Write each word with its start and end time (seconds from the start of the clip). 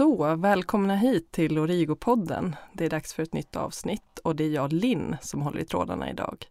Så, 0.00 0.36
välkomna 0.36 0.96
hit 0.96 1.32
till 1.32 1.58
Origo-podden. 1.58 2.56
Det 2.72 2.84
är 2.84 2.90
dags 2.90 3.14
för 3.14 3.22
ett 3.22 3.34
nytt 3.34 3.56
avsnitt 3.56 4.18
och 4.24 4.36
det 4.36 4.44
är 4.44 4.48
jag, 4.48 4.72
Linn, 4.72 5.16
som 5.20 5.42
håller 5.42 5.60
i 5.60 5.64
trådarna 5.64 6.10
idag. 6.10 6.46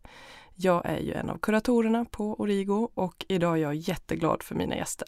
Jag 0.55 0.85
är 0.85 0.97
ju 0.97 1.13
en 1.13 1.29
av 1.29 1.37
kuratorerna 1.37 2.05
på 2.05 2.33
Origo 2.33 2.89
och 2.93 3.25
idag 3.27 3.57
är 3.57 3.61
jag 3.61 3.75
jätteglad 3.75 4.43
för 4.43 4.55
mina 4.55 4.75
gäster. 4.75 5.07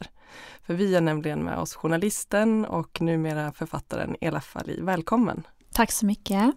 För 0.62 0.73
vi 0.73 0.96
är 0.96 1.02
nämligen 1.02 1.44
med 1.44 1.58
oss 1.58 1.76
journalisten 1.76 2.66
och 2.66 3.02
numera 3.02 3.52
författaren 3.52 4.16
Elaf 4.22 4.55
Ali. 4.55 4.82
Välkommen! 4.82 5.44
Tack 5.73 5.92
så 5.92 6.05
mycket! 6.05 6.53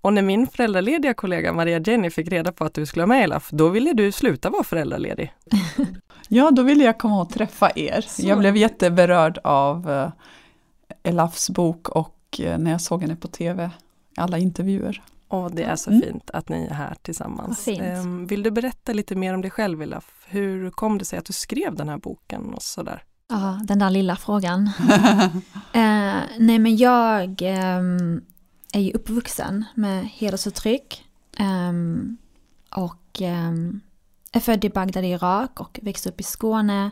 Och 0.00 0.12
när 0.12 0.22
min 0.22 0.46
föräldralediga 0.46 1.14
kollega 1.14 1.52
Maria 1.52 1.78
Jenny 1.78 2.10
fick 2.10 2.28
reda 2.28 2.52
på 2.52 2.64
att 2.64 2.74
du 2.74 2.86
skulle 2.86 3.06
vara 3.06 3.16
med 3.16 3.24
Elaf, 3.24 3.50
då 3.50 3.68
ville 3.68 3.92
du 3.92 4.12
sluta 4.12 4.50
vara 4.50 4.64
föräldraledig. 4.64 5.32
ja, 6.28 6.50
då 6.50 6.62
ville 6.62 6.84
jag 6.84 6.98
komma 6.98 7.22
och 7.22 7.30
träffa 7.30 7.70
er. 7.76 8.00
Så. 8.00 8.26
Jag 8.26 8.38
blev 8.38 8.56
jätteberörd 8.56 9.38
av 9.44 9.90
uh, 9.90 10.08
Elafs 11.06 11.50
bok 11.50 11.88
och 11.88 12.40
uh, 12.40 12.58
när 12.58 12.70
jag 12.70 12.80
såg 12.80 13.02
henne 13.02 13.16
på 13.16 13.28
tv, 13.28 13.70
alla 14.16 14.38
intervjuer. 14.38 15.02
Och 15.28 15.54
det 15.54 15.62
är 15.62 15.76
så 15.76 15.90
mm. 15.90 16.02
fint 16.02 16.30
att 16.30 16.48
ni 16.48 16.66
är 16.70 16.74
här 16.74 16.96
tillsammans. 17.02 17.68
Um, 17.68 18.26
vill 18.26 18.42
du 18.42 18.50
berätta 18.50 18.92
lite 18.92 19.14
mer 19.14 19.34
om 19.34 19.40
dig 19.40 19.50
själv 19.50 19.82
Elaf? 19.82 20.26
Hur 20.26 20.70
kom 20.70 20.98
det 20.98 21.04
sig 21.04 21.18
att 21.18 21.24
du 21.24 21.32
skrev 21.32 21.74
den 21.74 21.88
här 21.88 21.98
boken 21.98 22.54
och 22.54 22.62
sådär? 22.62 23.02
Ja, 23.28 23.60
den 23.64 23.78
där 23.78 23.90
lilla 23.90 24.16
frågan. 24.16 24.70
uh, 24.80 25.32
nej 26.38 26.58
men 26.58 26.76
jag 26.76 27.42
um, 27.78 28.24
är 28.72 28.80
ju 28.80 28.92
uppvuxen 28.92 29.64
med 29.74 30.04
hedersförtryck. 30.06 31.04
Um, 31.40 32.16
och 32.70 33.20
um, 33.20 33.80
är 34.32 34.40
född 34.40 34.64
i 34.64 34.70
Bagdad 34.70 35.04
i 35.04 35.08
Irak 35.08 35.60
och 35.60 35.80
växte 35.82 36.08
upp 36.08 36.20
i 36.20 36.22
Skåne. 36.22 36.90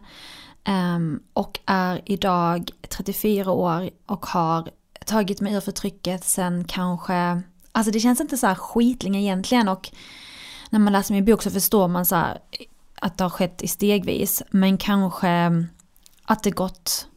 Um, 0.68 1.22
och 1.32 1.60
är 1.66 2.02
idag 2.04 2.70
34 2.88 3.52
år 3.52 3.90
och 4.06 4.26
har 4.26 4.70
tagit 5.06 5.40
mig 5.40 5.54
ur 5.54 5.60
förtrycket 5.60 6.24
sen 6.24 6.64
kanske, 6.64 7.42
alltså 7.72 7.92
det 7.92 8.00
känns 8.00 8.20
inte 8.20 8.36
så 8.36 8.46
här 8.46 8.54
skitlänge 8.54 9.20
egentligen 9.20 9.68
och 9.68 9.90
när 10.70 10.78
man 10.78 10.92
läser 10.92 11.14
min 11.14 11.24
bok 11.24 11.42
så 11.42 11.50
förstår 11.50 11.88
man 11.88 12.06
så 12.06 12.16
här 12.16 12.38
att 12.94 13.18
det 13.18 13.24
har 13.24 13.30
skett 13.30 13.62
i 13.62 13.68
stegvis 13.68 14.42
men 14.50 14.78
kanske 14.78 15.66
att 16.24 16.42
det 16.42 16.50
gått, 16.50 17.08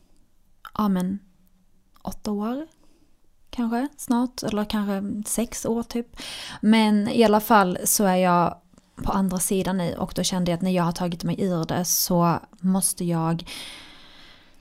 ja 0.77 0.87
men 0.87 1.19
åtta 2.01 2.31
år 2.31 2.67
kanske 3.49 3.87
snart, 3.97 4.43
eller 4.43 4.65
kanske 4.65 5.29
sex 5.29 5.65
år 5.65 5.83
typ. 5.83 6.07
Men 6.61 7.07
i 7.07 7.23
alla 7.23 7.39
fall 7.39 7.77
så 7.83 8.03
är 8.03 8.15
jag 8.15 8.57
på 9.03 9.11
andra 9.11 9.37
sidan 9.37 9.77
nu 9.77 9.95
och 9.95 10.13
då 10.15 10.23
kände 10.23 10.51
jag 10.51 10.57
att 10.57 10.61
när 10.61 10.71
jag 10.71 10.83
har 10.83 10.91
tagit 10.91 11.23
mig 11.23 11.41
ur 11.41 11.65
det 11.65 11.85
så 11.85 12.39
måste 12.59 13.05
jag 13.05 13.49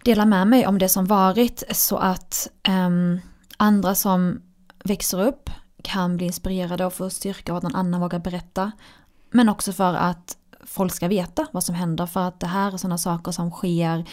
dela 0.05 0.27
med 0.27 0.47
mig 0.47 0.67
om 0.67 0.78
det 0.78 0.89
som 0.89 1.05
varit 1.05 1.62
så 1.70 1.97
att 1.97 2.48
um, 2.69 3.20
andra 3.56 3.95
som 3.95 4.43
växer 4.84 5.23
upp 5.23 5.51
kan 5.83 6.17
bli 6.17 6.27
inspirerade 6.27 6.87
och 6.87 6.93
få 6.93 7.11
styrka 7.11 7.53
och 7.53 7.56
att 7.56 7.62
någon 7.62 7.75
annan 7.75 8.01
vågar 8.01 8.19
berätta. 8.19 8.73
Men 9.31 9.48
också 9.48 9.73
för 9.73 9.95
att 9.95 10.37
folk 10.65 10.93
ska 10.93 11.09
veta 11.09 11.47
vad 11.53 11.65
som 11.65 11.75
händer 11.75 12.06
för 12.06 12.28
att 12.28 12.41
det 12.41 12.47
här 12.47 12.73
är 12.73 12.77
sådana 12.77 12.98
saker 12.98 13.33
som 13.33 13.50
sker 13.50 14.05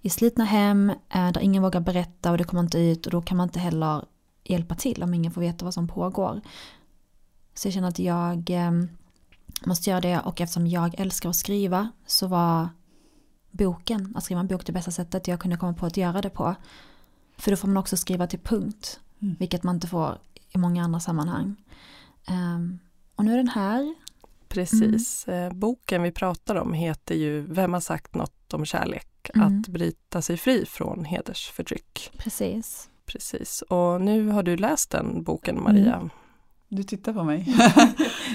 i 0.00 0.10
slitna 0.10 0.44
hem 0.44 0.90
eh, 0.90 1.32
där 1.32 1.40
ingen 1.40 1.62
vågar 1.62 1.80
berätta 1.80 2.30
och 2.30 2.38
det 2.38 2.44
kommer 2.44 2.62
inte 2.62 2.78
ut 2.78 3.06
och 3.06 3.12
då 3.12 3.22
kan 3.22 3.36
man 3.36 3.48
inte 3.48 3.58
heller 3.58 4.04
hjälpa 4.44 4.74
till 4.74 5.02
om 5.02 5.14
ingen 5.14 5.32
får 5.32 5.40
veta 5.40 5.64
vad 5.64 5.74
som 5.74 5.88
pågår. 5.88 6.40
Så 7.54 7.68
jag 7.68 7.74
känner 7.74 7.88
att 7.88 7.98
jag 7.98 8.50
ehm, 8.50 8.88
måste 9.64 9.90
göra 9.90 10.00
det 10.00 10.20
och 10.20 10.40
eftersom 10.40 10.66
jag 10.66 11.00
älskar 11.00 11.28
att 11.28 11.36
skriva 11.36 11.88
så 12.06 12.26
var 12.26 12.68
boken, 13.50 14.12
att 14.16 14.24
skriva 14.24 14.40
en 14.40 14.46
bok 14.46 14.66
det 14.66 14.72
bästa 14.72 14.90
sättet 14.90 15.28
jag 15.28 15.40
kunde 15.40 15.56
komma 15.56 15.74
på 15.74 15.86
att 15.86 15.96
göra 15.96 16.20
det 16.20 16.30
på. 16.30 16.54
För 17.38 17.50
då 17.50 17.56
får 17.56 17.68
man 17.68 17.76
också 17.76 17.96
skriva 17.96 18.26
till 18.26 18.38
punkt, 18.38 19.00
mm. 19.22 19.36
vilket 19.38 19.62
man 19.62 19.74
inte 19.74 19.86
får 19.86 20.18
i 20.50 20.58
många 20.58 20.84
andra 20.84 21.00
sammanhang. 21.00 21.56
Um, 22.28 22.78
och 23.14 23.24
nu 23.24 23.32
är 23.32 23.36
den 23.36 23.48
här. 23.48 23.94
Precis. 24.48 25.28
Mm. 25.28 25.46
Eh, 25.46 25.52
boken 25.52 26.02
vi 26.02 26.12
pratar 26.12 26.54
om 26.54 26.72
heter 26.72 27.14
ju 27.14 27.40
Vem 27.40 27.72
har 27.72 27.80
sagt 27.80 28.14
något 28.14 28.54
om 28.54 28.64
kärlek? 28.64 29.30
Mm. 29.34 29.46
Att 29.46 29.68
bryta 29.68 30.22
sig 30.22 30.36
fri 30.36 30.66
från 30.66 31.04
hedersförtryck. 31.04 32.10
Precis. 32.18 32.88
Precis, 33.06 33.62
och 33.62 34.00
nu 34.00 34.28
har 34.28 34.42
du 34.42 34.56
läst 34.56 34.90
den 34.90 35.22
boken 35.22 35.62
Maria. 35.62 36.10
Du 36.68 36.82
tittar 36.82 37.12
på 37.12 37.24
mig. 37.24 37.46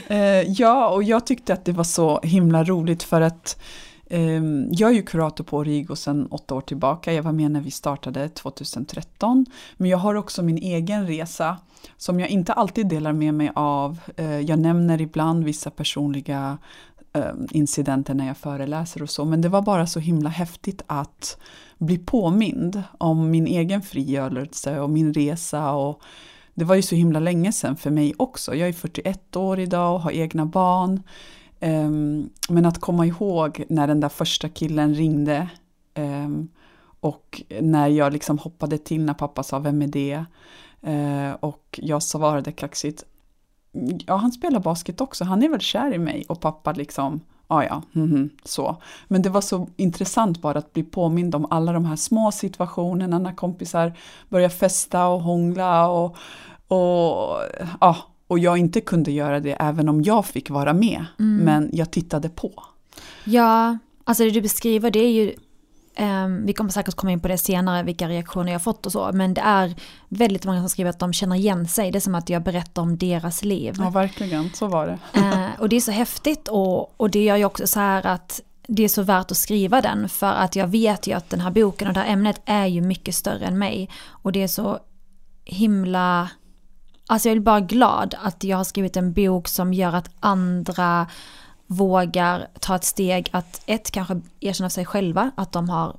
Eh, 0.07 0.41
ja, 0.51 0.89
och 0.89 1.03
jag 1.03 1.25
tyckte 1.25 1.53
att 1.53 1.65
det 1.65 1.71
var 1.71 1.83
så 1.83 2.19
himla 2.23 2.63
roligt 2.63 3.03
för 3.03 3.21
att 3.21 3.61
um, 4.09 4.67
jag 4.71 4.89
är 4.89 4.93
ju 4.93 5.01
kurator 5.01 5.43
på 5.43 5.57
Origo 5.57 5.95
sedan 5.95 6.27
åtta 6.31 6.55
år 6.55 6.61
tillbaka. 6.61 7.13
Jag 7.13 7.23
var 7.23 7.31
med 7.31 7.51
när 7.51 7.61
vi 7.61 7.71
startade 7.71 8.29
2013. 8.29 9.45
Men 9.77 9.89
jag 9.89 9.97
har 9.97 10.15
också 10.15 10.43
min 10.43 10.57
egen 10.57 11.07
resa 11.07 11.57
som 11.97 12.19
jag 12.19 12.29
inte 12.29 12.53
alltid 12.53 12.87
delar 12.87 13.13
med 13.13 13.33
mig 13.33 13.51
av. 13.55 13.99
Uh, 14.19 14.39
jag 14.41 14.59
nämner 14.59 15.01
ibland 15.01 15.43
vissa 15.43 15.69
personliga 15.69 16.57
um, 17.13 17.47
incidenter 17.51 18.13
när 18.13 18.27
jag 18.27 18.37
föreläser 18.37 19.03
och 19.03 19.09
så. 19.09 19.25
Men 19.25 19.41
det 19.41 19.49
var 19.49 19.61
bara 19.61 19.87
så 19.87 19.99
himla 19.99 20.29
häftigt 20.29 20.81
att 20.87 21.37
bli 21.77 21.97
påmind 21.97 22.83
om 22.97 23.31
min 23.31 23.47
egen 23.47 23.81
frigörelse 23.81 24.79
och 24.79 24.89
min 24.89 25.13
resa. 25.13 25.71
Och 25.71 26.01
det 26.53 26.65
var 26.65 26.75
ju 26.75 26.81
så 26.81 26.95
himla 26.95 27.19
länge 27.19 27.51
sedan 27.51 27.75
för 27.75 27.91
mig 27.91 28.13
också. 28.17 28.55
Jag 28.55 28.69
är 28.69 28.73
41 28.73 29.35
år 29.35 29.59
idag 29.59 29.95
och 29.95 30.01
har 30.01 30.11
egna 30.11 30.45
barn. 30.45 31.03
Um, 31.59 32.29
men 32.49 32.65
att 32.65 32.81
komma 32.81 33.05
ihåg 33.05 33.63
när 33.69 33.87
den 33.87 33.99
där 33.99 34.09
första 34.09 34.49
killen 34.49 34.95
ringde 34.95 35.49
um, 35.95 36.49
och 36.99 37.41
när 37.61 37.87
jag 37.87 38.13
liksom 38.13 38.37
hoppade 38.37 38.77
till 38.77 39.01
när 39.01 39.13
pappa 39.13 39.43
sa 39.43 39.59
vem 39.59 39.81
är 39.81 39.87
det? 39.87 40.25
Uh, 40.87 41.33
och 41.39 41.79
jag 41.83 42.03
svarade 42.03 42.51
kaxigt 42.51 43.05
ja 44.05 44.15
han 44.15 44.31
spelar 44.31 44.59
basket 44.59 45.01
också, 45.01 45.23
han 45.23 45.43
är 45.43 45.49
väl 45.49 45.59
kär 45.59 45.93
i 45.93 45.97
mig 45.97 46.25
och 46.29 46.41
pappa 46.41 46.71
liksom 46.71 47.21
ja 47.51 47.63
ja, 47.63 47.81
mm, 47.95 48.29
så. 48.43 48.77
Men 49.07 49.21
det 49.21 49.29
var 49.29 49.41
så 49.41 49.67
intressant 49.77 50.41
bara 50.41 50.59
att 50.59 50.73
bli 50.73 50.83
påmind 50.83 51.35
om 51.35 51.47
alla 51.49 51.73
de 51.73 51.85
här 51.85 51.95
små 51.95 52.31
situationerna 52.31 53.19
när 53.19 53.35
kompisar 53.35 53.93
börjar 54.29 54.49
festa 54.49 55.07
och 55.07 55.21
hångla 55.21 55.87
och, 55.87 56.15
och, 56.67 57.39
ja, 57.81 57.97
och 58.27 58.39
jag 58.39 58.57
inte 58.57 58.81
kunde 58.81 59.11
göra 59.11 59.39
det 59.39 59.53
även 59.53 59.89
om 59.89 60.01
jag 60.01 60.25
fick 60.25 60.49
vara 60.49 60.73
med. 60.73 61.05
Mm. 61.19 61.37
Men 61.37 61.69
jag 61.73 61.91
tittade 61.91 62.29
på. 62.29 62.51
Ja, 63.23 63.77
alltså 64.03 64.23
det 64.23 64.29
du 64.29 64.41
beskriver 64.41 64.91
det 64.91 64.99
är 64.99 65.11
ju 65.11 65.33
vi 66.45 66.53
kommer 66.53 66.69
säkert 66.69 66.95
komma 66.95 67.11
in 67.11 67.19
på 67.19 67.27
det 67.27 67.37
senare, 67.37 67.83
vilka 67.83 68.09
reaktioner 68.09 68.51
jag 68.51 68.63
fått 68.63 68.85
och 68.85 68.91
så. 68.91 69.11
Men 69.13 69.33
det 69.33 69.41
är 69.41 69.75
väldigt 70.09 70.45
många 70.45 70.59
som 70.59 70.69
skriver 70.69 70.89
att 70.89 70.99
de 70.99 71.13
känner 71.13 71.35
igen 71.35 71.67
sig. 71.67 71.91
Det 71.91 71.97
är 71.97 71.99
som 71.99 72.15
att 72.15 72.29
jag 72.29 72.43
berättar 72.43 72.81
om 72.81 72.97
deras 72.97 73.43
liv. 73.43 73.75
Ja, 73.77 73.89
verkligen. 73.89 74.49
Så 74.53 74.67
var 74.67 74.87
det. 74.87 75.19
Uh, 75.19 75.59
och 75.59 75.69
det 75.69 75.75
är 75.75 75.81
så 75.81 75.91
häftigt 75.91 76.47
och, 76.47 77.01
och 77.01 77.09
det 77.09 77.23
gör 77.23 77.35
ju 77.35 77.45
också 77.45 77.67
så 77.67 77.79
här 77.79 78.05
att 78.05 78.41
det 78.67 78.83
är 78.83 78.87
så 78.87 79.03
värt 79.03 79.31
att 79.31 79.37
skriva 79.37 79.81
den. 79.81 80.09
För 80.09 80.31
att 80.31 80.55
jag 80.55 80.67
vet 80.67 81.07
ju 81.07 81.13
att 81.13 81.29
den 81.29 81.41
här 81.41 81.51
boken 81.51 81.87
och 81.87 81.93
det 81.93 81.99
här 81.99 82.13
ämnet 82.13 82.41
är 82.45 82.65
ju 82.65 82.81
mycket 82.81 83.15
större 83.15 83.45
än 83.45 83.59
mig. 83.59 83.89
Och 84.07 84.31
det 84.31 84.43
är 84.43 84.47
så 84.47 84.79
himla... 85.45 86.29
Alltså 87.07 87.29
jag 87.29 87.35
är 87.35 87.41
bara 87.41 87.59
glad 87.59 88.15
att 88.21 88.43
jag 88.43 88.57
har 88.57 88.63
skrivit 88.63 88.97
en 88.97 89.13
bok 89.13 89.47
som 89.47 89.73
gör 89.73 89.93
att 89.93 90.09
andra 90.19 91.07
vågar 91.71 92.47
ta 92.59 92.75
ett 92.75 92.83
steg 92.83 93.29
att 93.31 93.61
ett 93.65 93.91
kanske 93.91 94.21
erkänna 94.39 94.69
sig 94.69 94.85
själva 94.85 95.31
att 95.35 95.51
de 95.51 95.69
har 95.69 95.97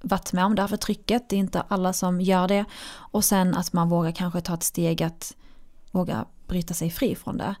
varit 0.00 0.32
med 0.32 0.44
om 0.44 0.54
det 0.54 0.62
här 0.62 0.68
förtrycket, 0.68 1.28
det 1.28 1.36
är 1.36 1.40
inte 1.40 1.60
alla 1.60 1.92
som 1.92 2.20
gör 2.20 2.48
det. 2.48 2.64
Och 2.92 3.24
sen 3.24 3.54
att 3.54 3.72
man 3.72 3.88
vågar 3.88 4.12
kanske 4.12 4.40
ta 4.40 4.54
ett 4.54 4.62
steg 4.62 5.02
att 5.02 5.36
våga 5.90 6.24
bryta 6.46 6.74
sig 6.74 6.90
fri 6.90 7.14
från 7.14 7.36
det. 7.36 7.54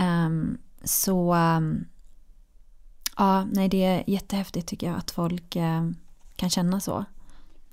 Um, 0.00 0.58
så 0.84 1.34
um, 1.34 1.84
ja, 3.16 3.44
nej 3.44 3.68
det 3.68 3.84
är 3.84 4.04
jättehäftigt 4.06 4.68
tycker 4.68 4.86
jag 4.86 4.96
att 4.96 5.10
folk 5.10 5.56
um, 5.56 5.96
kan 6.36 6.50
känna 6.50 6.80
så. 6.80 7.04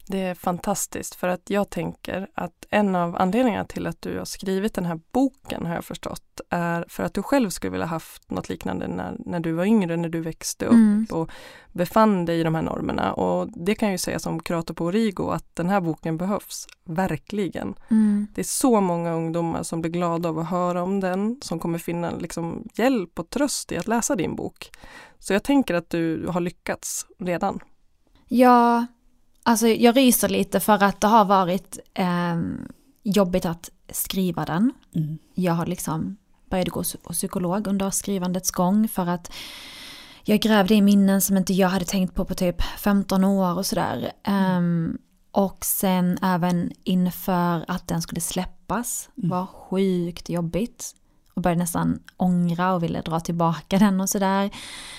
Det 0.10 0.22
är 0.22 0.36
fantastiskt 0.36 1.16
för 1.16 1.28
att 1.28 1.50
jag 1.50 1.70
tänker 1.70 2.28
att 2.34 2.66
en 2.70 2.96
av 2.96 3.16
anledningarna 3.16 3.66
till 3.66 3.88
att 3.88 4.02
du 4.02 4.18
har 4.18 4.26
skrivit 4.26 4.74
den 4.74 4.86
här 4.86 5.00
boken 5.12 5.66
har 5.66 5.76
jag 5.76 5.86
förstått 5.86 6.42
är 6.50 6.86
för 6.88 7.04
att 7.04 7.14
du 7.14 7.24
själv 7.24 7.50
skulle 7.50 7.72
vilja 7.72 7.86
haft 7.86 8.32
något 8.32 8.50
liknande 8.50 8.88
när, 8.88 9.16
när 9.20 9.40
du 9.40 9.52
var 9.52 9.66
yngre, 9.66 9.98
när 9.98 10.10
du 10.10 10.22
växte 10.22 10.66
upp 10.66 10.74
mm. 10.74 11.08
och 11.12 11.30
befann 11.72 12.26
dig 12.26 12.40
i 12.40 12.44
de 12.44 12.56
här 12.56 12.62
normerna. 12.62 13.14
Och 13.14 13.50
det 13.66 13.76
kan 13.76 13.88
jag 13.88 13.94
ju 13.94 13.98
säga 13.98 14.20
som 14.20 14.40
kurator 14.40 14.74
på 14.74 14.86
Origo 14.86 15.30
att 15.30 15.56
den 15.56 15.70
här 15.70 15.82
boken 15.82 16.18
behövs 16.18 16.68
verkligen. 16.84 17.76
Mm. 17.90 18.28
Det 18.36 18.42
är 18.42 18.46
så 18.46 18.82
många 18.82 19.14
ungdomar 19.14 19.64
som 19.64 19.82
blir 19.82 19.92
glada 19.92 20.30
av 20.30 20.40
att 20.40 20.50
höra 20.50 20.84
om 20.84 21.00
den, 21.00 21.40
som 21.42 21.60
kommer 21.60 21.80
finna 21.80 22.12
liksom 22.12 22.68
hjälp 22.74 23.20
och 23.20 23.30
tröst 23.30 23.72
i 23.72 23.78
att 23.78 23.88
läsa 23.88 24.16
din 24.16 24.36
bok. 24.36 24.70
Så 25.20 25.34
jag 25.34 25.44
tänker 25.44 25.74
att 25.74 25.90
du 25.90 26.28
har 26.28 26.42
lyckats 26.42 27.06
redan. 27.20 27.60
Ja, 28.28 28.86
Alltså 29.50 29.68
jag 29.68 29.98
ryser 29.98 30.30
lite 30.30 30.60
för 30.60 30.84
att 30.84 31.02
det 31.02 31.08
har 31.08 31.26
varit 31.26 31.80
eh, 31.94 32.38
jobbigt 33.04 33.46
att 33.46 33.70
skriva 33.90 34.46
den. 34.46 34.74
Mm. 34.96 35.18
Jag 35.34 35.54
har 35.54 35.66
liksom 35.66 36.18
började 36.50 36.72
gå 36.72 36.80
hos 36.80 36.96
psykolog 37.10 37.68
under 37.68 37.90
skrivandets 37.90 38.52
gång 38.52 38.88
för 38.88 39.08
att 39.08 39.32
jag 40.24 40.40
grävde 40.40 40.76
i 40.76 40.82
minnen 40.82 41.22
som 41.22 41.38
inte 41.38 41.54
jag 41.54 41.70
hade 41.70 41.86
tänkt 41.86 42.16
på 42.16 42.26
på 42.26 42.36
typ 42.36 42.62
15 42.62 43.24
år 43.24 43.58
och 43.58 43.66
sådär. 43.66 44.12
Um, 44.28 44.98
och 45.32 45.66
sen 45.66 46.18
även 46.22 46.72
inför 46.84 47.66
att 47.68 47.88
den 47.88 48.02
skulle 48.02 48.22
släppas 48.22 49.10
Mm. 49.18 49.30
var 49.30 49.46
sjukt 49.46 50.30
jobbigt. 50.30 50.96
Och 51.34 51.42
började 51.42 51.60
nästan 51.60 52.00
ångra 52.18 52.74
och 52.74 52.84
ville 52.84 53.02
dra 53.02 53.20
tillbaka 53.20 53.78
den 53.80 54.02
och 54.02 54.10
sådär. 54.10 54.50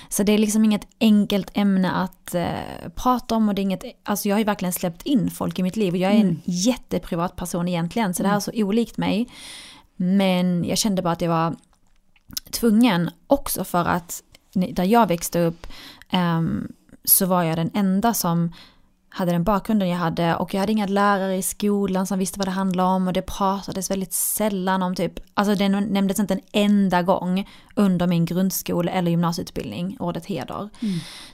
Så 0.09 0.23
det 0.23 0.33
är 0.33 0.39
liksom 0.39 0.65
inget 0.65 0.87
enkelt 1.01 1.51
ämne 1.55 1.91
att 1.91 2.35
eh, 2.35 2.49
prata 2.95 3.35
om 3.35 3.49
och 3.49 3.55
det 3.55 3.61
är 3.61 3.63
inget, 3.63 3.85
alltså 4.03 4.29
jag 4.29 4.35
har 4.35 4.39
ju 4.39 4.45
verkligen 4.45 4.73
släppt 4.73 5.03
in 5.03 5.31
folk 5.31 5.59
i 5.59 5.63
mitt 5.63 5.77
liv 5.77 5.93
och 5.93 5.99
jag 5.99 6.11
är 6.13 6.17
en 6.17 6.21
Mm. 6.21 6.41
jätteprivat 6.45 7.37
person 7.37 7.69
egentligen 7.69 8.15
så 8.15 8.23
det 8.23 8.29
här 8.29 8.37
är 8.37 8.41
så 8.41 8.51
olikt 8.55 8.97
mig. 8.99 9.29
Men 9.97 10.65
jag 10.65 10.79
kände 10.79 11.03
bara 11.03 11.13
att 11.13 11.21
jag 11.21 11.29
var 11.31 11.57
tvungen 12.51 13.11
också 13.27 13.65
för 13.65 13.85
att 13.85 14.23
där 14.53 14.85
jag 14.85 15.07
växte 15.09 15.41
upp 15.41 15.67
ehm, 16.11 16.73
så 17.05 17.27
var 17.27 17.43
jag 17.43 17.59
den 17.59 17.71
enda 17.75 18.15
som 18.15 18.53
hade 19.11 19.33
den 19.33 19.45
bakgrunden 19.45 19.89
jag 19.89 19.97
hade 19.97 20.37
och 20.37 20.55
jag 20.55 20.61
hade 20.61 20.73
inga 20.73 20.87
lärare 20.87 21.37
i 21.37 21.43
skolan 21.43 22.07
som 22.07 22.19
visste 22.19 22.39
vad 22.39 22.47
det 22.47 22.53
handlade 22.53 22.89
om 22.89 23.07
och 23.07 23.13
det 23.13 23.23
pratades 23.23 23.91
väldigt 23.91 24.13
sällan 24.13 24.83
om 24.83 24.95
typ, 24.95 25.21
alltså 25.35 25.55
det 25.55 25.69
nämndes 25.69 26.19
inte 26.19 26.35
en 26.35 26.41
enda 26.53 27.03
gång 27.03 27.49
under 27.75 28.07
min 28.07 28.25
grundskole 28.25 28.91
eller 28.91 29.11
gymnasieutbildning, 29.11 29.97
ordet 30.01 30.27
heder. 30.27 30.69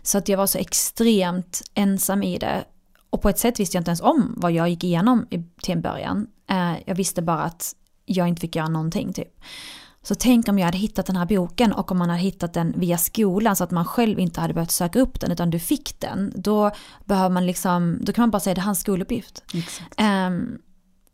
Så 0.03 0.19
att 0.19 0.29
jag 0.29 0.39
var 0.39 0.47
så 0.47 0.59
extremt 0.59 1.63
ensam 1.75 2.23
i 2.23 2.39
det. 2.39 2.65
Och 3.11 3.23
på 3.23 3.29
ett 3.29 3.39
sätt 3.39 3.61
visste 3.61 3.77
jag 3.77 3.81
inte 3.81 3.91
ens 3.91 4.01
om 4.01 4.35
vad 4.37 4.53
jag 4.53 4.69
gick 4.69 4.85
igenom 4.85 5.27
i, 5.31 5.43
till 5.63 5.73
en 5.73 5.83
början. 5.83 6.27
Eh, 6.51 6.73
jag 6.87 6.95
visste 6.95 7.23
bara 7.23 7.43
att 7.43 7.75
jag 8.05 8.29
inte 8.29 8.41
fick 8.41 8.57
göra 8.57 8.69
någonting 8.69 9.13
typ. 9.13 9.41
Så 10.07 10.15
tänk 10.15 10.49
om 10.49 10.59
jag 10.59 10.67
hade 10.67 10.79
hittat 10.79 11.07
den 11.07 11.17
här 11.17 11.27
boken 11.27 11.73
och 11.73 11.93
om 11.93 11.99
man 11.99 12.09
hade 12.11 12.23
hittat 12.23 12.53
den 12.55 12.75
via 12.77 12.99
skolan 12.99 13.57
så 13.57 13.65
att 13.65 13.71
man 13.71 13.85
själv 13.85 14.19
inte 14.19 14.41
hade 14.41 14.55
behövt 14.55 14.71
söka 14.71 15.01
upp 15.01 15.21
den 15.21 15.33
utan 15.33 15.51
du 15.51 15.59
fick 15.59 16.01
den. 16.01 16.33
Då 16.37 16.71
behöver 17.05 17.31
man 17.31 17.47
liksom, 17.47 17.99
då 18.01 18.13
kan 18.13 18.23
man 18.23 18.31
bara 18.31 18.41
säga 18.41 18.55
det 18.55 18.61
är 18.61 18.65
hans 18.65 18.81
skoluppgift. 18.81 19.45
Ehm, 19.97 20.59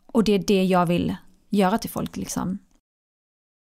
och 0.06 0.25
det 0.25 0.33
är 0.33 0.39
det 0.39 0.65
jag 0.65 0.87
vill 0.87 1.17
göra 1.49 1.79
till 1.79 1.91
folk 1.91 2.17
liksom. 2.17 2.59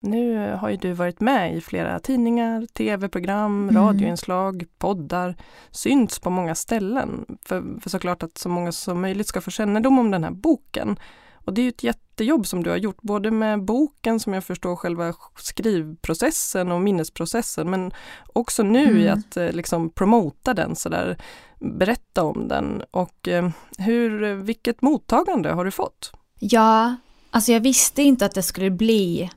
Nu 0.02 0.52
har 0.56 0.70
ju 0.70 0.76
du 0.76 0.92
varit 0.92 1.20
med 1.20 1.56
i 1.56 1.60
flera 1.60 1.98
tidningar, 2.00 2.66
tv-program, 2.72 3.68
Mm. 3.68 3.82
radioinslag, 3.82 4.64
poddar, 4.78 5.36
synts 5.70 6.18
på 6.18 6.30
många 6.30 6.54
ställen. 6.54 7.38
För, 7.42 7.80
för 7.80 7.90
såklart 7.90 8.22
att 8.22 8.38
så 8.38 8.48
många 8.48 8.72
som 8.72 9.00
möjligt 9.00 9.26
ska 9.26 9.40
få 9.40 9.50
kännedom 9.50 9.98
om 9.98 10.10
den 10.10 10.24
här 10.24 10.30
boken. 10.30 10.96
Och 11.44 11.54
det 11.54 11.60
är 11.60 11.62
ju 11.62 11.68
ett 11.68 11.82
jättejobb 11.84 12.46
som 12.46 12.62
du 12.62 12.70
har 12.70 12.76
gjort, 12.76 13.02
både 13.02 13.30
med 13.30 13.64
boken 13.64 14.20
som 14.20 14.32
jag 14.32 14.44
förstår 14.44 14.76
själva 14.76 15.14
skrivprocessen 15.38 16.72
och 16.72 16.80
minnesprocessen, 16.80 17.70
men 17.70 17.92
också 18.26 18.62
nu 18.62 19.00
i 19.00 19.06
Mm. 19.06 19.18
att 19.18 19.36
eh, 19.36 19.52
liksom 19.52 19.90
promota 19.90 20.54
den 20.54 20.76
sådär, 20.76 21.16
berätta 21.60 22.22
om 22.22 22.48
den. 22.48 22.82
Och 22.90 23.28
eh, 23.28 23.48
hur, 23.78 24.34
vilket 24.34 24.82
mottagande 24.82 25.52
har 25.52 25.64
du 25.64 25.70
fått? 25.70 26.12
Ja, 26.38 26.96
alltså 27.30 27.52
jag 27.52 27.60
visste 27.60 28.02
inte 28.02 28.26
att 28.26 28.34
det 28.34 28.42
skulle 28.42 28.70
bli 28.70 29.30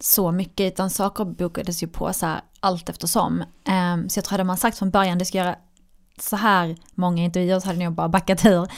så 0.00 0.32
mycket 0.32 0.72
utan 0.72 0.90
saker 0.90 1.24
bokades 1.24 1.82
ju 1.82 1.88
på 1.88 2.12
så 2.12 2.26
här 2.26 2.40
allt 2.60 2.88
eftersom. 2.88 3.44
Um, 3.94 4.08
så 4.08 4.18
jag 4.18 4.24
tror 4.24 4.30
hade 4.30 4.44
man 4.44 4.56
sagt 4.56 4.78
från 4.78 4.90
början 4.90 5.18
det 5.18 5.24
ska 5.24 5.38
göra 5.38 5.56
så 6.22 6.36
här 6.36 6.76
många 6.94 7.22
intervjuer 7.24 7.60
så 7.60 7.66
hade 7.66 7.78
jag 7.78 7.84
nog 7.84 7.94
bara 7.94 8.08
backat 8.08 8.44
ur. 8.46 8.68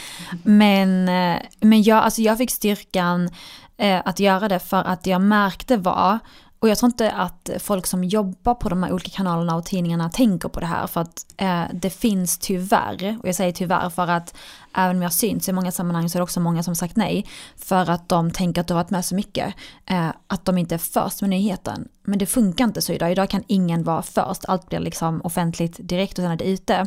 Men, 0.43 1.09
eh, 1.09 1.43
men 1.61 1.83
jag, 1.83 1.99
alltså 1.99 2.23
jag 2.23 2.39
fick 2.39 2.51
styrkan 2.51 3.31
eh, 3.77 4.03
att 4.05 4.21
göra 4.21 4.49
det 4.49 4.59
för 4.59 4.85
att 4.85 5.07
jag 5.07 5.21
märkte 5.21 5.77
var 5.77 6.19
och 6.65 6.71
jag 6.71 6.79
tror 6.79 6.91
inte 6.91 7.11
att 7.11 7.51
folk 7.59 7.87
som 7.87 8.05
jobbar 8.05 8.55
på 8.55 8.69
de 8.69 8.83
här 8.83 8.93
olika 8.93 9.11
kanalerna 9.11 9.57
och 9.57 9.65
tidningarna 9.65 10.11
tänker 10.11 10.49
på 10.49 10.61
det 10.61 10.67
här 10.67 10.87
för 10.87 11.01
att 11.01 11.27
eh, 11.37 11.63
det 11.73 11.91
finns 11.91 12.39
tyvärr, 12.39 13.19
och 13.23 13.29
jag 13.29 13.35
säger 13.35 13.53
tyvärr 13.53 13.91
för 13.91 14.09
att 14.09 14.37
även 14.75 14.97
om 14.97 15.03
jag 15.03 15.13
syns 15.13 15.49
i 15.49 15.53
många 15.53 15.73
sammanhang 15.73 16.09
så 16.09 16.19
är 16.19 16.21
det 16.21 16.23
också 16.23 16.41
många 16.41 16.63
som 16.63 16.77
sagt 16.77 16.97
nej. 16.97 17.27
För 17.57 17.91
att 17.91 18.09
de 18.09 18.31
tänker 18.31 18.61
att 18.61 18.67
du 18.67 18.75
har 18.75 18.83
varit 18.83 18.91
med 18.91 19.05
så 19.05 19.15
mycket. 19.15 19.55
Eh, 19.87 20.09
att 20.27 20.45
de 20.45 20.59
inte 20.59 20.75
är 20.75 20.79
först 20.79 21.21
med 21.21 21.31
nyheten. 21.31 21.89
Men 22.05 22.19
det 22.19 22.27
funkar 22.27 22.65
inte 22.65 22.83
så 22.83 22.93
idag. 22.93 23.13
Idag 23.13 23.31
kan 23.31 23.45
ingen 23.47 23.85
vara 23.85 24.03
först. 24.03 24.45
Allt 24.45 24.69
blir 24.69 24.81
liksom 24.81 25.21
offentligt 25.25 25.77
direkt 25.89 26.19
och 26.19 26.23
sen 26.23 26.33
är 26.33 26.37
det 26.37 26.45
ute. 26.45 26.87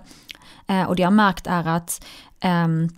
Eh, 0.68 0.84
och 0.84 0.96
det 0.96 1.02
jag 1.02 1.08
har 1.08 1.16
märkt 1.16 1.48
är 1.48 1.68
att 1.68 2.06
ehm, 2.40 2.90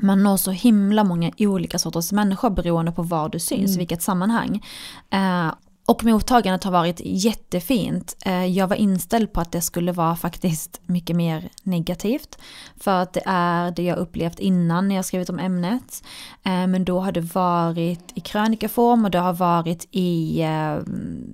man 0.00 0.22
når 0.22 0.36
så 0.36 0.50
himla 0.50 1.04
många 1.04 1.30
olika 1.38 1.78
sorters 1.78 2.12
människor 2.12 2.50
beroende 2.50 2.92
på 2.92 3.02
var 3.02 3.28
du 3.28 3.38
syns, 3.38 3.74
i 3.74 3.78
vilket 3.78 4.02
sammanhang. 4.02 4.64
Eh, 5.10 5.50
och 5.86 6.04
mottagandet 6.04 6.64
har 6.64 6.72
varit 6.72 7.00
jättefint. 7.04 8.16
Eh, 8.24 8.44
jag 8.44 8.68
var 8.68 8.76
inställd 8.76 9.32
på 9.32 9.40
att 9.40 9.52
det 9.52 9.60
skulle 9.60 9.92
vara 9.92 10.16
faktiskt 10.16 10.80
mycket 10.86 11.16
mer 11.16 11.48
negativt. 11.62 12.38
För 12.76 13.02
att 13.02 13.12
det 13.12 13.22
är 13.26 13.70
det 13.70 13.82
jag 13.82 13.98
upplevt 13.98 14.38
innan 14.38 14.88
när 14.88 14.96
jag 14.96 15.04
skrivit 15.04 15.30
om 15.30 15.38
ämnet. 15.38 16.04
Eh, 16.44 16.66
men 16.66 16.84
då 16.84 17.00
har 17.00 17.12
det 17.12 17.20
varit 17.20 18.12
i 18.14 18.20
krönikaform 18.20 19.04
och 19.04 19.10
det 19.10 19.18
har 19.18 19.32
varit 19.32 19.88
i 19.90 20.42
eh, 20.42 20.78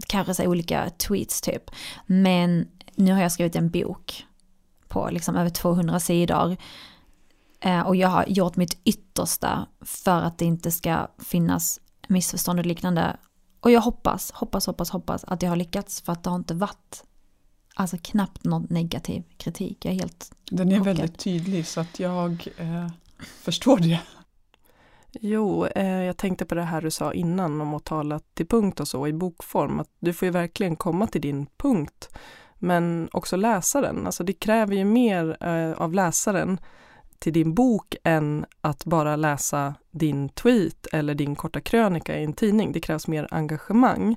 kanske 0.08 0.34
så 0.34 0.46
olika 0.46 0.90
tweets 0.90 1.40
typ. 1.40 1.70
Men 2.06 2.68
nu 2.94 3.12
har 3.12 3.22
jag 3.22 3.32
skrivit 3.32 3.56
en 3.56 3.70
bok 3.70 4.24
på 4.88 5.08
liksom 5.10 5.36
över 5.36 5.50
200 5.50 6.00
sidor. 6.00 6.56
Och 7.86 7.96
jag 7.96 8.08
har 8.08 8.24
gjort 8.28 8.56
mitt 8.56 8.78
yttersta 8.84 9.66
för 9.80 10.22
att 10.22 10.38
det 10.38 10.44
inte 10.44 10.70
ska 10.70 11.08
finnas 11.18 11.80
missförstånd 12.08 12.58
och 12.58 12.66
liknande. 12.66 13.16
Och 13.62 13.70
jag 13.70 13.80
hoppas, 13.80 14.30
hoppas, 14.32 14.66
hoppas, 14.66 14.90
hoppas 14.90 15.24
att 15.24 15.42
jag 15.42 15.48
har 15.48 15.56
lyckats 15.56 16.00
för 16.00 16.12
att 16.12 16.24
det 16.24 16.30
har 16.30 16.36
inte 16.36 16.54
varit 16.54 17.04
alltså 17.74 17.96
knappt 18.02 18.44
någon 18.44 18.66
negativ 18.70 19.22
kritik. 19.36 19.84
Jag 19.84 19.94
är 19.94 19.98
helt, 19.98 20.32
Den 20.50 20.72
är 20.72 20.78
chockad. 20.78 20.96
väldigt 20.96 21.18
tydlig 21.18 21.66
så 21.66 21.80
att 21.80 22.00
jag 22.00 22.48
eh, 22.56 22.88
förstår 23.42 23.78
det. 23.78 24.00
Jo, 25.20 25.66
eh, 25.66 25.86
jag 25.86 26.16
tänkte 26.16 26.44
på 26.44 26.54
det 26.54 26.62
här 26.62 26.82
du 26.82 26.90
sa 26.90 27.12
innan 27.12 27.60
om 27.60 27.74
att 27.74 27.84
tala 27.84 28.20
till 28.34 28.46
punkt 28.46 28.80
och 28.80 28.88
så 28.88 29.06
i 29.06 29.12
bokform. 29.12 29.80
Att 29.80 29.90
du 30.00 30.12
får 30.12 30.26
ju 30.26 30.32
verkligen 30.32 30.76
komma 30.76 31.06
till 31.06 31.20
din 31.20 31.46
punkt. 31.56 32.08
Men 32.58 33.08
också 33.12 33.36
läsaren, 33.36 34.06
alltså 34.06 34.24
det 34.24 34.32
kräver 34.32 34.74
ju 34.76 34.84
mer 34.84 35.36
eh, 35.40 35.72
av 35.72 35.94
läsaren 35.94 36.58
till 37.22 37.32
din 37.32 37.54
bok 37.54 37.96
än 38.04 38.46
att 38.60 38.84
bara 38.84 39.16
läsa 39.16 39.74
din 39.90 40.28
tweet 40.28 40.86
eller 40.92 41.14
din 41.14 41.36
korta 41.36 41.60
krönika 41.60 42.18
i 42.18 42.24
en 42.24 42.32
tidning. 42.32 42.72
Det 42.72 42.80
krävs 42.80 43.08
mer 43.08 43.28
engagemang. 43.30 44.16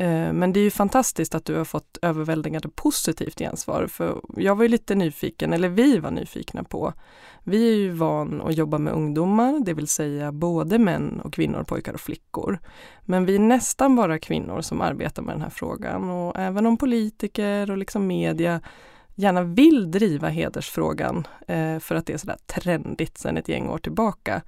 Eh, 0.00 0.32
men 0.32 0.52
det 0.52 0.60
är 0.60 0.64
ju 0.64 0.70
fantastiskt 0.70 1.34
att 1.34 1.44
du 1.44 1.56
har 1.56 1.64
fått 1.64 1.98
överväldigande 2.02 2.68
positivt 2.68 3.38
gensvar. 3.38 3.86
För 3.86 4.20
jag 4.36 4.56
var 4.56 4.62
ju 4.62 4.68
lite 4.68 4.94
nyfiken, 4.94 5.52
eller 5.52 5.68
vi 5.68 5.98
var 5.98 6.10
nyfikna 6.10 6.64
på. 6.64 6.92
Vi 7.44 7.72
är 7.72 7.76
ju 7.76 7.90
van 7.90 8.40
att 8.40 8.56
jobba 8.56 8.78
med 8.78 8.92
ungdomar, 8.92 9.60
det 9.64 9.74
vill 9.74 9.88
säga 9.88 10.32
både 10.32 10.78
män 10.78 11.20
och 11.24 11.32
kvinnor, 11.32 11.64
pojkar 11.64 11.94
och 11.94 12.00
flickor. 12.00 12.58
Men 13.04 13.24
vi 13.24 13.34
är 13.34 13.38
nästan 13.38 13.96
bara 13.96 14.18
kvinnor 14.18 14.60
som 14.60 14.80
arbetar 14.80 15.22
med 15.22 15.34
den 15.34 15.42
här 15.42 15.50
frågan 15.50 16.10
och 16.10 16.38
även 16.38 16.66
om 16.66 16.76
politiker 16.76 17.70
och 17.70 17.78
liksom 17.78 18.06
media 18.06 18.60
gärna 19.18 19.42
vill 19.42 19.90
driva 19.90 20.28
hedersfrågan 20.28 21.26
eh, 21.48 21.78
för 21.78 21.94
att 21.94 22.06
det 22.06 22.12
är 22.12 22.18
sådär 22.18 22.38
trendigt 22.46 23.18
sedan 23.18 23.36
ett 23.36 23.48
gäng 23.48 23.68
år 23.68 23.78
tillbaka. 23.78 24.42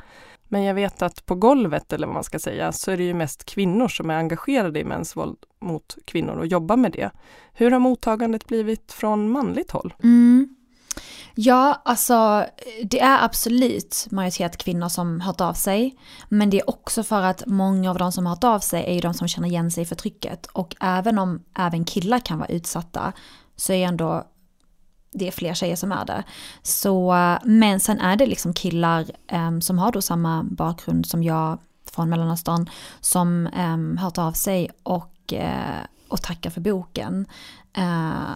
Men 0.49 0.62
jag 0.62 0.75
vet 0.75 1.03
att 1.03 1.27
på 1.27 1.35
golvet, 1.35 1.93
eller 1.93 2.07
vad 2.07 2.15
man 2.15 2.25
ska 2.25 2.39
säga, 2.39 2.73
så 2.73 2.91
är 2.91 2.97
det 2.97 3.03
ju 3.03 3.15
mest 3.15 3.45
kvinnor 3.45 3.89
som 3.89 4.11
är 4.11 4.15
engagerade 4.15 4.81
i 4.81 4.85
mäns 4.85 5.17
våld 5.17 5.39
mot 5.61 5.97
kvinnor 6.05 6.37
och 6.37 6.47
jobbar 6.47 6.77
med 6.77 6.93
det. 6.93 7.11
Hur 7.53 7.71
har 7.71 7.79
mottagandet 7.79 8.47
blivit 8.47 8.93
från 8.93 9.31
manligt 9.31 9.71
håll? 9.71 9.95
Mm. 10.03 10.57
Ja, 11.35 11.83
alltså 11.85 12.47
det 12.85 13.00
är 13.00 13.25
absolut 13.25 14.07
majoritet 14.11 14.57
kvinnor 14.57 14.89
som 14.89 15.21
hört 15.21 15.41
av 15.41 15.55
sig. 15.55 15.99
Men 16.29 16.50
det 16.50 16.61
är 16.61 16.71
också 16.71 17.03
för 17.03 17.23
att 17.23 17.47
många 17.47 17.91
av 17.91 17.99
de 17.99 18.12
som 18.12 18.27
har 18.27 18.35
hört 18.35 18.45
av 18.45 18.59
sig 18.59 18.85
är 18.87 18.95
ju 18.95 19.00
de 19.00 19.15
som 19.15 19.29
känner 19.29 19.49
igen 19.49 19.71
sig 19.71 19.83
i 19.83 19.87
förtrycket. 19.87 20.47
Och 20.47 20.77
även 20.81 21.19
om 21.19 21.45
även 21.59 21.85
killar 21.85 22.19
kan 22.19 22.39
vara 22.39 22.49
utsatta 22.49 23.12
så 23.57 23.73
är 23.73 23.87
ändå 23.87 24.25
det 25.12 25.29
är 25.29 25.33
fler 25.33 25.55
tjejer 25.55 25.76
som 25.76 25.93
är 25.93 26.05
det. 26.05 26.25
Så, 26.62 27.14
men 27.45 27.81
sen 27.81 28.00
är 28.00 28.17
det 28.17 28.26
liksom 28.26 28.52
killar 28.52 29.07
um, 29.33 29.61
som 29.61 29.79
har 29.79 29.93
då 29.93 30.02
samma 30.02 30.43
bakgrund 30.43 31.07
som 31.07 31.23
jag 31.23 31.59
från 31.90 32.09
Mellanöstern 32.09 32.71
som 33.00 33.49
um, 33.59 33.97
hört 33.97 34.19
av 34.19 34.33
sig 34.33 34.71
och, 34.83 35.33
uh, 35.33 35.85
och 36.09 36.23
tackar 36.23 36.50
för 36.50 36.61
boken. 36.61 37.26
Uh, 37.79 38.31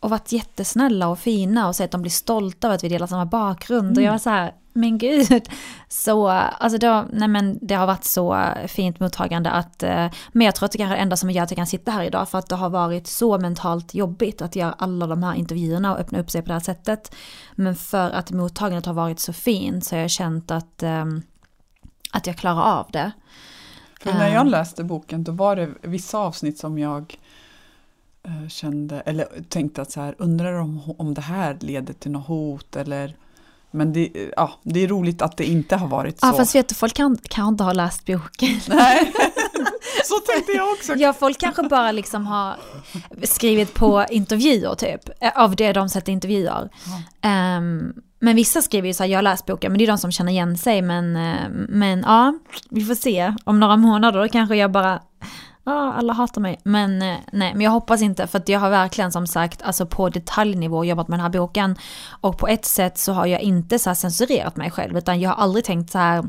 och 0.00 0.10
varit 0.10 0.32
jättesnälla 0.32 1.08
och 1.08 1.18
fina 1.18 1.68
och 1.68 1.76
säger 1.76 1.88
att 1.88 1.92
de 1.92 2.02
blir 2.02 2.10
stolta 2.10 2.66
över 2.66 2.74
att 2.74 2.84
vi 2.84 2.88
delar 2.88 3.06
samma 3.06 3.26
bakgrund. 3.26 3.98
Och 3.98 4.02
jag 4.04 4.12
var 4.12 4.18
så 4.18 4.30
här, 4.30 4.54
men 4.72 4.98
gud. 4.98 5.48
Så, 5.88 6.28
alltså 6.28 6.78
då, 6.78 7.04
nej 7.12 7.28
men 7.28 7.58
det 7.62 7.74
har 7.74 7.86
varit 7.86 8.04
så 8.04 8.44
fint 8.66 9.00
mottagande 9.00 9.50
att, 9.50 9.82
eh, 9.82 10.10
men 10.32 10.44
jag 10.44 10.54
tror 10.54 10.66
att 10.66 10.72
det 10.72 10.78
kanske 10.78 10.94
är 10.94 10.96
det 10.96 11.02
enda 11.02 11.16
som 11.16 11.30
gör 11.30 11.42
att 11.42 11.50
jag 11.50 11.56
kan 11.56 11.66
sitta 11.66 11.90
här 11.90 12.04
idag 12.04 12.28
för 12.28 12.38
att 12.38 12.48
det 12.48 12.56
har 12.56 12.70
varit 12.70 13.06
så 13.06 13.38
mentalt 13.38 13.94
jobbigt 13.94 14.42
att 14.42 14.56
göra 14.56 14.72
alla 14.72 15.06
de 15.06 15.22
här 15.22 15.34
intervjuerna 15.34 15.94
och 15.94 16.00
öppna 16.00 16.18
upp 16.18 16.30
sig 16.30 16.42
på 16.42 16.46
det 16.46 16.52
här 16.52 16.60
sättet. 16.60 17.14
Men 17.54 17.76
för 17.76 18.10
att 18.10 18.30
mottagandet 18.30 18.86
har 18.86 18.94
varit 18.94 19.20
så 19.20 19.32
fint 19.32 19.84
så 19.84 19.94
har 19.94 20.00
jag 20.00 20.10
känt 20.10 20.50
att, 20.50 20.82
ehm, 20.82 21.22
att 22.10 22.26
jag 22.26 22.36
klarar 22.36 22.62
av 22.62 22.86
det. 22.92 23.12
För 24.00 24.12
när 24.12 24.28
jag 24.28 24.46
Eh. 24.46 24.50
läste 24.50 24.84
boken 24.84 25.24
då 25.24 25.32
var 25.32 25.56
det 25.56 25.68
vissa 25.82 26.18
avsnitt 26.18 26.58
som 26.58 26.78
jag 26.78 27.18
kände, 28.48 29.00
eller 29.00 29.26
tänkte 29.48 29.82
att 29.82 29.90
så 29.92 30.00
här, 30.00 30.14
undrar 30.18 30.52
om, 30.52 30.94
om 30.98 31.14
det 31.14 31.20
här 31.20 31.56
leder 31.60 31.94
till 31.94 32.10
något 32.10 32.26
hot 32.26 32.76
eller 32.76 33.16
Men 33.70 33.92
det, 33.92 34.10
ja, 34.36 34.52
det 34.62 34.80
är 34.84 34.88
roligt 34.88 35.22
att 35.22 35.36
det 35.36 35.44
inte 35.44 35.76
har 35.76 35.88
varit 35.88 36.18
Ja, 36.22 36.30
så. 36.30 36.36
fast 36.36 36.54
vet 36.54 36.68
du, 36.68 36.74
folk 36.74 36.94
kan, 36.94 37.18
kan 37.22 37.48
inte 37.48 37.64
ha 37.64 37.72
läst 37.72 38.06
boken. 38.06 38.60
Nej, 38.68 39.12
så 40.04 40.14
tänkte 40.18 40.52
jag 40.52 40.72
också. 40.72 40.94
Ja, 40.94 41.12
folk 41.12 41.38
kanske 41.38 41.62
bara 41.62 41.92
liksom 41.92 42.26
har 42.26 42.56
skrivit 43.22 43.74
på 43.74 44.04
intervjuer 44.10 44.74
typ, 44.74 45.10
eh, 45.20 45.32
av 45.34 45.56
det 45.56 45.72
de 45.72 45.88
sett 45.88 46.08
i 46.08 46.12
intervjuer. 46.12 46.68
Ehm, 47.20 47.92
men 48.18 48.36
vissa 48.36 48.62
skriver 48.62 48.88
ju 48.88 48.94
så 48.94 49.02
här, 49.02 49.10
jag 49.10 49.18
har 49.18 49.22
läst 49.22 49.46
boken, 49.46 49.72
men 49.72 49.78
det 49.78 49.84
är 49.84 49.86
de 49.86 49.98
som 49.98 50.12
känner 50.12 50.32
igen 50.32 50.58
sig. 50.58 50.82
Men, 50.82 51.16
eh, 51.16 51.48
men 51.68 52.00
ja, 52.00 52.38
vi 52.70 52.84
får 52.84 52.94
se. 52.94 53.34
Om 53.44 53.60
några 53.60 53.76
månader 53.76 54.20
då 54.22 54.28
kanske 54.28 54.56
jag 54.56 54.70
bara, 54.72 55.02
ah, 55.66 55.92
alla 55.92 56.12
hatar 56.12 56.40
mig. 56.40 56.60
Men 56.62 57.02
eh, 57.02 57.16
nej, 57.32 57.54
men 57.54 57.60
jag 57.60 57.70
hoppas 57.70 58.02
inte, 58.02 58.26
för 58.26 58.38
att 58.38 58.48
jag 58.48 58.60
har 58.60 58.70
verkligen 58.70 59.12
som 59.12 59.26
sagt, 59.26 59.62
alltså 59.62 59.86
på 59.86 60.08
detaljnivå 60.08 60.84
jobbat 60.84 61.08
med 61.08 61.18
den 61.18 61.22
här 61.22 61.30
boken. 61.30 61.76
Och 62.20 62.38
på 62.38 62.48
ett 62.48 62.64
sätt 62.64 62.98
så 62.98 63.12
har 63.12 63.26
jag 63.26 63.40
inte 63.40 63.78
så 63.78 63.90
här 63.90 63.94
censurerat 63.94 64.56
mig 64.56 64.70
själv, 64.70 64.96
utan 64.98 65.20
jag 65.20 65.30
har 65.30 65.42
aldrig 65.42 65.64
tänkt 65.64 65.90
så 65.90 65.98
här, 65.98 66.24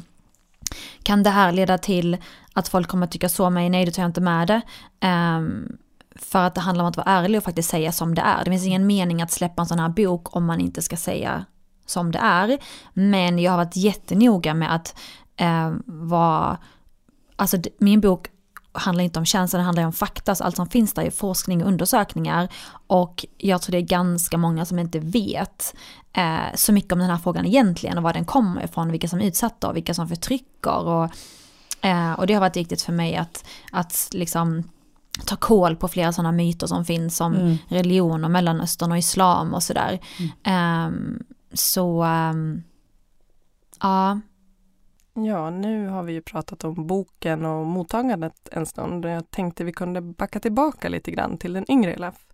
kan 1.04 1.24
det 1.24 1.30
här 1.30 1.52
leda 1.52 1.78
till 1.78 2.18
att 2.54 2.68
folk 2.68 2.88
kommer 2.88 3.06
att 3.06 3.12
tycka 3.12 3.30
så 3.30 3.46
om 3.46 3.54
mig? 3.54 3.70
Nej, 3.70 3.86
då 3.86 3.92
tar 3.92 4.02
jag 4.04 4.10
inte 4.10 4.22
med 4.22 4.48
det. 4.48 4.62
Um, 5.08 5.78
för 6.16 6.40
att 6.40 6.56
det 6.56 6.62
handlar 6.62 6.84
om 6.84 6.90
att 6.90 6.98
vara 6.98 7.08
ärlig 7.10 7.38
och 7.38 7.44
faktiskt 7.44 7.70
säga 7.70 7.92
som 7.92 8.16
det 8.16 8.22
är. 8.22 8.46
Det 8.46 8.52
finns 8.52 8.66
ingen 8.66 8.88
mening 8.88 9.22
att 9.22 9.32
släppa 9.32 9.62
en 9.62 9.66
sån 9.66 9.80
här 9.80 9.90
bok 9.90 10.36
om 10.36 10.46
man 10.46 10.60
inte 10.60 10.82
ska 10.82 10.98
säga 10.98 11.46
som 11.86 12.12
det 12.12 12.20
är. 12.20 12.58
Men 12.94 13.40
jag 13.40 13.52
har 13.52 13.58
varit 13.58 13.76
jättenoga 13.76 14.54
med 14.54 14.76
att 14.76 15.00
eh, 15.36 15.74
vara, 15.86 16.58
alltså 17.36 17.58
min 17.78 18.02
bok 18.02 18.30
handlar 18.78 19.04
inte 19.04 19.20
om 19.20 19.26
känslor, 19.26 19.58
den 19.58 19.66
handlar 19.66 19.86
om 19.86 19.94
fakta, 19.94 20.36
så 20.36 20.44
allt 20.44 20.56
som 20.56 20.70
finns 20.70 20.94
där 20.94 21.04
är 21.04 21.12
forskning 21.12 21.62
och 21.64 21.68
undersökningar. 21.68 22.48
Och 22.88 23.26
jag 23.38 23.62
tror 23.62 23.72
det 23.72 23.78
är 23.78 23.82
ganska 23.82 24.38
många 24.38 24.66
som 24.66 24.80
inte 24.80 25.00
vet 25.00 25.76
eh, 26.14 26.56
så 26.56 26.74
mycket 26.74 26.92
om 26.94 27.00
den 27.00 27.10
här 27.10 27.18
frågan 27.18 27.46
egentligen 27.46 27.98
och 27.98 28.04
var 28.04 28.14
den 28.14 28.26
kommer 28.26 28.64
ifrån, 28.64 28.92
vilka 28.92 29.08
som 29.08 29.20
är 29.22 29.26
utsatta 29.26 29.68
och 29.70 29.76
vilka 29.76 29.94
som 29.94 30.08
förtrycker. 30.08 30.88
Och, 30.88 31.10
eh, 31.86 32.12
och 32.14 32.28
det 32.28 32.34
har 32.34 32.42
varit 32.42 32.58
viktigt 32.58 32.82
för 32.82 32.94
mig 32.94 33.16
att, 33.16 33.46
att 33.72 34.10
liksom 34.12 34.64
ta 35.26 35.36
koll 35.36 35.76
på 35.76 35.88
flera 35.88 36.14
sådana 36.14 36.32
myter 36.32 36.68
som 36.68 36.86
finns 36.86 37.18
som 37.18 37.36
Mm. 37.36 37.58
religion 37.68 38.24
och 38.24 38.32
mellanöstern 38.32 38.92
och 38.92 38.98
islam 38.98 39.54
och 39.54 39.64
sådär. 39.64 40.00
Ehm, 40.44 41.24
så, 41.54 42.04
ehm, 42.04 42.64
ja, 43.82 44.20
Ja, 45.26 45.50
nu 45.50 45.88
har 45.88 46.04
vi 46.04 46.14
ju 46.14 46.22
pratat 46.22 46.64
om 46.64 46.88
boken 46.88 47.46
och 47.46 47.66
mottagandet 47.66 48.50
en 48.52 48.66
stund 48.66 49.06
och 49.06 49.12
jag 49.12 49.32
tänkte 49.32 49.64
vi 49.64 49.74
kunde 49.74 50.02
backa 50.02 50.40
tillbaka 50.40 50.90
lite 50.90 51.12
grann 51.12 51.38
till 51.38 51.54
den 51.54 51.72
yngre 51.72 51.94
Elaf. 51.94 52.28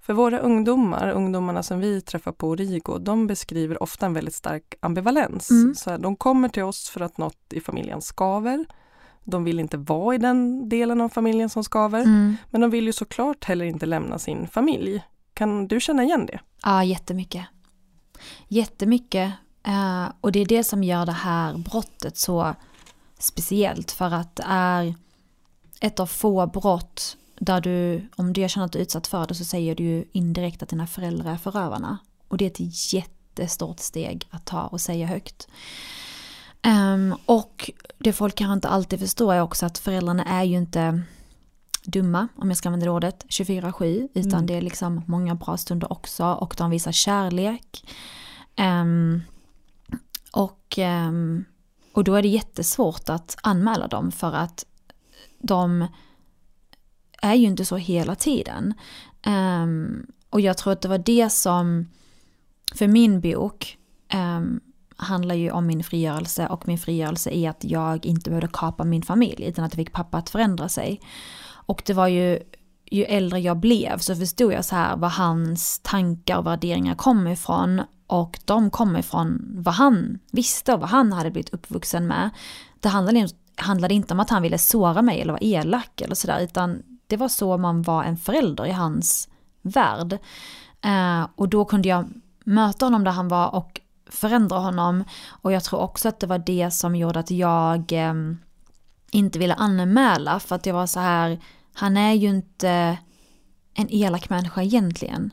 För 0.00 0.12
våra 0.12 0.38
ungdomar, 0.38 1.10
ungdomarna 1.10 1.62
som 1.62 1.80
vi 1.80 2.00
träffar 2.00 2.32
på 2.32 2.48
Origo, 2.48 2.98
de 2.98 3.26
beskriver 3.26 3.82
ofta 3.82 4.06
en 4.06 4.12
väldigt 4.12 4.34
stark 4.34 4.74
ambivalens. 4.80 5.50
Mm. 5.50 5.74
Så 5.74 5.90
här, 5.90 5.98
de 5.98 6.16
kommer 6.16 6.48
till 6.48 6.62
oss 6.62 6.88
för 6.88 7.00
att 7.00 7.18
något 7.18 7.52
i 7.52 7.60
familjen 7.60 8.02
skaver. 8.02 8.66
De 9.24 9.44
vill 9.44 9.60
inte 9.60 9.76
vara 9.76 10.14
i 10.14 10.18
den 10.18 10.68
delen 10.68 11.00
av 11.00 11.08
familjen 11.08 11.48
som 11.48 11.64
skaver, 11.64 12.02
mm, 12.02 12.36
men 12.50 12.60
de 12.60 12.70
vill 12.70 12.86
ju 12.86 12.92
såklart 12.92 13.44
heller 13.44 13.64
inte 13.64 13.86
lämna 13.86 14.18
sin 14.18 14.46
familj. 14.46 15.02
Kan 15.34 15.68
du 15.68 15.80
känna 15.80 16.04
igen 16.04 16.26
det? 16.26 16.40
ja 16.62 16.84
jättemycket. 16.84 17.46
Jättemycket. 18.48 19.32
Eh, 19.66 20.06
och 20.20 20.32
det 20.32 20.40
är 20.40 20.46
det 20.46 20.64
som 20.64 20.84
gör 20.84 21.06
det 21.06 21.12
här 21.12 21.54
brottet 21.54 22.16
så 22.16 22.54
speciellt 23.18 23.90
för 23.90 24.14
att 24.14 24.36
det 24.36 24.44
är 24.46 24.94
ett 25.80 26.00
av 26.00 26.06
få 26.06 26.46
brott 26.46 27.16
där 27.38 27.60
du, 27.60 28.08
om 28.16 28.32
du 28.32 28.48
känner 28.48 28.66
att 28.66 28.72
du 28.72 28.78
är 28.78 28.82
utsatt 28.82 29.06
för 29.06 29.26
det 29.26 29.34
så 29.34 29.44
säger 29.44 29.74
du 29.74 29.84
ju 29.84 30.04
indirekt 30.12 30.62
att 30.62 30.68
dina 30.68 30.86
föräldrar 30.86 31.32
är 31.32 31.36
förövarna. 31.36 31.98
Och 32.28 32.36
det 32.38 32.44
är 32.44 32.50
ett 32.50 32.92
jättestort 32.92 33.80
steg 33.80 34.28
att 34.30 34.44
ta 34.44 34.62
och 34.66 34.80
säga 34.80 35.06
högt. 35.06 35.48
Ehm, 36.62 37.14
och 37.26 37.70
det 37.98 38.12
folk 38.12 38.34
kanske 38.34 38.52
inte 38.52 38.68
alltid 38.68 39.00
förstår 39.00 39.34
är 39.34 39.40
också 39.40 39.66
att 39.66 39.78
föräldrarna 39.78 40.24
är 40.24 40.44
ju 40.44 40.56
inte 40.56 41.02
dumma, 41.84 42.28
om 42.36 42.48
jag 42.48 42.56
ska 42.56 42.68
använda 42.68 42.86
det 42.86 42.92
ordet, 42.92 43.24
24-7, 43.28 44.08
utan 44.14 44.32
Mm. 44.32 44.46
det 44.46 44.54
är 44.54 44.62
liksom 44.62 45.02
många 45.06 45.34
bra 45.34 45.56
stunder 45.56 45.92
också 45.92 46.24
och 46.26 46.54
de 46.58 46.70
visar 46.70 46.92
kärlek. 46.92 47.88
Ehm, 48.56 49.22
och, 50.36 50.78
ehm, 50.78 51.44
och 51.92 52.04
då 52.04 52.14
är 52.14 52.22
det 52.22 52.28
jättesvårt 52.28 53.08
att 53.08 53.36
anmäla 53.42 53.88
dem 53.88 54.12
för 54.12 54.32
att 54.32 54.64
de 55.38 55.86
är 57.22 57.34
ju 57.34 57.46
inte 57.46 57.64
så 57.64 57.76
hela 57.76 58.14
tiden. 58.14 58.74
Ehm, 59.22 60.06
och 60.30 60.40
jag 60.40 60.58
tror 60.58 60.72
att 60.72 60.80
det 60.80 60.88
var 60.88 60.98
det 60.98 61.32
som, 61.32 61.88
för 62.74 62.88
min 62.88 63.20
bok, 63.20 63.78
ehm, 64.08 64.60
handlar 64.96 65.34
ju 65.34 65.50
om 65.50 65.66
min 65.66 65.84
frigörelse 65.84 66.46
och 66.46 66.68
min 66.68 66.78
frigörelse 66.78 67.30
är 67.30 67.50
att 67.50 67.64
jag 67.64 68.06
inte 68.06 68.30
behövde 68.30 68.48
kapa 68.52 68.84
min 68.84 69.02
familj 69.02 69.44
utan 69.44 69.64
att 69.64 69.72
jag 69.72 69.86
fick 69.86 69.92
pappa 69.92 70.18
att 70.18 70.30
förändra 70.30 70.68
sig. 70.68 71.00
Och 71.48 71.82
det 71.86 71.92
var 71.92 72.08
ju, 72.08 72.38
ju 72.90 73.04
äldre 73.04 73.40
jag 73.40 73.56
blev 73.56 73.98
så 73.98 74.16
förstod 74.16 74.52
jag 74.52 74.64
så 74.64 74.76
här 74.76 74.96
var 74.96 75.08
hans 75.08 75.78
tankar 75.78 76.38
och 76.38 76.46
värderingar 76.46 76.94
kom 76.94 77.26
ifrån 77.26 77.82
och 78.06 78.38
de 78.44 78.70
kom 78.70 78.96
ifrån 78.96 79.48
vad 79.54 79.74
han 79.74 80.18
visste 80.30 80.74
och 80.74 80.80
vad 80.80 80.88
han 80.88 81.12
hade 81.12 81.30
blivit 81.30 81.54
uppvuxen 81.54 82.06
med. 82.06 82.30
Det 82.80 82.88
handlade, 82.88 83.28
handlade 83.56 83.94
inte 83.94 84.14
om 84.14 84.20
att 84.20 84.30
han 84.30 84.42
ville 84.42 84.58
såra 84.58 85.02
mig 85.02 85.20
eller 85.20 85.32
vara 85.32 85.42
elak 85.42 86.00
eller 86.00 86.14
sådär 86.14 86.40
utan 86.40 86.82
det 87.06 87.16
var 87.16 87.28
så 87.28 87.58
man 87.58 87.82
var 87.82 88.04
en 88.04 88.16
förälder 88.16 88.66
i 88.66 88.72
hans 88.72 89.28
värld. 89.62 90.18
Eh, 90.80 91.26
och 91.36 91.48
då 91.48 91.64
kunde 91.64 91.88
jag 91.88 92.08
möta 92.44 92.86
honom 92.86 93.04
där 93.04 93.10
han 93.10 93.28
var 93.28 93.54
och 93.54 93.80
förändra 94.10 94.58
honom. 94.58 95.04
Och 95.28 95.52
jag 95.52 95.64
tror 95.64 95.80
också 95.80 96.08
att 96.08 96.20
det 96.20 96.26
var 96.26 96.38
det 96.38 96.70
som 96.70 96.96
gjorde 96.96 97.20
att 97.20 97.30
jag 97.30 97.92
eh, 97.92 98.14
inte 99.10 99.38
ville 99.38 99.54
anmäla 99.54 100.40
för 100.40 100.56
att 100.56 100.66
jag 100.66 100.74
var 100.74 100.86
så 100.86 101.00
här, 101.00 101.40
han 101.72 101.96
är 101.96 102.12
ju 102.12 102.28
inte 102.28 102.98
en 103.74 103.86
elak 103.90 104.30
människa 104.30 104.62
egentligen. 104.62 105.30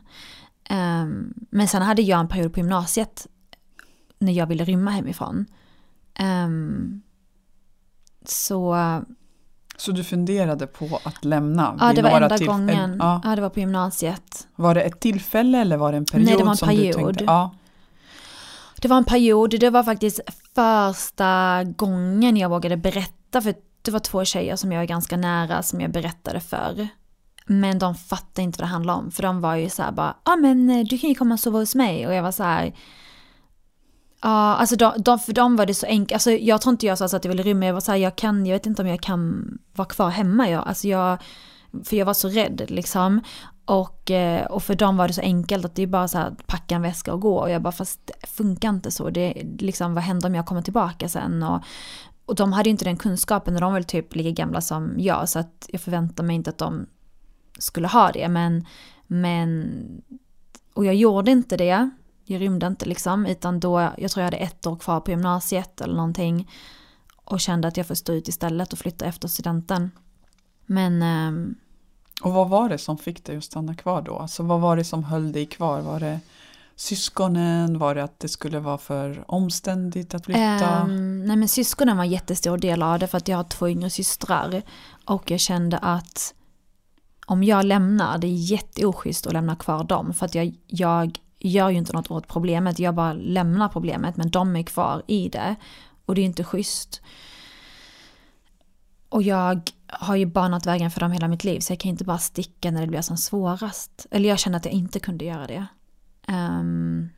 Eh, 0.70 1.04
men 1.50 1.68
sen 1.68 1.82
hade 1.82 2.02
jag 2.02 2.20
en 2.20 2.28
period 2.28 2.52
på 2.54 2.60
gymnasiet 2.60 3.26
när 4.18 4.32
jag 4.32 4.46
ville 4.46 4.64
rymma 4.64 4.90
hemifrån. 4.90 5.46
Eh, 6.18 6.48
så 8.26 8.76
Så 9.76 9.92
du 9.92 10.04
funderade 10.04 10.66
på 10.66 11.00
att 11.04 11.24
lämna? 11.24 11.76
ja, 11.80 11.92
det 11.92 12.02
var 12.02 12.10
enda 12.20 12.36
tillf- 12.36 12.46
gången. 12.46 12.96
Ja. 13.00 13.20
Ja, 13.24 13.36
det 13.36 13.42
var 13.42 13.50
på 13.50 13.60
gymnasiet. 13.60 14.48
Var 14.56 14.74
det 14.74 14.80
ett 14.82 15.00
tillfälle 15.00 15.58
eller 15.60 15.76
var 15.76 15.92
det 15.92 15.98
en 15.98 16.04
period? 16.04 16.26
Nej, 16.26 16.36
det 16.36 16.44
var 16.44 16.50
en 16.50 16.56
som 16.56 16.68
Du 16.68 16.76
period. 16.76 16.94
tänkte, 17.06 17.24
ja. 17.24 17.54
Det 18.80 18.88
var 18.88 18.96
en 18.96 19.04
period, 19.04 19.60
det 19.60 19.70
var 19.70 19.82
faktiskt 19.82 20.20
första 20.54 21.64
gången 21.64 22.36
jag 22.36 22.48
vågade 22.48 22.76
berätta 22.76 23.40
för 23.42 23.54
det 23.82 23.90
var 23.90 23.98
två 24.00 24.24
tjejer 24.24 24.56
som 24.56 24.72
jag 24.72 24.82
är 24.82 24.86
ganska 24.86 25.16
nära 25.16 25.62
som 25.62 25.80
jag 25.80 25.90
berättade 25.92 26.40
för. 26.40 26.88
Men 27.46 27.78
de 27.78 27.94
fattade 27.94 28.42
inte 28.42 28.58
vad 28.58 28.68
det 28.68 28.72
handlade 28.72 28.98
om 28.98 29.10
för 29.10 29.22
de 29.22 29.40
var 29.40 29.54
ju 29.54 29.70
så 29.70 29.82
här 29.82 29.92
bara, 29.92 30.16
ja 30.24 30.32
ah, 30.32 30.36
men 30.36 30.70
eh, 30.70 30.84
du 30.84 30.98
kan 30.98 31.10
ju 31.10 31.14
komma 31.14 31.34
och 31.34 31.40
sova 31.40 31.58
hos 31.58 31.74
mig. 31.74 32.06
Och 32.06 32.14
jag 32.14 32.22
var 32.22 32.32
så 32.32 32.42
här 32.42 32.74
Ja, 34.24 34.30
alltså 34.30 34.76
de, 34.76 34.92
de, 34.96 35.18
för 35.18 35.32
dem 35.32 35.56
var 35.56 35.66
det 35.66 35.74
så 35.74 35.86
enkelt, 35.86 36.12
alltså 36.12 36.30
jag 36.30 36.60
tror 36.60 36.72
inte 36.72 36.86
jag 36.86 36.98
sa 36.98 37.08
så 37.08 37.16
att 37.16 37.24
jag 37.24 37.30
ville 37.30 37.42
rymma, 37.42 37.66
jag 37.66 37.74
var 37.74 37.80
så 37.80 37.92
här, 37.92 37.98
jag 37.98 38.16
kan, 38.16 38.46
jag 38.46 38.54
vet 38.54 38.66
inte 38.66 38.82
om 38.82 38.88
jag 38.88 39.00
kan 39.00 39.44
vara 39.74 39.88
kvar 39.88 40.10
hemma, 40.10 40.50
jag, 40.50 40.68
alltså 40.68 40.88
jag, 40.88 41.18
för 41.84 41.96
jag 41.96 42.06
var 42.06 42.14
så 42.14 42.28
rädd 42.28 42.62
liksom. 42.68 43.20
Och, 43.64 44.10
eh, 44.10 44.46
och 44.46 44.62
för 44.62 44.74
dem 44.74 44.96
var 44.96 45.08
det 45.08 45.14
så 45.14 45.20
enkelt 45.20 45.64
att 45.64 45.74
det 45.74 45.82
är 45.82 45.86
bara 45.86 46.08
så 46.08 46.18
här 46.18 46.34
packa 46.46 46.74
en 46.74 46.82
väska 46.82 47.12
och 47.12 47.20
gå. 47.20 47.36
Och 47.36 47.50
jag 47.50 47.62
bara 47.62 47.72
fast 47.72 48.00
det 48.06 48.26
funkar 48.26 48.68
inte 48.68 48.90
så, 48.90 49.10
det 49.10 49.42
liksom 49.58 49.94
vad 49.94 50.04
händer 50.04 50.28
om 50.28 50.34
jag 50.34 50.46
kommer 50.46 50.62
tillbaka 50.62 51.08
sen? 51.08 51.42
Och, 51.42 51.62
och 52.26 52.34
de 52.34 52.52
hade 52.52 52.68
ju 52.68 52.70
inte 52.70 52.84
den 52.84 52.96
kunskapen 52.96 53.54
och 53.54 53.60
de 53.60 53.72
var 53.72 53.78
väl 53.78 53.84
typ 53.84 54.14
lika 54.14 54.30
gamla 54.30 54.60
som 54.60 54.94
jag 54.98 55.28
så 55.28 55.38
att 55.38 55.68
jag 55.68 55.80
förväntar 55.80 56.24
mig 56.24 56.36
inte 56.36 56.50
att 56.50 56.58
de 56.58 56.86
skulle 57.58 57.88
ha 57.88 58.12
det 58.12 58.28
men, 58.28 58.66
men 59.06 60.02
och 60.74 60.84
jag 60.84 60.94
gjorde 60.94 61.30
inte 61.30 61.56
det 61.56 61.90
jag 62.24 62.40
rymde 62.40 62.66
inte 62.66 62.86
liksom, 62.86 63.26
utan 63.26 63.60
då, 63.60 63.80
jag 63.98 64.10
tror 64.10 64.22
jag 64.22 64.26
hade 64.26 64.36
ett 64.36 64.66
år 64.66 64.76
kvar 64.76 65.00
på 65.00 65.10
gymnasiet 65.10 65.80
eller 65.80 65.94
någonting. 65.94 66.50
Och 67.24 67.40
kände 67.40 67.68
att 67.68 67.76
jag 67.76 67.86
får 67.86 67.94
stå 67.94 68.12
ut 68.12 68.28
istället 68.28 68.72
och 68.72 68.78
flytta 68.78 69.04
efter 69.04 69.28
studenten. 69.28 69.90
Men, 70.66 71.02
ehm, 71.02 71.54
Och 72.22 72.32
vad 72.32 72.48
var 72.48 72.68
det 72.68 72.78
som 72.78 72.98
fick 72.98 73.24
dig 73.24 73.36
att 73.36 73.44
stanna 73.44 73.74
kvar 73.74 74.02
då? 74.02 74.16
Alltså 74.16 74.42
vad 74.42 74.60
var 74.60 74.76
det 74.76 74.84
som 74.84 75.04
höll 75.04 75.32
dig 75.32 75.46
kvar? 75.46 75.80
Var 75.80 76.00
det 76.00 76.20
syskonen? 76.76 77.78
Var 77.78 77.94
det 77.94 78.04
att 78.04 78.20
det 78.20 78.28
skulle 78.28 78.60
vara 78.60 78.78
för 78.78 79.24
omständigt 79.26 80.14
att 80.14 80.24
flytta? 80.24 80.40
ehm, 80.40 81.24
nej 81.24 81.36
men 81.36 81.48
syskonen 81.48 81.96
var 81.96 82.04
en 82.04 82.10
jättestor 82.10 82.58
del 82.58 82.82
av 82.82 82.98
det 82.98 83.06
för 83.06 83.18
att 83.18 83.28
jag 83.28 83.36
har 83.36 83.44
två 83.44 83.68
yngre 83.68 83.90
systrar. 83.90 84.62
Och 85.04 85.30
jag 85.30 85.40
kände 85.40 85.78
att 85.78 86.34
om 87.26 87.42
jag 87.42 87.64
lämnar, 87.64 88.18
det 88.18 88.26
är 88.26 88.50
jätteoschysst 88.50 89.26
att 89.26 89.32
lämna 89.32 89.56
kvar 89.56 89.84
dem. 89.84 90.14
För 90.14 90.26
att 90.26 90.34
jag, 90.34 90.54
jag 90.66 91.18
gör 91.38 91.70
ju 91.70 91.76
inte 91.78 91.92
något 91.92 92.10
åt 92.10 92.28
problemet, 92.28 92.78
jag 92.78 92.94
bara 92.94 93.12
lämnar 93.12 93.68
problemet 93.68 94.16
men 94.16 94.30
de 94.30 94.56
är 94.56 94.62
kvar 94.62 95.02
i 95.06 95.28
det. 95.28 95.56
Och 96.04 96.14
det 96.14 96.20
är 96.20 96.24
inte 96.24 96.44
schysst. 96.44 97.02
Och 99.08 99.22
jag 99.22 99.70
har 99.86 100.16
ju 100.16 100.26
banat 100.26 100.66
vägen 100.66 100.90
för 100.90 101.00
dem 101.00 101.12
hela 101.12 101.28
mitt 101.28 101.44
liv 101.44 101.60
så 101.60 101.72
jag 101.72 101.80
kan 101.80 101.90
inte 101.90 102.04
bara 102.04 102.18
sticka 102.18 102.70
när 102.70 102.80
det 102.80 102.86
blir 102.86 103.02
som 103.02 103.16
svårast. 103.16 104.06
Eller 104.10 104.28
jag 104.28 104.38
känner 104.38 104.56
att 104.56 104.64
jag 104.64 104.74
inte 104.74 105.00
kunde 105.00 105.24
göra 105.24 105.46
det. 105.46 105.66
Um, 106.28 107.08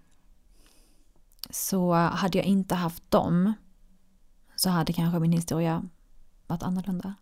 Så 1.51 1.93
hade 1.93 2.39
jag 2.39 2.47
inte 2.47 2.75
haft 2.75 3.11
dem 3.11 3.53
så 4.57 4.71
hade 4.71 4.93
kanske 4.93 5.19
min 5.19 5.33
historia 5.33 5.83
varit 6.47 6.63
annorlunda. 6.63 7.15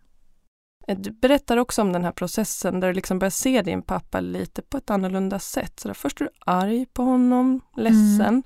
Eh, 0.89 0.99
du 0.99 1.11
berättar 1.11 1.57
också 1.57 1.83
om 1.83 1.93
den 1.93 2.05
här 2.05 2.13
processen 2.13 2.81
där 2.81 2.89
du 2.89 2.95
liksom 2.95 3.19
börjar 3.19 3.31
se 3.31 3.63
din 3.63 3.83
pappa 3.83 4.21
lite 4.21 4.63
på 4.63 4.77
ett 4.77 4.91
annorlunda 4.91 5.39
sätt. 5.39 5.81
Så 5.81 5.89
där 5.89 5.95
först 5.95 6.21
är 6.21 6.25
du 6.25 6.31
arg 6.47 6.87
på 6.87 7.03
honom, 7.03 7.61
ledsen. 7.77 8.21
Mm. 8.21 8.43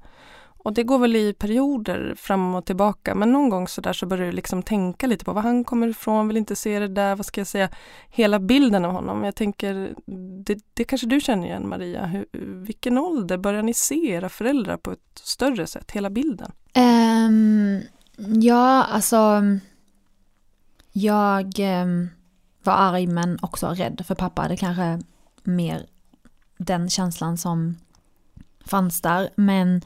Och 0.69 0.75
det 0.75 0.83
går 0.83 0.99
väl 0.99 1.17
i 1.17 1.33
perioder 1.33 2.15
fram 2.17 2.55
och 2.55 2.65
tillbaka 2.65 3.15
men 3.15 3.33
någon 3.33 3.49
gång 3.49 3.69
så 3.69 3.81
där 3.81 3.93
så 3.93 4.07
börjar 4.07 4.27
du 4.27 4.33
liksom 4.33 4.63
tänka 4.63 5.07
lite 5.07 5.25
på 5.25 5.33
var 5.33 5.43
han 5.43 5.65
kommer 5.65 5.89
ifrån, 5.89 6.29
vill 6.29 6.37
inte 6.37 6.57
se 6.57 6.79
det 6.79 6.89
där, 6.89 7.17
vad 7.17 7.27
ska 7.27 7.41
jag 7.41 7.49
säga, 7.49 7.69
hela 8.09 8.39
bilden 8.39 8.85
av 8.85 8.93
honom. 8.93 9.25
Jag 9.25 9.35
tänker, 9.35 9.95
det, 10.45 10.59
det 10.75 10.85
kanske 10.85 11.07
du 11.07 11.21
känner 11.21 11.47
igen 11.47 11.69
Maria, 11.69 12.07
Hur, 12.07 12.27
vilken 12.65 12.99
ålder 12.99 13.39
börjar 13.39 13.63
ni 13.63 13.75
se 13.75 14.11
era 14.11 14.29
föräldrar 14.29 14.77
på 14.77 14.93
ett 14.93 15.19
större 15.23 15.67
sätt, 15.67 15.91
hela 15.91 16.11
bilden? 16.11 16.53
Um, 16.77 17.81
ja, 18.41 18.85
alltså 18.85 19.43
jag 20.93 21.59
um, 21.59 22.09
var 22.69 22.77
arg 22.77 23.07
men 23.07 23.39
också 23.43 23.67
rädd 23.67 24.03
för 24.07 24.15
pappa. 24.15 24.49
Det 24.49 24.57
kanske 24.57 25.01
mer 25.43 25.87
den 26.59 26.91
känslan 26.91 27.39
som 27.39 27.77
fanns 28.65 29.01
där. 29.01 29.31
Men 29.37 29.83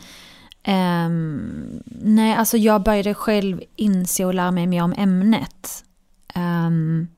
Um, 0.67 1.83
nej, 1.85 2.35
alltså 2.35 2.57
jag 2.57 2.83
började 2.83 3.15
själv 3.15 3.63
inse 3.77 4.25
och 4.25 4.35
lära 4.35 4.51
mig 4.51 4.67
mer 4.67 4.83
om 4.83 4.95
ämnet. 4.97 5.85
Um, 6.35 7.09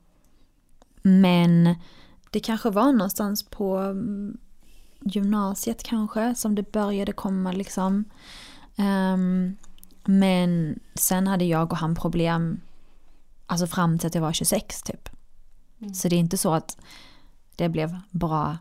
men 1.01 1.75
det 2.29 2.39
kanske 2.39 2.69
var 2.69 2.91
någonstans 2.91 3.43
på 3.43 3.77
mm, 3.77 4.37
gymnasiet 4.99 5.83
kanske 5.83 6.35
som 6.35 6.55
det 6.55 6.71
började 6.71 7.11
komma 7.11 7.51
liksom. 7.51 8.03
Um, 8.77 9.57
men 10.03 10.79
sen 10.95 11.27
hade 11.27 11.45
jag 11.45 11.71
och 11.71 11.77
han 11.77 11.95
problem, 11.95 12.61
alltså 13.45 13.67
fram 13.67 13.99
till 13.99 14.07
att 14.07 14.15
jag 14.15 14.21
var 14.21 14.33
26 14.33 14.81
typ. 14.81 15.09
Mm. 15.79 15.93
Så 15.93 16.07
det 16.07 16.15
är 16.15 16.19
inte 16.19 16.37
så 16.37 16.53
att 16.53 16.77
det 17.55 17.69
blev 17.69 17.99
bra 18.11 18.57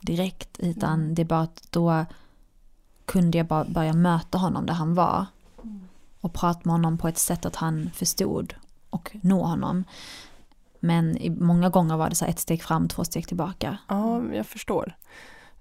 direkt 0.00 0.58
utan 0.58 1.00
mm. 1.00 1.14
det 1.14 1.22
är 1.22 1.26
bara 1.26 1.40
att 1.40 1.66
då 1.70 2.04
kunde 3.04 3.38
jag 3.38 3.46
bara 3.46 3.64
börja 3.64 3.92
möta 3.92 4.38
honom 4.38 4.66
där 4.66 4.74
han 4.74 4.94
var. 4.94 5.26
Och 6.20 6.32
prata 6.32 6.60
med 6.64 6.72
honom 6.72 6.98
på 6.98 7.08
ett 7.08 7.18
sätt 7.18 7.46
att 7.46 7.56
han 7.56 7.90
förstod 7.94 8.54
och 8.90 9.16
nå 9.22 9.44
honom. 9.44 9.84
Men 10.80 11.18
många 11.40 11.68
gånger 11.68 11.96
var 11.96 12.08
det 12.08 12.14
så 12.14 12.24
ett 12.24 12.38
steg 12.38 12.62
fram, 12.62 12.88
två 12.88 13.04
steg 13.04 13.28
tillbaka. 13.28 13.78
Ja, 13.88 14.22
jag 14.32 14.46
förstår. 14.46 14.96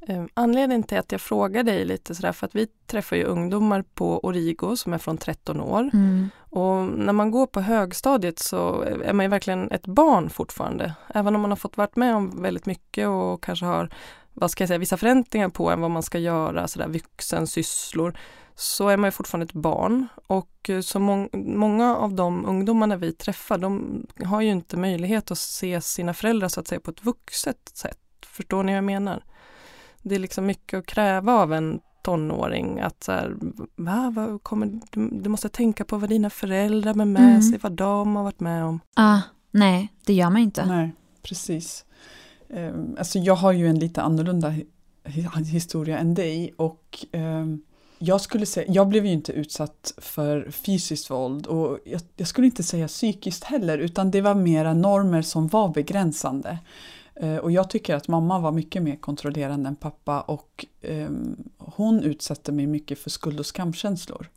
Ehm, 0.07 0.29
anledningen 0.33 0.83
till 0.83 0.97
att 0.97 1.11
jag 1.11 1.21
frågar 1.21 1.63
dig 1.63 1.85
lite 1.85 2.15
sådär 2.15 2.31
för 2.31 2.45
att 2.45 2.55
vi 2.55 2.67
träffar 2.85 3.15
ju 3.15 3.23
ungdomar 3.23 3.81
på 3.93 4.19
Origo 4.19 4.75
som 4.75 4.93
är 4.93 4.97
från 4.97 5.17
13 5.17 5.61
år. 5.61 5.89
Mm. 5.93 6.29
Och 6.49 6.83
när 6.83 7.13
man 7.13 7.31
går 7.31 7.47
på 7.47 7.61
högstadiet 7.61 8.39
så 8.39 8.81
är 8.81 9.13
man 9.13 9.25
ju 9.25 9.29
verkligen 9.29 9.71
ett 9.71 9.87
barn 9.87 10.29
fortfarande. 10.29 10.93
Även 11.13 11.35
om 11.35 11.41
man 11.41 11.51
har 11.51 11.55
fått 11.55 11.77
varit 11.77 11.95
med 11.95 12.15
om 12.15 12.41
väldigt 12.41 12.65
mycket 12.65 13.07
och 13.07 13.43
kanske 13.43 13.65
har 13.65 13.89
vad 14.39 14.51
ska 14.51 14.61
jag 14.61 14.67
säga, 14.67 14.77
vissa 14.77 14.97
förväntningar 14.97 15.49
på 15.49 15.69
en 15.69 15.81
vad 15.81 15.91
man 15.91 16.03
ska 16.03 16.19
göra, 16.19 16.67
sådär 16.67 16.87
vuxensysslor, 16.87 18.17
så 18.55 18.87
är 18.87 18.97
man 18.97 19.07
ju 19.07 19.11
fortfarande 19.11 19.43
ett 19.45 19.53
barn. 19.53 20.07
Och 20.27 20.69
eh, 20.69 20.81
så 20.81 20.99
må 20.99 21.29
många 21.33 21.95
av 21.95 22.13
de 22.13 22.45
ungdomarna 22.45 22.95
vi 22.95 23.13
träffar, 23.13 23.57
de 23.57 24.05
har 24.25 24.41
ju 24.41 24.49
inte 24.49 24.77
möjlighet 24.77 25.31
att 25.31 25.37
se 25.37 25.81
sina 25.81 26.13
föräldrar 26.13 26.47
så 26.47 26.59
att 26.59 26.67
säga 26.67 26.79
på 26.79 26.91
ett 26.91 27.05
vuxet 27.05 27.71
sätt. 27.73 27.99
Förstår 28.25 28.63
ni 28.63 28.71
vad 28.71 28.77
jag 28.77 28.83
menar? 28.83 29.23
Det 30.07 30.15
är 30.15 30.19
liksom 30.19 30.45
mycket 30.45 30.79
att 30.79 30.85
kräva 30.85 31.33
av 31.33 31.53
en 31.53 31.79
tonåring 32.01 32.79
att 32.79 33.03
så 33.03 33.11
här, 33.11 33.35
va, 33.75 34.13
vad 34.15 34.43
kommer, 34.43 34.79
du, 34.91 35.09
du, 35.11 35.29
måste 35.29 35.49
tänka 35.49 35.85
på 35.85 35.97
vad 35.97 36.09
dina 36.09 36.29
föräldrar 36.29 36.93
med, 36.93 37.07
med 37.07 37.29
mm. 37.29 37.41
sig, 37.41 37.59
vad 37.61 37.71
de 37.71 38.15
har 38.15 38.23
varit 38.23 38.39
med 38.39 38.65
om. 38.65 38.79
Ah, 38.95 39.19
nej, 39.51 39.93
det 40.05 40.13
gör 40.13 40.29
man 40.29 40.41
inte. 40.41 40.65
Nej, 40.65 40.91
precis. 41.21 41.85
Um, 42.49 42.95
alltså 42.99 43.19
jag 43.19 43.35
har 43.35 43.51
ju 43.51 43.67
en 43.67 43.79
lite 43.79 44.01
annorlunda 44.01 44.53
historia 45.45 45.97
än 45.97 46.13
dig 46.13 46.53
och 46.57 47.05
um, 47.13 47.61
jag 47.99 48.21
skulle 48.21 48.45
säga, 48.45 48.71
jag 48.71 48.87
blev 48.87 49.05
ju 49.05 49.11
inte 49.11 49.31
utsatt 49.31 49.93
för 49.97 50.51
fysiskt 50.51 51.09
våld 51.09 51.47
och 51.47 51.79
jag, 51.85 52.01
jag, 52.15 52.27
skulle 52.27 52.47
inte 52.47 52.63
säga 52.63 52.87
psykiskt 52.87 53.43
heller 53.43 53.77
utan 53.77 54.11
det 54.11 54.21
var 54.21 54.35
mera 54.35 54.73
normer 54.73 55.21
som 55.21 55.47
var 55.47 55.69
begränsande. 55.69 56.57
Eh, 57.19 57.37
och 57.37 57.51
jag 57.51 57.69
tycker 57.69 57.95
att 57.95 58.07
mamma 58.07 58.39
var 58.39 58.51
mycket 58.51 58.83
mer 58.83 58.95
kontrollerande 58.95 59.67
än 59.67 59.75
pappa 59.75 60.21
och 60.21 60.65
eh, 60.81 61.09
hon 61.57 62.03
utsatte 62.03 62.51
mig 62.51 62.67
mycket 62.67 62.99
för 62.99 63.09
skuld 63.09 63.39
och 63.39 63.45
skamkänslor. 63.45 64.29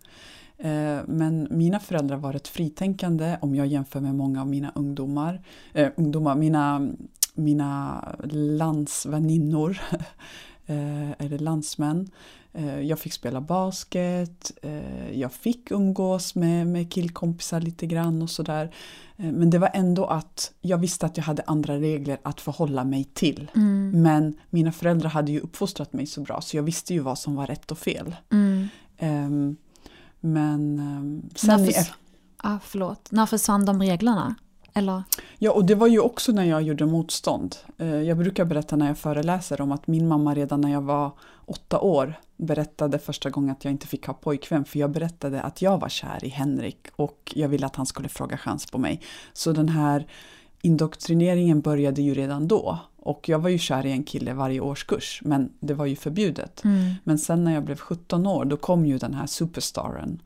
Eh, 0.58 0.98
men 1.06 1.48
mina 1.50 1.80
föräldrar 1.80 2.16
var 2.16 2.32
rätt 2.32 2.48
fritänkande 2.48 3.36
om 3.40 3.54
jag 3.54 3.66
jämför 3.66 4.00
med 4.00 4.14
många 4.14 4.40
av 4.40 4.48
mina 4.48 4.72
ungdomar, 4.74 5.42
eh, 5.72 5.88
ungdomar 5.96 6.34
mina 6.34 6.90
mina 7.34 8.04
landsväninnor, 8.32 9.78
eh, 10.66 11.10
eller 11.10 11.38
landsmän. 11.38 12.10
Eh, 12.52 12.80
jag 12.80 12.98
fick 12.98 13.12
spela 13.12 13.40
basket, 13.40 14.52
eh, 14.62 15.18
jag 15.18 15.32
fick 15.32 15.70
umgås 15.70 16.34
med, 16.34 16.66
med 16.66 16.92
killkompisar 16.92 17.60
lite 17.60 17.86
grann 17.86 18.22
och 18.22 18.30
sådär. 18.30 18.74
Men 19.16 19.50
det 19.50 19.58
var 19.58 19.70
ändå 19.74 20.06
att 20.06 20.52
jag 20.60 20.78
visste 20.78 21.06
att 21.06 21.16
jag 21.16 21.24
hade 21.24 21.42
andra 21.46 21.76
regler 21.76 22.18
att 22.22 22.40
förhålla 22.40 22.84
mig 22.84 23.04
till. 23.04 23.50
Mm. 23.56 24.02
Men 24.02 24.34
mina 24.50 24.72
föräldrar 24.72 25.10
hade 25.10 25.32
ju 25.32 25.40
uppfostrat 25.40 25.92
mig 25.92 26.06
så 26.06 26.20
bra 26.20 26.40
så 26.40 26.56
jag 26.56 26.62
visste 26.62 26.94
ju 26.94 27.00
vad 27.00 27.18
som 27.18 27.34
var 27.34 27.46
rätt 27.46 27.70
och 27.70 27.78
fel. 27.78 28.16
Mm. 28.32 28.68
Um, 29.00 29.56
men 30.20 30.78
um, 30.78 31.22
sen... 31.34 31.60
När, 31.60 31.66
förs 31.66 31.92
ah, 32.36 32.58
förlåt. 32.64 33.10
När 33.10 33.26
försvann 33.26 33.64
de 33.64 33.82
reglerna? 33.82 34.34
Eller? 34.74 35.02
Ja, 35.42 35.53
och 35.53 35.64
det 35.64 35.74
var 35.74 35.87
ju 35.87 36.00
också 36.00 36.33
när 36.33 36.44
jag 36.44 36.62
gjorde 36.62 36.87
motstånd. 36.87 37.57
Eh, 37.79 38.03
jag 38.03 38.18
brukar 38.18 38.44
berätta 38.44 38.76
när 38.76 38.87
jag 38.87 38.98
föreläser 38.98 39.61
om 39.61 39.72
att 39.72 39.87
min 39.87 40.09
mamma 40.09 40.35
redan 40.35 40.61
när 40.61 40.72
jag 40.72 40.83
var 40.83 41.11
åtta 41.46 41.81
år 41.81 42.14
berättade 42.37 42.98
första 42.98 43.31
gången 43.31 43.50
att 43.50 43.64
jag 43.64 43.70
inte 43.70 43.87
fick 43.87 44.07
ha 44.07 44.14
pojkvän 44.14 44.64
för 44.64 44.79
jag 44.79 44.90
berättade 44.90 45.42
att 45.42 45.62
jag 45.62 45.81
var 45.81 45.88
kär 45.88 46.24
i 46.24 46.29
Henrik 46.29 46.87
och 46.96 47.33
jag 47.35 47.48
ville 47.48 47.66
att 47.66 47.76
han 47.76 47.87
skulle 47.87 48.09
fråga 48.09 48.37
chans 48.37 48.70
på 48.70 48.79
mig. 48.79 49.00
Så 49.33 49.53
den 49.53 49.68
här 49.68 50.07
indoktrineringen 50.62 51.61
började 51.61 52.03
ju 52.03 52.14
redan 52.14 52.48
då. 52.48 52.79
Och 52.96 53.29
jag 53.29 53.38
var 53.38 53.48
ju 53.48 53.59
kär 53.59 53.87
i 53.87 53.92
en 53.92 54.05
kille 54.05 54.33
varje 54.33 54.61
årskurs 54.61 55.20
men 55.24 55.53
det 55.61 55.74
var 55.74 55.87
ju 55.87 55.96
förbjudet. 55.96 56.64
Mm. 56.64 56.94
Men 57.05 57.18
sen 57.18 57.44
när 57.44 57.55
jag 57.55 57.64
blev 57.64 57.79
17 57.79 58.26
år 58.26 58.44
då 58.44 58.57
kom 58.57 58.87
ju 58.87 58.98
den 58.98 59.14
här 59.14 59.26
superstaren 59.26 60.22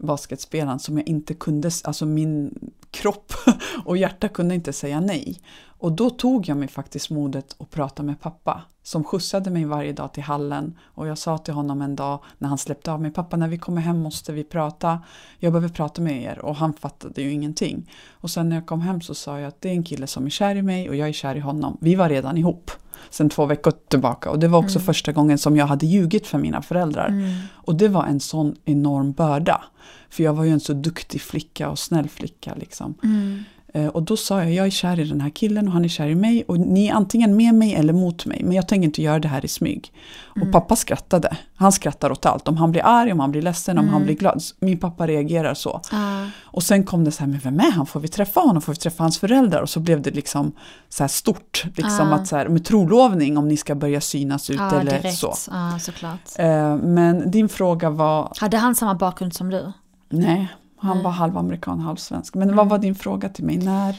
basketspelaren 0.00 0.78
som 0.78 0.96
jag 0.98 1.08
inte 1.08 1.34
kunde, 1.34 1.70
alltså 1.84 2.06
min 2.06 2.54
kropp 2.90 3.32
och 3.84 3.96
hjärta 3.96 4.28
kunde 4.28 4.54
inte 4.54 4.72
säga 4.72 5.00
nej. 5.00 5.40
Och 5.62 5.92
då 5.92 6.10
tog 6.10 6.48
jag 6.48 6.56
mig 6.56 6.68
faktiskt 6.68 7.10
modet 7.10 7.56
att 7.58 7.70
prata 7.70 8.02
med 8.02 8.20
pappa 8.20 8.62
som 8.90 9.04
skjutsade 9.04 9.50
mig 9.50 9.64
varje 9.64 9.92
dag 9.92 10.12
till 10.12 10.22
hallen 10.22 10.78
och 10.84 11.06
jag 11.06 11.18
sa 11.18 11.38
till 11.38 11.54
honom 11.54 11.82
en 11.82 11.96
dag 11.96 12.20
när 12.38 12.48
han 12.48 12.58
släppte 12.58 12.92
av 12.92 13.02
mig, 13.02 13.10
pappa 13.10 13.36
när 13.36 13.48
vi 13.48 13.58
kommer 13.58 13.80
hem 13.80 13.98
måste 13.98 14.32
vi 14.32 14.44
prata, 14.44 15.00
jag 15.38 15.52
behöver 15.52 15.68
prata 15.68 16.02
med 16.02 16.22
er 16.22 16.38
och 16.38 16.56
han 16.56 16.72
fattade 16.72 17.22
ju 17.22 17.32
ingenting. 17.32 17.90
Och 18.10 18.30
sen 18.30 18.48
när 18.48 18.56
jag 18.56 18.66
kom 18.66 18.80
hem 18.80 19.00
så 19.00 19.14
sa 19.14 19.38
jag 19.38 19.48
att 19.48 19.60
det 19.60 19.68
är 19.68 19.72
en 19.72 19.84
kille 19.84 20.06
som 20.06 20.26
är 20.26 20.30
kär 20.30 20.56
i 20.56 20.62
mig 20.62 20.88
och 20.88 20.96
jag 20.96 21.08
är 21.08 21.12
kär 21.12 21.34
i 21.34 21.40
honom, 21.40 21.78
vi 21.80 21.94
var 21.94 22.08
redan 22.08 22.36
ihop 22.36 22.70
sen 23.10 23.28
två 23.28 23.46
veckor 23.46 23.72
tillbaka 23.88 24.30
och 24.30 24.38
det 24.38 24.48
var 24.48 24.58
också 24.58 24.78
mm. 24.78 24.86
första 24.86 25.12
gången 25.12 25.38
som 25.38 25.56
jag 25.56 25.66
hade 25.66 25.86
ljugit 25.86 26.26
för 26.26 26.38
mina 26.38 26.62
föräldrar. 26.62 27.08
Mm. 27.08 27.34
Och 27.52 27.74
det 27.74 27.88
var 27.88 28.04
en 28.04 28.20
sån 28.20 28.56
enorm 28.64 29.12
börda. 29.12 29.64
För 30.10 30.22
jag 30.22 30.34
var 30.34 30.44
ju 30.44 30.50
en 30.50 30.60
så 30.60 30.72
duktig 30.72 31.20
flicka 31.20 31.70
och 31.70 31.78
snäll 31.78 32.08
flicka. 32.08 32.54
Liksom. 32.54 32.94
Mm. 33.02 33.44
Eh, 33.74 33.86
och 33.86 34.02
då 34.02 34.16
sa 34.16 34.42
jag, 34.42 34.52
jag 34.52 34.66
är 34.66 34.70
kär 34.70 35.00
i 35.00 35.04
den 35.04 35.20
här 35.20 35.30
killen 35.30 35.66
och 35.66 35.72
han 35.72 35.84
är 35.84 35.88
kär 35.88 36.08
i 36.08 36.14
mig 36.14 36.44
och 36.48 36.60
ni 36.60 36.86
är 36.86 36.94
antingen 36.94 37.36
med 37.36 37.54
mig 37.54 37.74
eller 37.74 37.92
mot 37.92 38.26
mig 38.26 38.40
men 38.44 38.52
jag 38.52 38.68
tänker 38.68 38.84
inte 38.84 39.02
göra 39.02 39.18
det 39.18 39.28
här 39.28 39.44
i 39.44 39.48
smyg. 39.48 39.92
Mm. 40.36 40.48
Och 40.48 40.52
pappa 40.52 40.76
skrattade. 40.76 41.36
Han 41.56 41.72
skrattar 41.72 42.12
åt 42.12 42.26
allt. 42.26 42.48
Om 42.48 42.56
han 42.56 42.72
blir 42.72 42.82
arg, 42.84 43.12
om 43.12 43.20
han 43.20 43.30
blir 43.30 43.42
ledsen, 43.42 43.78
om 43.78 43.84
mm. 43.84 43.94
han 43.94 44.04
blir 44.04 44.14
glad. 44.14 44.42
Min 44.60 44.78
pappa 44.78 45.06
reagerar 45.06 45.54
så. 45.54 45.80
Uh. 45.92 46.28
Och 46.42 46.62
sen 46.62 46.84
kom 46.84 47.04
det 47.04 47.10
så 47.10 47.20
här, 47.20 47.26
men 47.26 47.38
vem 47.38 47.60
är 47.60 47.70
han? 47.70 47.86
Får 47.86 48.00
vi 48.00 48.08
träffa 48.08 48.40
honom? 48.40 48.62
Får 48.62 48.72
vi 48.72 48.78
träffa 48.78 49.02
hans 49.04 49.18
föräldrar? 49.18 49.62
Och 49.62 49.70
så 49.70 49.80
blev 49.80 50.02
det 50.02 50.10
liksom 50.10 50.52
så 50.88 51.02
här 51.02 51.08
stort. 51.08 51.64
Liksom 51.76 52.08
uh. 52.08 52.14
att 52.14 52.26
så 52.26 52.36
här, 52.36 52.48
med 52.48 52.64
trolovning 52.64 53.38
om 53.38 53.48
ni 53.48 53.56
ska 53.56 53.74
börja 53.74 54.00
synas 54.00 54.50
ut 54.50 54.60
uh, 54.60 54.74
eller 54.74 54.90
direkt. 54.90 55.18
så. 55.18 55.34
Uh, 55.52 55.78
såklart. 55.78 56.20
Eh, 56.36 56.76
men 56.76 57.30
din 57.30 57.48
fråga 57.48 57.90
var... 57.90 58.32
Hade 58.40 58.56
han 58.56 58.74
samma 58.74 58.94
bakgrund 58.94 59.34
som 59.34 59.50
du? 59.50 59.72
Nej, 60.08 60.48
han 60.80 60.92
mm. 60.92 61.04
var 61.04 61.10
halvamerikan, 61.10 61.80
halvsvensk. 61.80 62.34
Men 62.34 62.42
mm. 62.42 62.56
vad 62.56 62.68
var 62.68 62.78
din 62.78 62.94
fråga 62.94 63.28
till 63.28 63.44
mig? 63.44 63.56
När? 63.56 63.96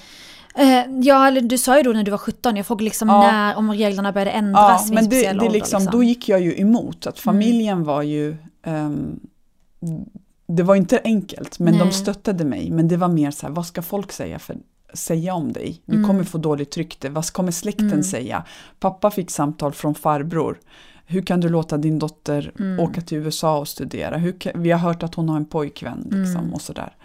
Uh, 0.59 0.99
ja, 1.01 1.41
du 1.41 1.57
sa 1.57 1.77
ju 1.77 1.83
då 1.83 1.91
när 1.91 2.03
du 2.03 2.11
var 2.11 2.17
17, 2.17 2.55
jag 2.55 2.65
frågade 2.65 2.83
liksom 2.83 3.09
ja. 3.09 3.21
när, 3.21 3.55
om 3.55 3.71
reglerna 3.71 4.11
började 4.11 4.31
ändras 4.31 4.85
ja, 4.87 4.93
men 4.93 5.09
det, 5.09 5.27
det 5.27 5.33
liksom, 5.33 5.51
liksom. 5.51 5.85
Då 5.85 6.03
gick 6.03 6.29
jag 6.29 6.41
ju 6.41 6.59
emot, 6.59 7.07
att 7.07 7.19
familjen 7.19 7.73
mm. 7.77 7.83
var 7.83 8.01
ju 8.01 8.37
um, 8.65 9.19
det 10.47 10.63
var 10.63 10.75
inte 10.75 11.01
enkelt, 11.03 11.59
men 11.59 11.73
Nej. 11.73 11.85
de 11.85 11.91
stöttade 11.91 12.45
mig. 12.45 12.71
Men 12.71 12.87
det 12.87 12.97
var 12.97 13.07
mer 13.07 13.31
så 13.31 13.47
här, 13.47 13.53
vad 13.53 13.65
ska 13.65 13.81
folk 13.81 14.11
säga, 14.11 14.39
för, 14.39 14.57
säga 14.93 15.33
om 15.33 15.53
dig? 15.53 15.81
Du 15.85 15.95
mm. 15.95 16.07
kommer 16.07 16.23
få 16.23 16.37
dåligt 16.37 16.77
rykte, 16.77 17.09
vad 17.09 17.25
kommer 17.25 17.51
släkten 17.51 17.87
mm. 17.87 18.03
säga? 18.03 18.43
Pappa 18.79 19.11
fick 19.11 19.31
samtal 19.31 19.73
från 19.73 19.95
farbror 19.95 20.59
hur 21.05 21.21
kan 21.21 21.39
du 21.39 21.49
låta 21.49 21.77
din 21.77 21.99
dotter 21.99 22.51
Mm. 22.59 22.79
åka 22.79 23.01
till 23.01 23.17
USA 23.17 23.57
och 23.57 23.67
studera? 23.67 24.17
Hur 24.17 24.39
kan, 24.39 24.51
vi 24.63 24.71
har 24.71 24.79
hört 24.79 25.03
att 25.03 25.15
hon 25.15 25.29
har 25.29 25.37
en 25.37 25.45
pojkvän 25.45 26.01
liksom, 26.11 26.41
Mm. 26.41 26.53
och 26.53 26.61
sådär. 26.61 26.95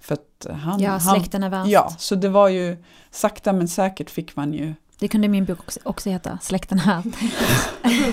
För 0.00 0.14
att 0.14 0.46
han, 0.62 0.80
Ja, 0.80 0.90
han, 0.90 1.00
släkten 1.00 1.42
är 1.42 1.50
värst. 1.50 1.70
ja, 1.70 1.94
så 1.98 2.14
det 2.14 2.28
var 2.28 2.48
ju 2.48 2.76
sakta 3.10 3.52
men 3.52 3.68
säkert 3.68 4.10
fick 4.10 4.36
man 4.36 4.52
ju 4.52 4.74
Det 4.98 5.08
kunde 5.08 5.28
min 5.28 5.44
bok 5.44 5.60
också, 5.60 5.80
också 5.84 6.10
heta, 6.10 6.38
Släkten 6.42 6.78
här. 6.78 7.02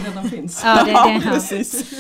redan 0.05 0.23
finns. 0.29 0.61
Ja, 0.63 0.83
det, 0.85 0.91
det 0.91 0.97
är 0.97 1.19
precis. 1.31 1.91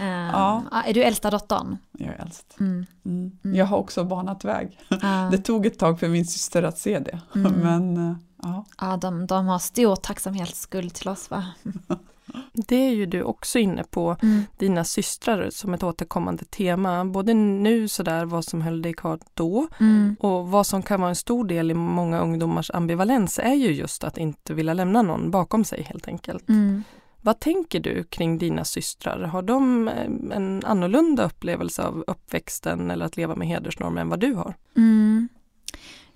Eh, 0.00 0.06
Ja. 0.32 0.62
Är 0.86 0.94
du 0.94 1.02
äldsta 1.02 1.30
dottern? 1.30 1.76
Jag 1.98 2.08
är 2.08 2.18
äldst. 2.22 2.56
Mm. 2.60 2.86
Mm. 3.04 3.32
Mm. 3.44 3.56
Jag 3.56 3.66
har 3.66 3.76
också 3.78 4.04
banat 4.04 4.44
väg. 4.44 4.78
Ja. 4.88 5.28
Det 5.32 5.38
tog 5.38 5.66
ett 5.66 5.78
tag 5.78 6.00
för 6.00 6.08
min 6.08 6.26
syster 6.26 6.62
att 6.62 6.78
se 6.78 6.98
det. 6.98 7.20
Mm. 7.34 7.52
Men 7.52 8.10
eh, 8.10 8.16
ja, 8.42 8.64
Ja, 8.80 8.96
de, 8.96 9.26
de 9.26 9.46
har 9.46 9.58
stor 9.58 9.96
tacksamhetsskuld 9.96 10.94
till 10.94 11.08
oss 11.08 11.30
va? 11.30 11.44
Det 12.52 12.76
är 12.76 12.90
ju 12.90 13.06
du 13.06 13.22
också 13.22 13.58
inne 13.58 13.84
på, 13.84 14.16
Mm. 14.22 14.42
dina 14.58 14.84
systrar 14.84 15.50
som 15.50 15.74
ett 15.74 15.82
återkommande 15.82 16.44
tema. 16.44 17.04
Både 17.04 17.34
nu 17.34 17.88
sådär 17.88 18.24
vad 18.24 18.44
som 18.44 18.60
höll 18.60 18.82
dig 18.82 18.92
kvar 18.94 19.18
då 19.34 19.68
Mm. 19.80 20.16
och 20.20 20.48
vad 20.48 20.66
som 20.66 20.82
kan 20.82 21.00
vara 21.00 21.08
en 21.08 21.16
stor 21.16 21.44
del 21.44 21.70
i 21.70 21.74
många 21.74 22.20
ungdomars 22.20 22.70
ambivalens 22.74 23.38
är 23.38 23.54
ju 23.54 23.72
just 23.72 24.04
att 24.04 24.18
inte 24.18 24.54
vilja 24.54 24.74
lämna 24.74 25.02
någon 25.02 25.30
bakom 25.30 25.64
sig 25.64 25.82
helt 25.82 26.08
enkelt. 26.08 26.48
Mm. 26.48 26.82
Vad 27.22 27.40
tänker 27.40 27.80
du 27.80 28.04
kring 28.04 28.38
dina 28.38 28.64
systrar? 28.64 29.22
Har 29.22 29.42
de 29.42 29.88
eh, 29.88 30.04
en 30.36 30.62
annorlunda 30.64 31.24
upplevelse 31.24 31.82
av 31.82 32.04
uppväxten 32.06 32.90
eller 32.90 33.06
att 33.06 33.16
leva 33.16 33.34
med 33.36 33.48
hedersnormer 33.48 34.00
än 34.00 34.08
vad 34.08 34.20
du 34.20 34.32
har? 34.34 34.54
Mm. 34.76 35.28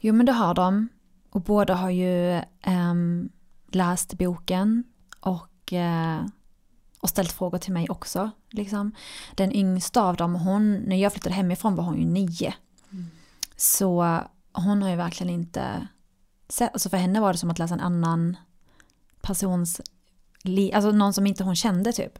Jo 0.00 0.14
men 0.14 0.26
det 0.26 0.32
har 0.32 0.54
de. 0.54 0.88
Och 1.30 1.40
båda 1.40 1.74
har 1.74 1.90
ju 1.90 2.40
ehm, 2.62 3.28
läst 3.70 4.14
boken 4.14 4.84
och, 5.20 5.46
eh, 5.72 6.26
och 7.00 7.08
ställt 7.08 7.32
frågor 7.32 7.58
till 7.58 7.72
mig 7.72 7.88
också. 7.90 8.30
Liksom. 8.50 8.92
Den 9.34 9.52
yngsta 9.52 10.02
av 10.02 10.16
dem, 10.16 10.34
hon, 10.34 10.74
när 10.76 10.96
jag 10.96 11.12
flyttade 11.12 11.34
hemifrån 11.34 11.74
var 11.74 11.84
hon 11.84 11.98
ju 11.98 12.04
nio. 12.06 12.54
Så 13.56 14.20
hon 14.52 14.82
har 14.82 14.90
ju 14.90 14.96
verkligen 14.96 15.32
inte 15.34 15.88
sett, 16.48 16.72
alltså 16.72 16.88
för 16.88 16.96
henne 16.96 17.20
var 17.20 17.32
det 17.32 17.38
som 17.38 17.50
att 17.50 17.58
läsa 17.58 17.74
en 17.74 17.80
annan 17.80 18.36
persons 19.20 19.80
li, 20.42 20.72
alltså 20.72 20.90
någon 20.90 21.12
som 21.12 21.26
inte 21.26 21.44
hon 21.44 21.56
kände 21.56 21.92
typ. 21.92 22.18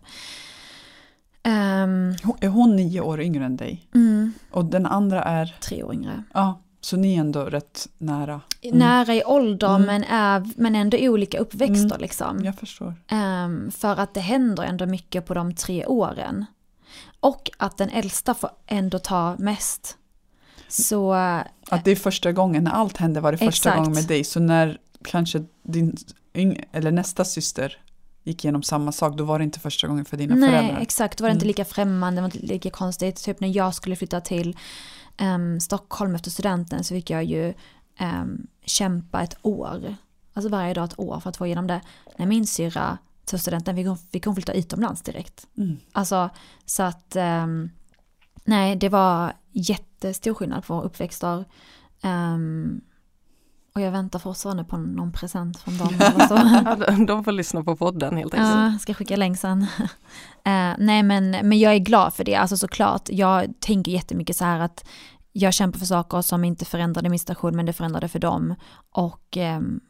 Hon- 2.23 2.37
är 2.41 2.49
hon 2.49 2.77
nio 2.77 3.01
år 3.01 3.21
yngre 3.21 3.45
än 3.45 3.57
dig? 3.57 3.89
mm, 3.95 4.33
Och 4.51 4.65
den 4.65 4.87
andra 4.87 5.23
är, 5.23 5.57
tre 5.61 5.83
år 5.83 5.95
yngre. 5.95 6.23
ja, 6.35 6.61
så 6.85 6.97
ni 6.97 7.15
är 7.17 7.21
ändå 7.21 7.45
rätt 7.45 7.89
nära. 7.99 8.41
Mm. 8.63 8.79
nära 8.79 9.15
i 9.15 9.25
ålder 9.25 9.69
Mm. 9.77 9.83
men, 9.87 10.05
är, 10.05 10.51
men 10.57 10.75
ändå 10.75 10.97
olika 11.01 11.39
uppväxter 11.39 11.85
Mm. 11.85 12.01
liksom. 12.01 12.45
Jag 12.45 12.55
förstår. 12.59 12.95
Ehm, 13.09 13.71
för 13.71 13.97
att 13.97 14.15
det 14.15 14.21
händer 14.21 14.63
ändå 14.63 14.87
mycket 14.87 15.27
på 15.27 15.35
de 15.35 15.55
tre 15.55 15.87
åren. 15.87 16.45
Och 17.21 17.51
att 17.57 17.77
den 17.79 17.89
äldsta 17.91 18.35
får 18.35 18.51
ändå 18.67 18.99
ta 18.99 19.37
mest. 19.39 19.97
Så 20.69 21.13
Att 21.71 21.85
det 21.85 21.91
är 21.91 21.97
första 21.97 22.33
gången, 22.33 22.65
när 22.65 22.71
allt 22.71 22.97
hände 22.97 23.21
var 23.21 23.33
det 23.33 23.39
första 23.39 23.49
Exakt. 23.71 23.77
gången 23.77 23.93
med 23.93 24.05
dig. 24.05 24.25
Så 24.25 24.41
när 24.41 24.79
kanske 25.05 25.45
din 25.63 25.97
eller 26.73 26.91
nästa 26.93 27.25
syster 27.25 27.77
gick 28.25 28.45
igenom 28.45 28.63
samma 28.63 28.93
sak, 28.93 29.17
då 29.17 29.25
var 29.25 29.39
det 29.39 29.45
inte 29.45 29.61
första 29.61 29.87
gången 29.87 30.05
för 30.05 30.17
dina 30.17 30.35
nej, 30.35 30.51
föräldrar. 30.51 30.81
exakt. 30.81 31.19
Då 31.19 31.23
var 31.25 31.29
det 31.29 31.33
inte 31.33 31.45
Mm. 31.45 31.49
lika 31.49 31.65
främmande, 31.65 32.19
det 32.19 32.23
var 32.23 32.27
inte 32.37 32.47
lika 32.47 32.71
konstigt. 32.71 33.25
Typ 33.25 33.41
när 33.41 33.57
jag 33.57 33.75
skulle 33.75 33.97
flytta 33.97 34.21
till 34.21 34.57
ehm, 35.17 35.61
Stockholm 35.61 36.15
efter 36.15 36.31
studenten 36.31 36.85
så 36.85 36.95
fick 36.95 37.11
jag 37.11 37.25
ju 37.25 37.55
ehm, 37.97 38.47
kämpa 38.65 39.23
ett 39.23 39.37
år. 39.43 39.95
Alltså 40.33 40.49
varje 40.49 40.75
dag 40.75 40.85
ett 40.85 40.99
år 40.99 41.21
för 41.21 41.31
att 41.31 41.37
få 41.37 41.47
igenom 41.47 41.67
det. 41.67 41.81
När 42.17 42.27
min 42.27 42.47
syrra 42.47 42.99
tog 43.25 43.41
studenten 43.41 43.77
fick 43.77 43.87
hon, 43.87 43.97
fick 43.97 44.27
hon 44.27 44.35
flytta 44.35 44.53
utomlands 44.53 45.03
direkt. 45.03 45.47
Mm. 45.57 45.77
Alltså 45.93 46.31
så 46.65 46.83
att 46.83 47.17
ehm, 47.17 47.71
nej 48.45 48.77
det 48.77 48.89
var 48.89 49.33
jättestor 49.53 50.35
skillnad 50.35 50.67
på 50.67 50.83
uppväxter. 50.83 51.45
Ehm, 52.03 52.81
och 53.75 53.81
jag 53.81 53.93
väntar 53.93 54.19
fortfarande 54.19 54.65
på 54.65 54.77
någon 54.77 55.13
present 55.13 55.59
från 55.59 55.79
dem. 55.79 55.89
Eller 56.01 56.27
så. 56.27 57.05
De- 57.07 57.25
får 57.25 57.33
lyssna 57.33 57.65
på 57.65 57.77
podden 57.77 58.17
helt 58.17 58.35
enkelt. 58.35 58.51
Ja, 58.51 58.79
ska 58.81 58.95
skicka 58.95 59.17
länk 59.17 59.39
sen. 59.39 59.67
Eh, 60.47 60.75
nej 60.79 61.03
men, 61.03 61.31
men 61.31 61.59
jag 61.59 61.75
är 61.75 61.79
glad 61.79 62.15
för 62.15 62.25
det, 62.25 62.35
alltså 62.35 62.57
såklart. 62.57 63.09
Jag 63.09 63.61
tänker 63.61 63.93
jättemycket 63.93 64.37
så 64.37 64.45
här 64.45 64.61
att 64.61 64.85
jag 65.33 65.55
kämpar 65.55 65.79
för 65.79 65.87
saker 65.87 66.23
som 66.23 66.45
inte 66.45 66.65
förändrade 66.65 67.09
min 67.09 67.19
situation 67.19 67.57
men 67.57 67.67
det 67.67 67.73
förändrade 67.73 68.09
för 68.09 68.19
dem. 68.19 68.55
Och 68.91 69.37
ehm, 69.37 69.81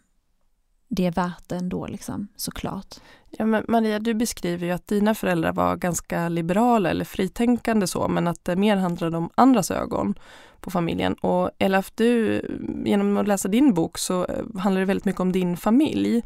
det 0.94 1.06
är 1.06 1.12
värt 1.12 1.48
det 1.48 1.56
ändå 1.56 1.86
liksom, 1.86 2.28
såklart. 2.36 2.94
Ja, 3.30 3.44
men 3.44 3.64
Maria, 3.68 3.98
du 3.98 4.14
beskriver 4.14 4.66
ju 4.66 4.72
att 4.72 4.86
dina 4.86 5.14
föräldrar 5.14 5.52
var 5.52 5.76
ganska 5.76 6.28
liberala 6.28 6.90
eller 6.90 7.04
fritänkande 7.04 7.86
så, 7.86 8.08
men 8.08 8.28
att 8.28 8.44
det 8.44 8.56
mer 8.56 8.76
handlade 8.76 9.16
om 9.16 9.30
andras 9.34 9.70
ögon 9.70 10.14
på 10.60 10.70
familjen. 10.70 11.14
Och 11.14 11.50
Elaf, 11.58 11.92
du, 11.94 12.42
genom 12.84 13.16
att 13.16 13.28
läsa 13.28 13.48
din 13.48 13.74
bok 13.74 13.98
så 13.98 14.24
eh, 14.24 14.58
handlar 14.58 14.80
det 14.80 14.86
väldigt 14.86 15.04
mycket 15.04 15.20
om 15.20 15.32
din 15.32 15.56
familj. 15.56 16.22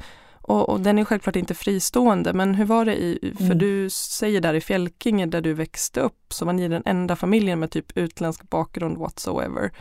Och, 0.49 0.69
och 0.69 0.81
den 0.81 0.99
är 0.99 1.05
självklart 1.05 1.37
inte 1.37 1.55
fristående, 1.55 2.33
men 2.33 2.55
hur 2.55 2.65
var 2.65 2.85
det 2.85 2.97
i, 2.97 3.35
för 3.37 3.45
Mm. 3.45 3.59
du 3.59 3.91
säger 3.91 4.41
där 4.41 4.55
i 4.55 4.61
Fjälkinge 4.61 5.27
där 5.27 5.41
du 5.41 5.55
växte 5.55 6.01
upp, 6.01 6.33
så 6.33 6.45
var 6.45 6.53
ni 6.53 6.69
den 6.69 6.83
enda 6.87 7.17
familjen 7.17 7.61
med 7.61 7.71
typ 7.71 7.97
utländsk 7.97 8.51
bakgrund 8.51 8.99
whatsoever. 8.99 9.73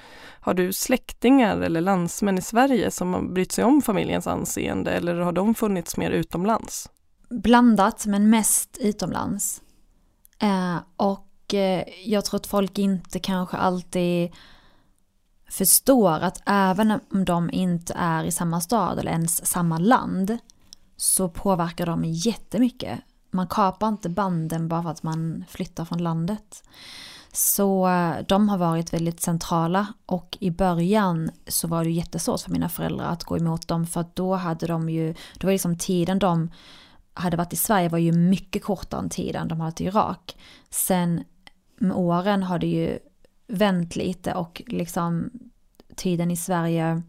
Har 0.41 0.53
du 0.53 0.73
släktingar 0.73 1.61
eller 1.61 1.81
landsmän 1.81 2.37
i 2.37 2.41
Sverige 2.41 2.91
som 2.91 3.13
har 3.13 3.21
brytt 3.21 3.51
sig 3.51 3.63
om 3.63 3.81
familjens 3.81 4.27
anseende 4.27 4.91
eller 4.91 5.15
har 5.15 5.31
de 5.31 5.55
funnits 5.55 5.97
mer 5.97 6.11
utomlands? 6.11 6.89
Blandat 7.29 8.05
men 8.05 8.29
mest 8.29 8.77
utomlands. 8.81 9.61
Eh, 10.39 10.77
och 10.97 11.53
eh, 11.53 11.83
jag 12.05 12.25
tror 12.25 12.39
att 12.39 12.47
folk 12.47 12.77
inte 12.77 13.19
kanske 13.19 13.57
alltid 13.57 14.31
förstår 15.49 16.11
att 16.11 16.41
även 16.45 16.91
om 17.11 17.25
de 17.25 17.49
inte 17.51 17.93
är 17.97 18.23
i 18.23 18.31
samma 18.31 18.61
stad 18.61 18.99
eller 18.99 19.11
ens 19.11 19.45
samma 19.45 19.77
land 19.77 20.37
så 20.97 21.29
påverkar 21.29 21.85
de 21.85 22.05
jättemycket. 22.05 22.99
Man 23.31 23.47
kapar 23.47 23.87
inte 23.87 24.09
banden 24.09 24.67
bara 24.67 24.83
för 24.83 24.89
att 24.89 25.03
man 25.03 25.45
flyttar 25.49 25.85
från 25.85 26.03
landet. 26.03 26.63
Så 27.31 27.87
eh, 27.87 28.15
de 28.27 28.49
har 28.49 28.57
varit 28.57 28.93
väldigt 28.93 29.21
centrala 29.21 29.87
och 30.05 30.37
i 30.39 30.51
början 30.51 31.29
så 31.47 31.67
var 31.67 31.83
det 31.83 31.89
jättesvårt 31.89 32.41
för 32.41 32.51
mina 32.51 32.69
föräldrar 32.69 33.05
att 33.05 33.23
gå 33.23 33.37
emot 33.37 33.67
dem 33.67 33.87
för 33.87 34.01
att 34.01 34.15
då 34.15 34.35
hade 34.35 34.67
de 34.67 34.89
ju, 34.89 35.13
då 35.37 35.47
var 35.47 35.51
liksom 35.51 35.77
tiden 35.77 36.19
de 36.19 36.49
hade 37.13 37.37
varit 37.37 37.53
i 37.53 37.55
Sverige 37.55 37.89
var 37.89 37.97
ju 37.97 38.11
mycket 38.11 38.63
kortare 38.63 39.01
än 39.01 39.09
tiden 39.09 39.47
de 39.47 39.59
hade 39.59 39.71
varit 39.71 39.81
i 39.81 39.85
Irak. 39.85 40.37
Sen 40.69 41.23
med 41.77 41.95
åren 41.95 42.43
har 42.43 42.59
det 42.59 42.67
ju 42.67 42.99
vänt 43.47 43.95
lite 43.95 44.33
och 44.33 44.61
liksom 44.67 45.29
tiden 45.95 46.31
i 46.31 46.37
Sverige 46.37 47.01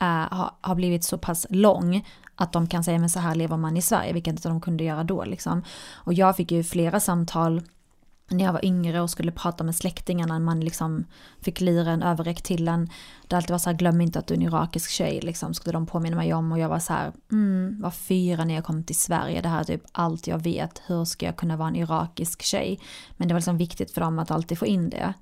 Eh, 0.00 0.06
har, 0.06 0.50
har 0.60 0.74
blivit 0.74 1.04
så 1.04 1.18
pass 1.18 1.46
lång 1.50 2.06
att 2.34 2.52
de 2.52 2.66
kan 2.66 2.84
säga 2.84 2.98
men 2.98 3.10
så 3.10 3.20
här 3.20 3.34
lever 3.34 3.56
man 3.56 3.76
i 3.76 3.82
Sverige, 3.82 4.12
vilket 4.12 4.32
inte 4.32 4.48
de 4.48 4.60
kunde 4.60 4.84
göra 4.84 5.04
då 5.04 5.24
liksom. 5.24 5.62
Och 5.92 6.14
jag 6.14 6.36
fick 6.36 6.52
ju 6.52 6.64
flera 6.64 7.00
samtal 7.00 7.62
när 8.30 8.44
jag 8.44 8.52
var 8.52 8.64
yngre 8.64 9.00
och 9.00 9.10
skulle 9.10 9.32
prata 9.32 9.64
med 9.64 9.76
släktingarna, 9.76 10.38
man 10.38 10.60
liksom 10.60 11.04
fick 11.40 11.60
liren 11.60 12.02
överräckt 12.02 12.44
till 12.44 12.68
en. 12.68 12.90
Det 13.28 13.36
alltid 13.36 13.50
var 13.50 13.58
så 13.58 13.70
här, 13.70 13.76
glöm 13.76 14.00
inte 14.00 14.18
att 14.18 14.26
du 14.26 14.34
är 14.34 14.38
en 14.38 14.44
irakisk 14.44 14.90
tjej, 14.90 15.20
liksom, 15.20 15.54
skulle 15.54 15.72
de 15.72 15.86
påminna 15.86 16.16
mig 16.16 16.34
om. 16.34 16.52
Och 16.52 16.58
jag 16.58 16.68
var 16.68 16.78
så 16.78 16.92
här, 16.92 17.12
mm, 17.32 17.80
var 17.80 17.90
fyra 17.90 18.44
när 18.44 18.54
jag 18.54 18.64
kom 18.64 18.84
till 18.84 18.98
Sverige, 18.98 19.40
det 19.40 19.48
här 19.48 19.60
är 19.60 19.64
typ 19.64 19.82
allt 19.92 20.26
jag 20.26 20.38
vet, 20.38 20.82
hur 20.86 21.04
ska 21.04 21.26
jag 21.26 21.36
kunna 21.36 21.56
vara 21.56 21.68
en 21.68 21.76
irakisk 21.76 22.42
tjej? 22.42 22.80
Men 23.16 23.28
det 23.28 23.34
var 23.34 23.40
liksom 23.40 23.58
viktigt 23.58 23.90
för 23.90 24.00
dem 24.00 24.18
att 24.18 24.30
alltid 24.30 24.58
få 24.58 24.66
in 24.66 24.90
det. 24.90 25.14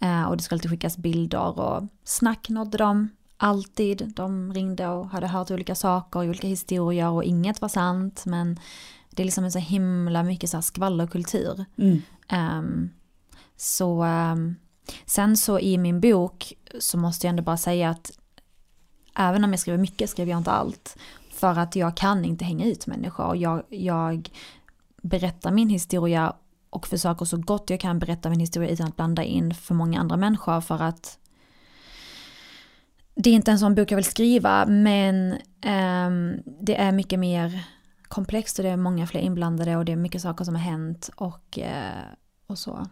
Eh, 0.00 0.24
och 0.24 0.36
det 0.36 0.42
skulle 0.42 0.56
alltid 0.56 0.70
skickas 0.70 0.96
bilder 0.96 1.58
och 1.58 1.82
snack 2.04 2.48
nådde 2.48 2.78
dem. 2.78 3.08
Alltid. 3.40 4.12
De 4.16 4.52
ringde 4.52 4.88
och 4.88 5.08
hade 5.08 5.26
hört 5.26 5.50
olika 5.50 5.74
saker, 5.74 6.28
olika 6.28 6.48
historier 6.48 7.10
och 7.10 7.24
inget 7.24 7.60
var 7.60 7.68
sant. 7.68 8.22
Men 8.26 8.60
det 9.10 9.22
är 9.22 9.24
liksom 9.24 9.44
en 9.44 9.52
så 9.52 9.58
himla 9.58 10.22
mycket 10.22 10.50
så 10.50 10.56
här 10.56 10.62
skvallerkultur. 10.62 11.64
Mm. 11.76 12.02
Ehm, 12.28 12.90
så 13.56 14.02
ehm, 14.02 14.56
sen 15.06 15.36
så 15.36 15.58
i 15.58 15.78
min 15.78 16.00
bok 16.00 16.52
så 16.80 16.98
måste 16.98 17.26
jag 17.26 17.30
ändå 17.30 17.42
bara 17.42 17.56
säga 17.56 17.90
att 17.90 18.10
även 19.16 19.44
om 19.44 19.50
jag 19.50 19.60
skriver 19.60 19.78
mycket 19.78 20.10
skriver 20.10 20.30
jag 20.30 20.40
inte 20.40 20.50
allt. 20.50 20.96
För 21.30 21.58
att 21.58 21.76
jag 21.76 21.96
kan 21.96 22.24
inte 22.24 22.44
hänga 22.44 22.66
ut 22.66 22.86
människor. 22.86 23.36
Jag, 23.36 23.62
jag 23.68 24.30
berättar 25.02 25.50
min 25.50 25.68
historia 25.68 26.32
och 26.70 26.86
försöker 26.86 27.24
så 27.24 27.36
gott 27.36 27.70
jag 27.70 27.80
kan 27.80 27.98
berätta 27.98 28.30
min 28.30 28.40
historia 28.40 28.70
utan 28.70 28.88
att 28.88 28.96
blanda 28.96 29.24
in 29.24 29.54
för 29.54 29.74
många 29.74 30.00
andra 30.00 30.16
människor 30.16 30.60
för 30.60 30.82
att 30.82 31.18
det 33.22 33.30
är 33.30 33.34
inte 33.34 33.50
en 33.50 33.58
sån 33.58 33.74
bok 33.74 33.92
jag 33.92 33.96
vill 33.96 34.04
skriva 34.04 34.66
men 34.66 35.32
um, 35.66 36.42
det 36.60 36.76
är 36.80 36.92
mycket 36.92 37.18
mer 37.18 37.64
komplext 38.02 38.58
och 38.58 38.62
det 38.62 38.70
är 38.70 38.76
många 38.76 39.06
fler 39.06 39.20
inblandade 39.20 39.76
och 39.76 39.84
det 39.84 39.92
är 39.92 39.96
mycket 39.96 40.22
saker 40.22 40.44
som 40.44 40.54
har 40.54 40.62
hänt 40.62 41.10
och, 41.16 41.58
uh, 41.58 41.64
och 42.46 42.58
så. 42.58 42.86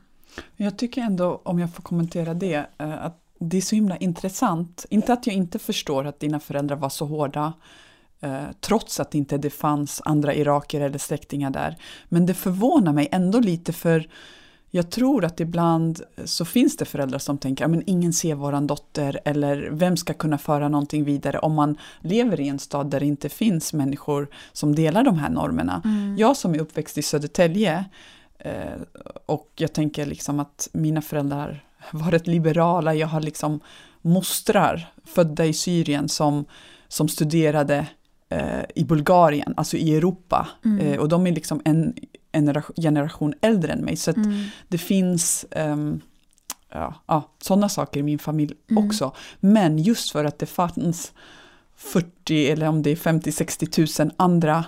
Jag 0.57 0.79
tycker 0.79 1.03
ändå, 1.03 1.41
om 1.45 1.59
jag 1.59 1.75
får 1.75 1.83
kommentera 1.83 2.35
det, 2.35 2.59
uh, 2.83 3.05
att 3.05 3.23
det 3.39 3.57
är 3.57 3.61
så 3.61 3.75
himla 3.75 3.97
intressant. 3.97 4.87
Inte 4.91 5.13
att 5.13 5.27
jag 5.27 5.37
inte 5.37 5.59
förstår 5.59 6.05
att 6.05 6.21
dina 6.21 6.41
föräldrar 6.41 6.77
var 6.77 6.89
så 6.89 7.07
hårda, 7.07 7.53
eh, 8.21 8.45
trots 8.61 9.01
att 9.01 9.15
inte 9.15 9.39
det 9.39 9.51
fanns 9.51 10.03
andra 10.05 10.35
iraker 10.35 10.81
eller 10.81 10.99
släktingar 10.99 11.51
där. 11.51 11.77
Men 12.09 12.27
det 12.27 12.35
förvånar 12.35 12.93
mig 12.93 13.09
ändå 13.13 13.41
lite 13.41 13.73
för 13.73 14.09
jag 14.71 14.91
tror 14.91 15.25
att 15.25 15.41
ibland 15.41 16.01
så 16.25 16.45
finns 16.45 16.77
det 16.77 16.85
föräldrar 16.85 17.19
som 17.19 17.39
tänker 17.39 17.65
att 17.65 17.83
ingen 17.87 18.13
ser 18.13 18.35
våran 18.35 18.67
dotter 18.67 19.21
eller 19.25 19.69
vem 19.73 19.97
ska 19.97 20.13
kunna 20.13 20.39
föra 20.39 20.69
någonting 20.69 21.05
vidare 21.05 21.39
om 21.39 21.55
man 21.55 21.79
lever 22.01 22.41
i 22.41 22.49
en 22.49 22.59
stad 22.59 22.91
där 22.91 23.01
det 23.01 23.07
inte 23.07 23.29
finns 23.29 23.73
människor 23.73 24.29
som 24.53 24.75
delar 24.75 25.03
de 25.03 25.19
här 25.19 25.31
normerna. 25.31 25.83
Mm. 25.85 26.17
Jag 26.19 26.37
som 26.37 26.55
är 26.55 26.59
uppväxt 26.59 26.99
i 26.99 27.03
Södertälje 27.03 27.85
eh, 28.39 28.81
och 29.27 29.53
jag 29.57 29.73
tänker 29.73 30.07
liksom 30.07 30.41
att 30.41 30.69
mina 30.73 31.03
föräldrar 31.03 31.65
varit 31.91 32.27
liberala, 32.27 32.95
jag 32.95 33.07
har 33.07 33.21
liksom 33.21 33.61
mostrar 34.03 34.89
födda 35.05 35.47
i 35.47 35.53
Syrien 35.53 36.09
som, 36.09 36.45
som 36.89 37.09
studerade 37.09 37.87
eh, 38.29 38.65
i 38.75 38.85
Bulgarien, 38.85 39.55
alltså 39.57 39.77
i 39.77 39.97
Europa. 39.97 40.49
Mm. 40.65 40.87
Eh, 40.87 40.99
och 40.99 41.09
de 41.09 41.27
är 41.27 41.33
liksom 41.33 41.61
en, 41.65 41.95
en 42.37 42.63
generation 42.77 43.35
äldre 43.41 43.73
än 43.73 43.85
mig. 43.85 43.97
Så 43.97 44.11
mm. 44.11 44.45
det 44.69 44.79
finns 44.79 45.47
um, 45.57 46.01
ja, 46.73 46.95
ja, 47.07 47.31
sådana 47.43 47.69
saker 47.69 48.01
i 48.01 48.03
min 48.03 48.19
familj 48.19 48.55
mm. 48.71 48.87
också. 48.87 49.13
Men 49.41 49.79
just 49.79 50.11
för 50.11 50.25
att 50.25 50.39
det 50.39 50.47
fanns 50.47 51.13
40 51.77 52.47
eller 52.47 52.69
om 52.69 52.83
det 52.83 52.91
är 52.91 52.97
50-60 52.97 54.03
000 54.05 54.13
andra 54.17 54.65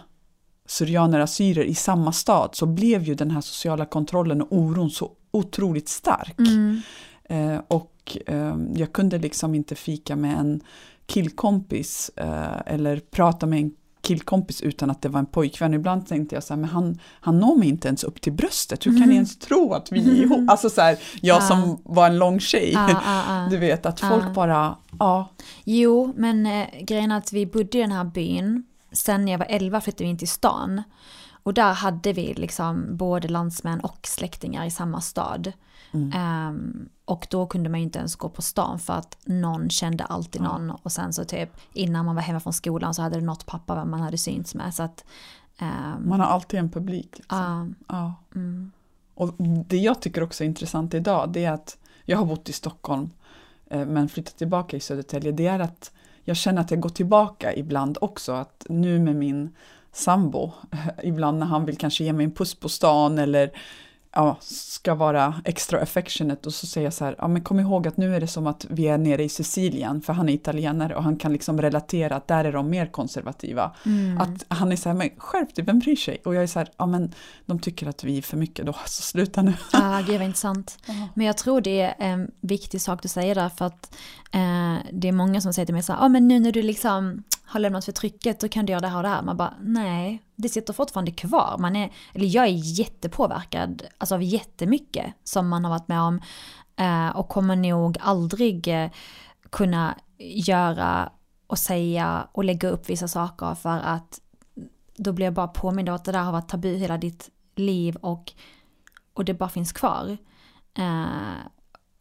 syrianer 0.66 1.20
assyrier 1.20 1.64
i 1.64 1.74
samma 1.74 2.12
stad 2.12 2.50
så 2.52 2.66
blev 2.66 3.02
ju 3.02 3.14
den 3.14 3.30
här 3.30 3.40
sociala 3.40 3.86
kontrollen 3.86 4.42
och 4.42 4.52
oron 4.52 4.90
så 4.90 5.12
otroligt 5.30 5.88
stark. 5.88 6.38
Mm. 6.38 6.80
Eh, 7.24 7.60
och 7.68 8.18
eh, 8.26 8.56
jag 8.74 8.92
kunde 8.92 9.18
liksom 9.18 9.54
inte 9.54 9.74
fika 9.74 10.16
med 10.16 10.38
en 10.38 10.60
killkompis 11.06 12.10
eh, 12.16 12.62
eller 12.66 13.00
prata 13.10 13.46
med 13.46 13.60
en 13.60 13.70
killkompis 14.08 14.60
utan 14.60 14.90
att 14.90 15.02
det 15.02 15.08
var 15.08 15.18
en 15.18 15.26
pojkvän. 15.26 15.74
Ibland 15.74 16.06
tänkte 16.06 16.36
jag 16.36 16.44
så 16.44 16.54
här, 16.54 16.60
men 16.60 16.70
han, 16.70 16.98
han 17.20 17.38
når 17.40 17.56
mig 17.56 17.68
inte 17.68 17.88
ens 17.88 18.04
upp 18.04 18.20
till 18.20 18.32
bröstet. 18.32 18.86
Hur 18.86 18.90
kan 18.90 18.96
mm. 18.96 19.08
ni 19.08 19.14
ens 19.14 19.38
tro 19.38 19.72
att 19.74 19.92
vi 19.92 20.10
är 20.10 20.24
ihop? 20.24 20.50
Alltså 20.50 20.70
så 20.70 20.80
här, 20.80 20.98
jag 21.20 21.36
ah. 21.36 21.40
som 21.40 21.80
var 21.84 22.06
en 22.06 22.18
lång 22.18 22.40
tjej. 22.40 22.74
Ah, 22.76 22.94
ah, 23.06 23.46
du 23.50 23.56
vet 23.56 23.86
att 23.86 24.00
folk 24.00 24.34
bara, 24.34 24.76
ja. 24.98 25.28
Jo, 25.64 26.12
men 26.16 26.46
eh, 26.46 26.66
grejen 26.80 27.12
är 27.12 27.18
att 27.18 27.32
vi 27.32 27.46
bodde 27.46 27.78
i 27.78 27.80
den 27.80 27.92
här 27.92 28.04
byn. 28.04 28.64
Sen 28.92 29.24
när 29.24 29.32
jag 29.32 29.38
var 29.38 29.46
11 29.50 29.80
flyttade 29.80 30.04
vi 30.04 30.10
in 30.10 30.18
till 30.18 30.28
stan. 30.28 30.82
Och 31.42 31.54
där 31.54 31.72
hade 31.72 32.12
vi 32.12 32.34
liksom 32.34 32.96
både 32.96 33.28
landsmän 33.28 33.80
och 33.80 33.98
släktingar 34.02 34.66
i 34.66 34.70
samma 34.70 35.00
stad. 35.00 35.52
Mm. 35.92 36.48
Um, 36.48 36.88
och 37.08 37.26
då 37.30 37.46
kunde 37.46 37.70
man 37.70 37.80
ju 37.80 37.84
inte 37.84 37.98
ens 37.98 38.16
gå 38.16 38.28
på 38.28 38.42
stan 38.42 38.78
för 38.78 38.92
att 38.92 39.18
någon 39.24 39.70
kände 39.70 40.04
alltid 40.04 40.42
någon. 40.42 40.70
Och 40.70 40.92
sen 40.92 41.12
så 41.12 41.24
typ 41.24 41.50
innan 41.72 42.04
man 42.04 42.14
var 42.14 42.22
hemma 42.22 42.40
från 42.40 42.52
skolan 42.52 42.94
så 42.94 43.02
hade 43.02 43.20
det 43.20 43.24
något 43.24 43.46
pappa 43.46 43.74
vem 43.74 43.90
man 43.90 44.00
hade 44.00 44.18
synts 44.18 44.54
med. 44.54 44.74
Så 44.74 44.82
att, 44.82 45.04
um, 45.60 46.08
man 46.08 46.20
har 46.20 46.26
alltid 46.26 46.60
en 46.60 46.70
publik. 46.70 47.18
Liksom. 47.18 47.38
Uh, 47.38 47.74
ja. 47.88 48.14
Mm. 48.34 48.72
Och 49.14 49.34
det 49.38 49.76
jag 49.76 50.02
tycker 50.02 50.22
också 50.22 50.44
är 50.44 50.48
intressant 50.48 50.94
idag 50.94 51.32
det 51.32 51.44
är 51.44 51.52
att 51.52 51.78
jag 52.04 52.18
har 52.18 52.24
bott 52.24 52.48
i 52.48 52.52
Stockholm 52.52 53.10
eh, 53.70 53.86
men 53.86 54.08
flyttat 54.08 54.36
tillbaka 54.36 54.76
i 54.76 54.80
Södertälje. 54.80 55.32
Det 55.32 55.46
är 55.46 55.60
att 55.60 55.92
jag 56.24 56.36
känner 56.36 56.60
att 56.60 56.70
jag 56.70 56.80
går 56.80 56.90
tillbaka 56.90 57.54
ibland 57.54 57.98
också. 58.00 58.32
Att 58.32 58.66
nu 58.68 58.98
med 58.98 59.16
min 59.16 59.54
sambo, 59.92 60.52
ibland 61.02 61.38
när 61.38 61.46
han 61.46 61.64
vill 61.64 61.76
kanske 61.76 62.04
ge 62.04 62.12
mig 62.12 62.24
en 62.24 62.32
puss 62.32 62.54
på 62.54 62.68
stan 62.68 63.18
eller 63.18 63.50
ja, 64.12 64.36
ska 64.40 64.94
vara 64.94 65.34
extra 65.44 65.80
affectionate 65.80 66.48
och 66.48 66.54
så 66.54 66.66
säger 66.66 66.86
jag 66.86 66.94
så 66.94 67.04
här, 67.04 67.14
ja 67.18 67.28
men 67.28 67.42
kom 67.42 67.60
ihåg 67.60 67.88
att 67.88 67.96
nu 67.96 68.16
är 68.16 68.20
det 68.20 68.26
som 68.26 68.46
att 68.46 68.66
vi 68.70 68.88
är 68.88 68.98
nere 68.98 69.24
i 69.24 69.28
Sicilien, 69.28 70.00
för 70.00 70.12
han 70.12 70.28
är 70.28 70.32
italienare 70.32 70.94
och 70.94 71.02
han 71.02 71.16
kan 71.16 71.32
liksom 71.32 71.62
relatera 71.62 72.16
att 72.16 72.28
där 72.28 72.44
är 72.44 72.52
de 72.52 72.70
mer 72.70 72.86
konservativa. 72.86 73.74
Mm. 73.86 74.18
Att 74.18 74.44
han 74.48 74.72
är 74.72 74.76
så 74.76 74.88
här, 74.88 74.96
men 74.96 75.10
skärp 75.16 75.54
dig, 75.54 75.64
vem 75.64 75.78
bryr 75.78 75.96
sig? 75.96 76.18
Och 76.24 76.34
jag 76.34 76.42
är 76.42 76.46
så 76.46 76.58
här, 76.58 76.68
ja 76.76 76.86
men 76.86 77.14
de 77.46 77.58
tycker 77.58 77.88
att 77.88 78.04
vi 78.04 78.18
är 78.18 78.22
för 78.22 78.36
mycket 78.36 78.66
då, 78.66 78.72
så 78.86 79.02
sluta 79.02 79.42
nu. 79.42 79.54
Ja, 79.72 80.02
det 80.06 80.18
var 80.18 80.24
intressant. 80.24 80.78
Men 81.14 81.26
jag 81.26 81.36
tror 81.36 81.60
det 81.60 81.80
är 81.80 81.94
en 81.98 82.30
viktig 82.40 82.80
sak 82.80 83.02
du 83.02 83.08
säger 83.08 83.34
där, 83.34 83.48
för 83.48 83.64
att 83.64 83.94
eh, 84.32 84.76
det 84.92 85.08
är 85.08 85.12
många 85.12 85.40
som 85.40 85.52
säger 85.52 85.66
till 85.66 85.74
mig 85.74 85.82
så 85.82 85.92
här, 85.92 86.00
ja 86.00 86.08
men 86.08 86.28
nu 86.28 86.38
när 86.38 86.52
du 86.52 86.62
liksom 86.62 87.22
har 87.48 87.60
lämnat 87.60 87.84
för 87.84 87.92
trycket 87.92 88.40
då 88.40 88.48
kan 88.48 88.66
du 88.66 88.72
göra 88.72 88.80
det 88.80 88.88
här 88.88 88.96
och 88.96 89.02
det 89.02 89.08
här. 89.08 89.22
Man 89.22 89.36
bara, 89.36 89.54
nej, 89.60 90.22
det 90.36 90.48
sitter 90.48 90.72
fortfarande 90.72 91.10
kvar. 91.10 91.56
Man 91.58 91.76
är, 91.76 91.92
eller 92.14 92.26
jag 92.26 92.44
är 92.44 92.78
jättepåverkad 92.78 93.82
alltså 93.98 94.14
av 94.14 94.22
jättemycket 94.22 95.14
som 95.24 95.48
man 95.48 95.64
har 95.64 95.70
varit 95.70 95.88
med 95.88 96.00
om. 96.00 96.20
Eh, 96.76 97.16
och 97.16 97.28
kommer 97.28 97.56
nog 97.56 97.96
aldrig 98.00 98.68
eh, 98.68 98.90
kunna 99.50 99.94
göra 100.18 101.12
och 101.46 101.58
säga 101.58 102.28
och 102.32 102.44
lägga 102.44 102.68
upp 102.68 102.88
vissa 102.88 103.08
saker 103.08 103.54
för 103.54 103.78
att 103.78 104.20
då 104.96 105.12
blir 105.12 105.26
jag 105.26 105.34
bara 105.34 105.48
påmind 105.48 105.88
om 105.88 105.94
att 105.94 106.04
det 106.04 106.12
där 106.12 106.22
har 106.22 106.32
varit 106.32 106.48
tabu 106.48 106.76
hela 106.76 106.98
ditt 106.98 107.30
liv 107.56 107.96
och, 107.96 108.32
och 109.14 109.24
det 109.24 109.34
bara 109.34 109.48
finns 109.48 109.72
kvar. 109.72 110.16
Eh, 110.74 111.06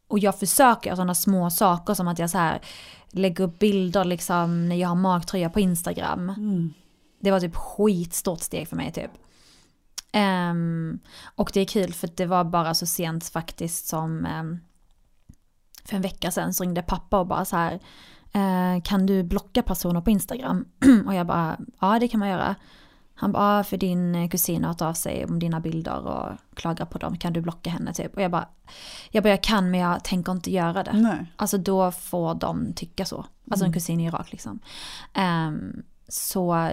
och 0.07 0.19
jag 0.19 0.39
försöker 0.39 0.95
sådana 0.95 1.15
små 1.15 1.49
saker 1.49 1.93
som 1.93 2.07
att 2.07 2.19
jag 2.19 2.29
så 2.29 2.37
här 2.37 2.61
lägger 3.11 3.43
upp 3.43 3.59
bilder 3.59 4.03
liksom 4.03 4.69
när 4.69 4.75
jag 4.75 4.87
har 4.87 4.95
magtröja 4.95 5.49
på 5.49 5.59
Instagram. 5.59 6.29
Mm. 6.29 6.73
Det 7.19 7.31
var 7.31 7.39
typ 7.39 7.55
skitstort 7.55 8.41
steg 8.41 8.67
för 8.67 8.75
mig 8.75 8.91
typ. 8.91 9.11
Um, 10.13 10.99
och 11.35 11.51
det 11.53 11.61
är 11.61 11.65
kul 11.65 11.93
för 11.93 12.09
det 12.15 12.25
var 12.25 12.43
bara 12.43 12.73
så 12.73 12.85
sent 12.85 13.29
faktiskt 13.29 13.87
som 13.87 14.25
um, 14.39 14.59
för 15.85 15.95
en 15.95 16.01
vecka 16.01 16.31
sedan 16.31 16.53
så 16.53 16.63
ringde 16.63 16.81
pappa 16.81 17.19
och 17.19 17.27
bara 17.27 17.45
så 17.45 17.55
här 17.55 17.73
uh, 18.35 18.81
kan 18.81 19.05
du 19.05 19.23
blocka 19.23 19.63
personer 19.63 20.01
på 20.01 20.09
Instagram? 20.09 20.65
och 21.07 21.15
jag 21.15 21.27
bara 21.27 21.57
ja 21.79 21.99
det 21.99 22.07
kan 22.07 22.19
man 22.19 22.29
göra. 22.29 22.55
Han 23.19 23.31
bara, 23.31 23.63
för 23.63 23.77
din 23.77 24.29
kusin 24.29 24.63
har 24.63 24.71
hört 24.71 24.81
av 24.81 24.93
sig 24.93 25.25
om 25.25 25.39
dina 25.39 25.59
bilder 25.59 26.07
och 26.07 26.37
klagar 26.55 26.85
på 26.85 26.97
dem, 26.97 27.17
kan 27.17 27.33
du 27.33 27.41
blocka 27.41 27.69
henne 27.69 27.93
typ? 27.93 28.15
Och 28.15 28.21
jag 28.21 28.31
bara, 28.31 28.47
jag 29.11 29.23
bara, 29.23 29.29
jag 29.29 29.43
kan 29.43 29.71
men 29.71 29.79
jag 29.79 30.03
tänker 30.03 30.31
inte 30.31 30.51
göra 30.51 30.83
det. 30.83 30.93
Nej. 30.93 31.25
Alltså 31.35 31.57
då 31.57 31.91
får 31.91 32.35
de 32.35 32.73
tycka 32.73 33.05
så. 33.05 33.17
Alltså 33.17 33.65
mm. 33.65 33.69
en 33.69 33.73
kusin 33.73 33.99
i 33.99 34.05
Irak 34.05 34.31
liksom. 34.31 34.59
Um, 35.17 35.83
så, 36.07 36.71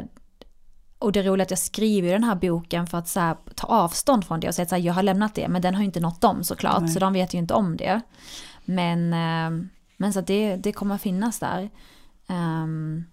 och 0.98 1.12
det 1.12 1.20
är 1.20 1.40
att 1.40 1.50
jag 1.50 1.59
skriver 1.59 2.12
den 2.12 2.24
här 2.24 2.35
boken 2.35 2.87
för 2.87 2.98
att 2.98 3.09
så 3.09 3.20
här, 3.20 3.37
ta 3.54 3.66
avstånd 3.66 4.24
från 4.24 4.40
det 4.40 4.48
och 4.48 4.54
säga 4.54 4.76
att 4.76 4.85
jag 4.85 4.94
har 4.94 5.02
lämnat 5.02 5.35
det, 5.35 5.48
men 5.48 5.62
den 5.62 5.74
har 5.74 5.80
ju 5.80 5.87
inte 5.87 6.00
nått 6.00 6.20
dem 6.20 6.44
såklart, 6.44 6.83
Nej. 6.83 6.90
så 6.90 6.98
de 6.98 7.12
vet 7.12 7.35
ju 7.35 7.38
inte 7.38 7.54
om 7.54 7.76
det. 7.76 8.00
Men, 8.64 8.98
um, 9.12 9.68
men 9.96 10.12
så 10.12 10.18
att 10.18 10.26
det, 10.26 10.57
det 10.57 10.72
kommer 10.72 10.98
finnas 10.98 11.38
där. 11.38 11.70
Um, 12.26 13.04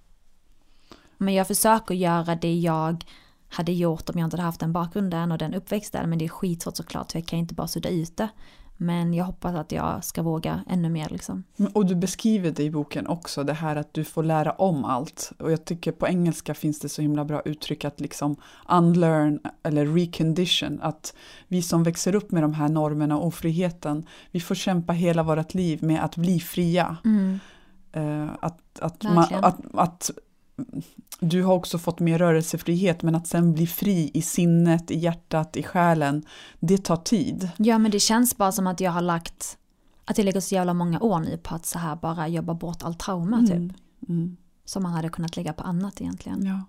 men 1.18 1.34
jag 1.34 1.48
försöker 1.48 1.96
göra 1.96 2.36
det 2.36 2.56
jag 2.56 3.06
hade 3.52 3.72
gjort 3.72 4.10
om 4.10 4.20
jag 4.20 4.28
inte 4.28 4.38
hade 4.38 4.46
haft 4.46 4.60
den 4.60 4.74
bakgrunden 4.74 5.32
och 5.32 5.38
den 5.38 5.54
uppväxten. 5.54 6.10
Men 6.10 6.20
det 6.20 6.26
är 6.26 6.30
skitsvårt 6.30 6.76
såklart, 6.76 7.12
för 7.12 7.20
jag 7.20 7.28
kan 7.28 7.40
inte 7.40 7.54
bara 7.54 7.68
sudda 7.68 7.90
ut 7.90 8.18
det. 8.18 8.30
Men 8.78 9.14
jag 9.14 9.26
hoppas 9.26 9.56
att 9.56 9.72
jag 9.72 10.04
ska 10.04 10.22
våga 10.22 10.64
ännu 10.70 10.90
mer. 10.90 11.10
Liksom. 11.10 11.44
Och 11.74 11.86
du 11.86 11.96
beskriver 11.96 12.52
det 12.52 12.64
i 12.64 12.72
boken 12.72 13.08
också, 13.08 13.44
det 13.44 13.54
här 13.54 13.76
att 13.76 13.94
du 13.94 14.04
får 14.04 14.24
lära 14.24 14.52
om 14.52 14.86
allt. 14.86 15.32
Och 15.40 15.52
jag 15.52 15.66
tycker 15.66 15.92
på 15.92 16.08
engelska 16.08 16.54
finns 16.54 16.80
det 16.80 16.90
så 16.90 17.02
himla 17.02 17.26
bra 17.26 17.42
uttryck 17.46 17.86
att 17.86 18.00
liksom 18.00 18.36
unlearn 18.70 19.40
eller 19.64 19.86
recondition. 19.86 20.80
Att 20.82 21.14
vi 21.48 21.62
som 21.62 21.84
växer 21.84 22.16
upp 22.16 22.32
med 22.32 22.44
de 22.44 22.54
här 22.54 22.70
normerna 22.70 23.18
och 23.18 23.28
ofriheten, 23.28 24.06
vi 24.32 24.40
får 24.40 24.56
kämpa 24.56 24.94
hela 24.94 25.24
vårt 25.24 25.54
liv 25.54 25.84
med 25.84 26.04
att 26.04 26.16
bli 26.16 26.40
fria. 26.40 26.98
Mm. 27.06 27.40
Uh, 27.98 28.30
att, 28.42 28.80
att, 28.80 29.04
man, 29.04 29.28
att, 29.32 29.60
att 29.74 30.12
du 31.22 31.44
har 31.44 31.54
också 31.54 31.78
fått 31.78 32.00
mer 32.00 32.20
rörelsefrihet 32.20 33.02
men 33.04 33.16
att 33.16 33.28
sen 33.28 33.54
bli 33.54 33.68
fri 33.68 34.12
i 34.14 34.22
sinnet, 34.22 34.92
i 34.92 34.98
hjärtat, 34.98 35.58
i 35.58 35.64
själen, 35.64 36.26
det 36.60 36.78
tar 36.78 36.98
tid. 36.98 37.50
Ja 37.58 37.78
men 37.78 37.92
det 37.92 38.00
känns 38.00 38.38
bara 38.38 38.52
som 38.52 38.68
att 38.68 38.80
jag 38.80 38.92
har 38.92 39.02
lagt, 39.02 39.58
att 40.06 40.18
jag 40.18 40.26
lägger 40.26 40.40
så 40.40 40.56
jävla 40.56 40.74
många 40.74 41.00
år 41.00 41.20
nu 41.20 41.38
på 41.38 41.56
att 41.56 41.66
så 41.66 41.80
här 41.80 41.96
bara 41.96 42.28
jobba 42.28 42.54
bort 42.54 42.84
all 42.84 42.96
trauma 42.96 43.38
mm. 43.38 43.48
typ. 43.48 43.78
Mm. 44.10 44.38
Som 44.66 44.84
man 44.84 44.92
hade 44.92 45.10
kunnat 45.10 45.36
lägga 45.36 45.54
på 45.54 45.64
annat 45.64 46.02
egentligen. 46.02 46.46
Ja. 46.46 46.62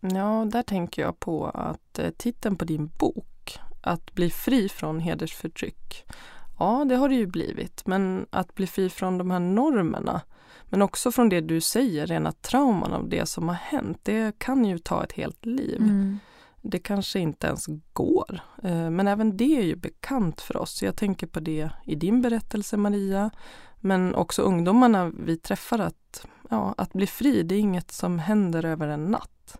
Ja, 0.00 0.44
där 0.52 0.62
tänker 0.62 1.02
jag 1.02 1.20
på 1.20 1.46
att 1.46 1.98
eh, 1.98 2.10
titeln 2.10 2.56
på 2.56 2.64
din 2.64 2.90
bok, 2.98 3.58
att 3.80 4.14
bli 4.14 4.30
fri 4.30 4.68
från 4.68 5.00
hedersförtryck. 5.00 6.04
Ja, 6.58 6.84
det 6.88 6.96
har 6.96 7.08
det 7.08 7.14
ju 7.14 7.26
blivit, 7.26 7.86
men 7.86 8.26
att 8.30 8.54
bli 8.54 8.66
fri 8.66 8.90
från 8.90 9.18
de 9.18 9.30
här 9.30 9.40
normerna 9.40 10.20
men 10.68 10.82
också 10.82 11.12
från 11.12 11.28
det 11.28 11.40
du 11.40 11.60
säger, 11.60 12.06
rena 12.06 12.32
trauman 12.32 12.92
av 12.92 13.08
det 13.08 13.26
som 13.26 13.48
har 13.48 13.54
hänt. 13.54 13.98
Det 14.02 14.38
kan 14.38 14.64
ju 14.64 14.78
ta 14.78 15.04
ett 15.04 15.12
helt 15.12 15.46
liv. 15.46 15.76
Mm. 15.80 16.18
Det 16.62 16.78
kanske 16.78 17.18
inte 17.18 17.46
ens 17.46 17.66
går. 17.92 18.40
Eh, 18.62 18.90
men 18.90 19.08
även 19.08 19.36
det 19.36 19.58
är 19.58 19.62
ju 19.62 19.76
bekant 19.76 20.40
för 20.40 20.56
oss. 20.56 20.82
Jag 20.82 20.96
tänker 20.96 21.26
på 21.26 21.40
det 21.40 21.70
i 21.84 21.94
din 21.94 22.22
berättelse 22.22 22.76
Maria. 22.76 23.30
Men 23.80 24.14
också 24.14 24.42
ungdomarna 24.42 25.12
vi 25.18 25.36
träffar 25.36 25.78
att, 25.78 26.26
ja, 26.50 26.74
att 26.76 26.92
bli 26.92 27.06
fri, 27.06 27.42
det 27.42 27.54
är 27.54 27.58
inget 27.58 27.90
som 27.90 28.18
händer 28.18 28.64
över 28.64 28.88
en 28.88 29.04
natt. 29.04 29.58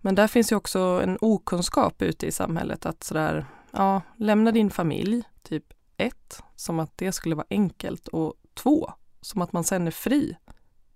Men 0.00 0.14
där 0.14 0.26
finns 0.26 0.52
ju 0.52 0.56
också 0.56 0.78
en 0.78 1.18
okunskap 1.20 2.02
ute 2.02 2.26
i 2.26 2.32
samhället 2.32 2.86
att 2.86 3.04
sådär, 3.04 3.46
ja, 3.70 4.02
lämna 4.16 4.52
din 4.52 4.70
familj, 4.70 5.22
typ 5.42 5.72
ett, 5.96 6.42
som 6.56 6.80
att 6.80 6.92
det 6.98 7.12
skulle 7.12 7.34
vara 7.34 7.46
enkelt 7.50 8.08
och 8.08 8.34
två, 8.54 8.92
som 9.26 9.42
att 9.42 9.52
man 9.52 9.64
sen 9.64 9.86
är 9.86 9.90
fri. 9.90 10.36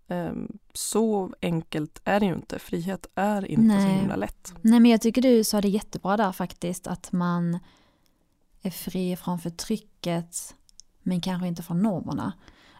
Ehm, 0.08 0.58
så 0.72 1.34
enkelt 1.42 2.00
är 2.04 2.20
det 2.20 2.26
ju 2.26 2.34
inte. 2.34 2.58
Frihet 2.58 3.06
är 3.14 3.50
inte 3.50 3.62
Nej. 3.62 3.82
så 3.82 4.00
himla 4.00 4.16
lätt. 4.16 4.54
Nej 4.62 4.80
men 4.80 4.90
jag 4.90 5.00
tycker 5.00 5.22
du 5.22 5.44
sa 5.44 5.60
det 5.60 5.68
jättebra 5.68 6.16
där 6.16 6.32
faktiskt 6.32 6.86
att 6.86 7.12
man 7.12 7.58
är 8.62 8.70
fri 8.70 9.16
från 9.16 9.38
förtrycket 9.38 10.54
men 11.02 11.20
kanske 11.20 11.48
inte 11.48 11.62
från 11.62 11.82
normerna. 11.82 12.32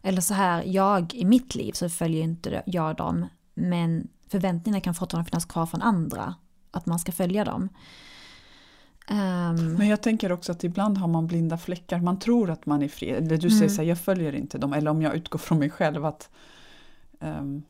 Eller 0.02 0.20
så 0.20 0.34
här, 0.34 0.62
jag 0.66 1.14
i 1.14 1.24
mitt 1.24 1.54
liv 1.54 1.72
så 1.72 1.88
följer 1.88 2.22
inte 2.22 2.62
jag 2.66 2.96
dem 2.96 3.26
men 3.54 4.08
förväntningarna 4.28 4.80
kan 4.80 4.94
fortfarande 4.94 5.30
finnas 5.30 5.44
kvar 5.44 5.66
från 5.66 5.82
andra 5.82 6.34
att 6.70 6.86
man 6.86 6.98
ska 6.98 7.12
följa 7.12 7.44
dem. 7.44 7.68
Ehm, 9.08 9.72
Men 9.74 9.88
jag 9.88 10.02
tänker 10.02 10.32
också 10.32 10.52
att 10.52 10.64
ibland 10.64 10.98
har 10.98 11.08
man 11.08 11.26
blinda 11.26 11.58
fläckar. 11.58 12.00
Man 12.00 12.18
tror 12.18 12.50
att 12.50 12.66
man 12.66 12.82
är 12.82 12.88
fri. 12.88 13.10
Eller 13.10 13.36
du 13.38 13.46
Mm. 13.46 13.58
säger 13.58 13.68
så 13.68 13.82
här, 13.82 13.88
jag 13.88 13.98
följer 13.98 14.34
inte 14.34 14.58
dem. 14.58 14.72
Eller 14.72 14.90
om 14.90 15.02
jag 15.02 15.14
utgår 15.16 15.38
från 15.38 15.58
mig 15.58 15.70
själv 15.70 16.04
att 16.04 16.30
ehm, 17.20 17.62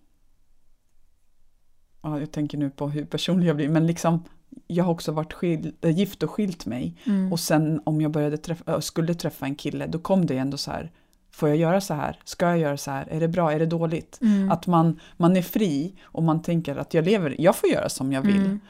ja, 2.02 2.20
jag 2.20 2.32
tänker 2.32 2.58
nu 2.58 2.70
på 2.70 2.88
hur 2.88 3.04
personlig 3.04 3.46
jag 3.48 3.56
blir. 3.56 3.68
Men 3.68 3.86
liksom, 3.86 4.24
jag 4.66 4.84
har 4.84 4.92
också 4.92 5.12
varit 5.12 5.32
skil, 5.32 5.72
äh, 5.80 5.90
gift 5.98 6.22
och 6.22 6.30
skilt 6.30 6.66
mig. 6.66 6.96
mm, 7.06 7.32
Och 7.32 7.40
sen 7.40 7.80
om 7.84 8.00
jag 8.00 8.10
började 8.10 8.36
träffa, 8.38 8.72
äh, 8.74 8.80
skulle 8.80 9.14
träffa 9.14 9.46
en 9.46 9.54
kille, 9.54 9.86
då 9.86 9.98
kom 9.98 10.26
det 10.26 10.38
ändå 10.38 10.56
så 10.56 10.70
här. 10.70 10.90
Får 11.32 11.48
jag 11.48 11.58
göra 11.58 11.80
så 11.80 11.94
här? 11.94 12.18
Ska 12.24 12.46
jag 12.46 12.58
göra 12.58 12.76
så 12.76 12.90
här? 12.90 13.06
Är 13.10 13.20
det 13.20 13.28
bra? 13.28 13.52
Är 13.52 13.58
det 13.58 13.66
dåligt? 13.66 14.18
mm, 14.22 14.50
Att 14.50 14.66
man, 14.66 15.00
man 15.16 15.36
är 15.36 15.42
fri 15.42 15.94
och 16.02 16.22
man 16.22 16.42
tänker 16.42 16.76
att 16.76 16.94
jag 16.94 17.04
lever, 17.04 17.36
jag 17.38 17.56
får 17.56 17.68
göra 17.68 17.88
som 17.88 18.12
jag 18.12 18.22
vill. 18.22 18.36
mm, 18.36 18.60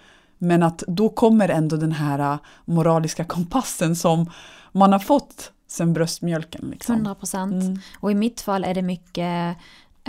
Men 0.43 0.63
att 0.63 0.83
då 0.87 1.09
kommer 1.09 1.49
ändå 1.49 1.77
den 1.77 1.93
här 1.93 2.19
äh, 2.19 2.39
moraliska 2.65 3.25
kompassen 3.25 3.97
som 3.97 4.31
man 4.73 4.93
har 4.93 4.99
fått 4.99 5.53
sen 5.67 5.93
bröstmjölken. 5.93 6.69
Liksom. 6.71 6.95
100 6.95 7.15
procent. 7.15 7.53
Mm. 7.53 7.79
Och 8.01 8.11
i 8.11 8.15
mitt 8.15 8.41
fall 8.41 8.65
är 8.65 8.75
det 8.75 8.83
mycket 8.83 9.57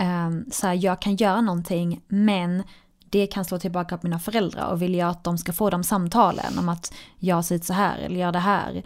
um, 0.00 0.44
så 0.50 0.66
här, 0.66 0.74
jag 0.74 1.02
kan 1.02 1.16
göra 1.16 1.40
någonting 1.40 2.00
men 2.08 2.62
det 3.10 3.26
kan 3.26 3.44
slå 3.44 3.58
tillbaka 3.58 3.98
på 3.98 4.06
mina 4.06 4.18
föräldrar 4.18 4.70
och 4.70 4.82
vill 4.82 4.94
jag 4.94 5.08
att 5.08 5.24
de 5.24 5.38
ska 5.38 5.52
få 5.52 5.70
de 5.70 5.84
samtalen 5.84 6.58
om 6.58 6.68
att 6.68 6.94
jag 7.18 7.44
ser 7.44 7.54
ut 7.54 7.64
så 7.64 7.72
här 7.72 7.98
eller 7.98 8.20
gör 8.20 8.32
det 8.32 8.38
här. 8.38 8.82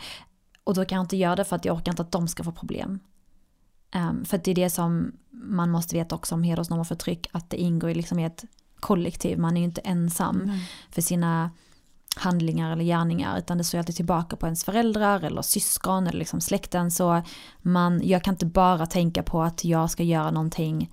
Och 0.64 0.74
då 0.74 0.84
kan 0.84 0.96
jag 0.96 1.04
inte 1.04 1.16
göra 1.16 1.36
det 1.36 1.44
för 1.44 1.56
att 1.56 1.64
jag 1.64 1.76
orkar 1.76 1.92
inte 1.92 2.02
att 2.02 2.12
de 2.12 2.28
ska 2.28 2.44
få 2.44 2.52
problem. 2.52 3.00
Ehm, 3.90 4.24
för 4.24 4.36
att 4.36 4.44
det 4.44 4.50
är 4.50 4.54
det 4.54 4.70
som 4.70 5.12
man 5.30 5.70
måste 5.70 5.96
veta 5.96 6.14
också 6.14 6.34
om 6.34 6.42
hedersnorm 6.42 6.80
och 6.80 6.88
förtryck, 6.88 7.26
att 7.32 7.50
det 7.50 7.56
ingår 7.56 7.90
i 7.90 7.94
liksom 7.94 8.18
i 8.18 8.24
ett 8.24 8.44
kollektiv, 8.80 9.38
man 9.38 9.56
är 9.56 9.60
ju 9.60 9.64
inte 9.66 9.80
ensam 9.80 10.40
Mm. 10.40 10.56
för 10.90 11.02
sina 11.02 11.50
handlingar 12.16 12.72
eller 12.72 12.84
gärningar 12.84 13.38
utan 13.38 13.58
det 13.58 13.64
står 13.64 13.78
ju 13.78 13.80
alltid 13.80 13.96
tillbaka 13.96 14.36
på 14.36 14.46
ens 14.46 14.64
föräldrar 14.64 15.24
eller 15.24 15.42
syskon 15.42 16.06
eller 16.06 16.18
liksom 16.18 16.40
släkten 16.40 16.90
så 16.90 17.22
man, 17.62 18.00
jag 18.04 18.24
kan 18.24 18.34
inte 18.34 18.46
bara 18.46 18.86
tänka 18.86 19.22
på 19.22 19.42
att 19.42 19.64
jag 19.64 19.90
ska 19.90 20.02
göra 20.02 20.30
någonting 20.30 20.90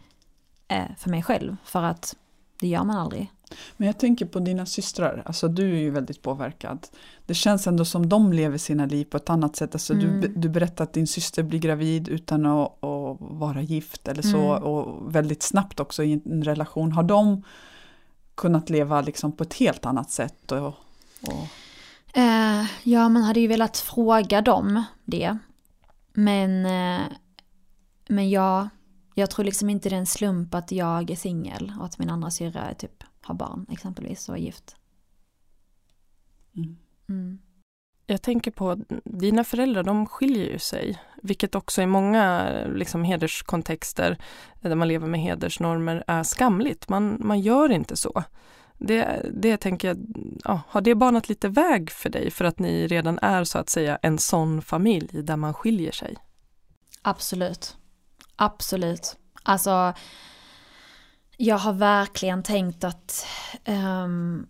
eh, 0.68 0.86
för 0.98 1.10
mig 1.10 1.24
själv 1.24 1.56
för 1.64 1.84
att 1.84 2.16
det 2.60 2.68
gör 2.68 2.84
man 2.84 2.98
aldrig. 2.98 3.32
Men 3.78 3.88
jag 3.88 3.98
tänker 4.00 4.26
på 4.26 4.40
dina 4.40 4.66
systrar, 4.66 5.24
alltså 5.26 5.48
du 5.48 5.72
är 5.76 5.80
ju 5.80 5.90
väldigt 5.90 6.22
påverkad. 6.22 6.88
Det 7.26 7.34
känns 7.34 7.68
ändå 7.68 7.86
som 7.86 8.10
de 8.10 8.34
lever 8.34 8.58
sina 8.58 8.86
liv 8.86 9.06
på 9.06 9.18
ett 9.18 9.30
annat 9.30 9.56
sätt. 9.56 9.76
Alltså 9.76 9.94
Mm. 9.94 10.22
du, 10.22 10.28
du 10.28 10.50
berättar 10.50 10.84
att 10.84 10.94
din 10.94 11.08
syster 11.08 11.44
blir 11.44 11.60
gravid 11.60 12.08
utan 12.10 12.46
att, 12.46 12.84
att 12.84 13.18
vara 13.20 13.62
gift 13.62 14.08
eller 14.08 14.22
så 14.22 14.52
Mm. 14.52 14.64
och 14.64 15.16
väldigt 15.16 15.44
snabbt 15.44 15.80
också 15.80 16.04
i 16.04 16.14
en 16.26 16.44
relation. 16.44 16.92
Har 16.92 17.04
de 17.04 17.44
kunnat 18.36 18.70
leva 18.70 19.02
liksom 19.02 19.32
på 19.32 19.44
ett 19.44 19.54
helt 19.54 19.86
annat 19.86 20.12
sätt? 20.12 20.52
Och, 20.52 20.68
och, 21.22 21.48
Eh, 22.16 22.66
ja, 22.84 23.10
man 23.10 23.24
hade 23.24 23.40
ju 23.40 23.48
velat 23.48 23.78
fråga 23.78 24.42
dem 24.42 24.84
det. 25.06 25.38
Men, 26.14 26.66
eh, 26.66 27.12
men 28.08 28.30
ja, 28.30 28.70
jag 29.16 29.30
tror 29.30 29.46
liksom 29.46 29.70
inte 29.70 29.90
det 29.90 29.96
är 29.96 30.00
en 30.00 30.06
slump 30.06 30.54
att 30.54 30.72
jag 30.72 31.12
är 31.12 31.16
singel 31.16 31.74
och 31.80 31.86
att 31.86 32.00
min 32.00 32.10
andra 32.10 32.32
syrra 32.32 32.74
typ 32.74 33.04
har 33.22 33.36
barn 33.36 33.66
exempelvis 33.70 34.30
och 34.30 34.36
är 34.36 34.40
gift. 34.40 34.76
mm. 36.56 36.78
Mm. 37.10 37.40
Jag 38.14 38.22
tänker 38.22 38.52
på 38.52 38.78
dina 39.04 39.44
föräldrar, 39.44 39.84
de 39.84 40.06
skiljer 40.06 40.52
ju 40.52 40.60
sig, 40.60 41.00
vilket 41.22 41.56
också 41.56 41.82
i 41.82 41.86
många 41.86 42.52
liksom, 42.68 43.04
hederskontexter 43.04 44.18
där 44.62 44.76
man 44.76 44.88
lever 44.88 45.08
med 45.08 45.20
hedersnormer 45.20 46.04
är 46.08 46.24
skamligt. 46.24 46.90
Man, 46.90 47.18
man 47.20 47.40
gör 47.40 47.72
inte 47.72 47.96
så. 47.96 48.24
Det, 48.78 49.26
det 49.34 49.58
tänker 49.58 49.88
jag, 49.88 49.98
ja, 50.44 50.62
har 50.68 50.82
det 50.82 50.96
banat 50.96 51.30
lite 51.30 51.50
väg 51.50 51.92
för 51.92 52.10
dig 52.10 52.32
för 52.32 52.46
att 52.46 52.60
ni 52.60 52.88
redan 52.88 53.20
är 53.22 53.44
så 53.44 53.58
att 53.60 53.70
säga 53.70 54.00
en 54.02 54.18
sån 54.18 54.62
familj 54.62 55.24
där 55.24 55.38
man 55.38 55.54
skiljer 55.54 55.92
sig? 55.92 56.18
Absolut. 57.02 57.78
Absolut. 58.36 59.16
Alltså, 59.44 59.94
jag 61.38 61.58
har 61.58 61.74
verkligen 61.74 62.44
tänkt 62.44 62.84
att, 62.84 63.26
um, 63.66 64.48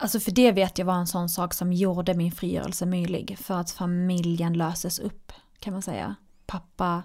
alltså 0.00 0.20
för 0.20 0.30
det 0.30 0.52
vet 0.52 0.78
jag 0.78 0.86
var 0.86 0.94
en 0.94 1.06
sån 1.06 1.28
sak 1.28 1.54
som 1.54 1.72
gjorde 1.72 2.14
min 2.14 2.32
frigörelse 2.32 2.86
möjlig. 2.86 3.38
För 3.38 3.54
att 3.54 3.70
familjen 3.70 4.52
löses 4.52 4.98
upp, 4.98 5.32
kan 5.58 5.72
man 5.72 5.82
säga. 5.82 6.14
Pappa 6.46 7.02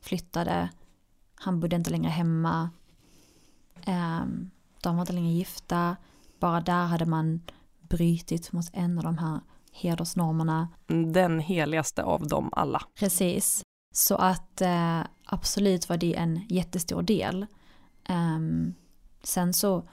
flyttade, 0.00 0.68
han 1.34 1.60
bodde 1.60 1.76
inte 1.76 1.90
längre 1.90 2.10
hemma. 2.10 2.70
Ehm, 3.84 4.50
de 4.82 4.96
var 4.96 5.02
inte 5.02 5.12
längre 5.12 5.32
gifta. 5.32 5.96
Bara 6.38 6.60
där 6.60 6.86
hade 6.86 7.06
man 7.06 7.40
brytit 7.80 8.52
mot 8.52 8.66
en 8.72 8.98
av 8.98 9.04
de 9.04 9.18
här 9.18 9.40
hedersnormerna. 9.72 10.68
Den 11.12 11.40
heligaste 11.40 12.02
av 12.02 12.26
dem 12.26 12.48
alla. 12.52 12.82
Precis. 12.94 13.62
Så 13.94 14.14
att 14.16 14.60
eh, 14.60 15.00
absolut 15.24 15.88
var 15.88 15.96
det 15.96 16.16
en 16.16 16.46
jättestor 16.48 17.02
del. 17.02 17.46
Ehm, 18.04 18.74
sen 19.22 19.52
så 19.52 19.88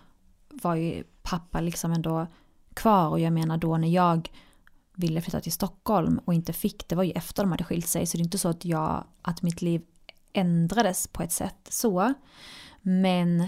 var 0.49 0.75
ju 0.75 1.03
pappa 1.29 1.61
liksom 1.61 1.91
ändå 1.91 2.27
kvar 2.73 3.09
och 3.09 3.19
jag 3.19 3.33
menar 3.33 3.57
då 3.57 3.77
när 3.77 3.87
jag 3.87 4.31
ville 4.95 5.21
flytta 5.21 5.41
till 5.41 5.51
Stockholm 5.51 6.19
och 6.25 6.33
inte 6.33 6.53
fick 6.53 6.87
det 6.87 6.95
var 6.95 7.03
ju 7.03 7.11
efter 7.11 7.43
de 7.43 7.51
hade 7.51 7.63
skilt 7.63 7.87
sig 7.87 8.05
så 8.05 8.17
det 8.17 8.21
är 8.21 8.25
inte 8.25 8.37
så 8.37 8.49
att 8.49 8.65
jag 8.65 9.03
att 9.21 9.41
mitt 9.41 9.61
liv 9.61 9.81
ändrades 10.33 11.07
på 11.07 11.23
ett 11.23 11.31
sätt 11.31 11.67
så. 11.69 12.13
Men 12.81 13.47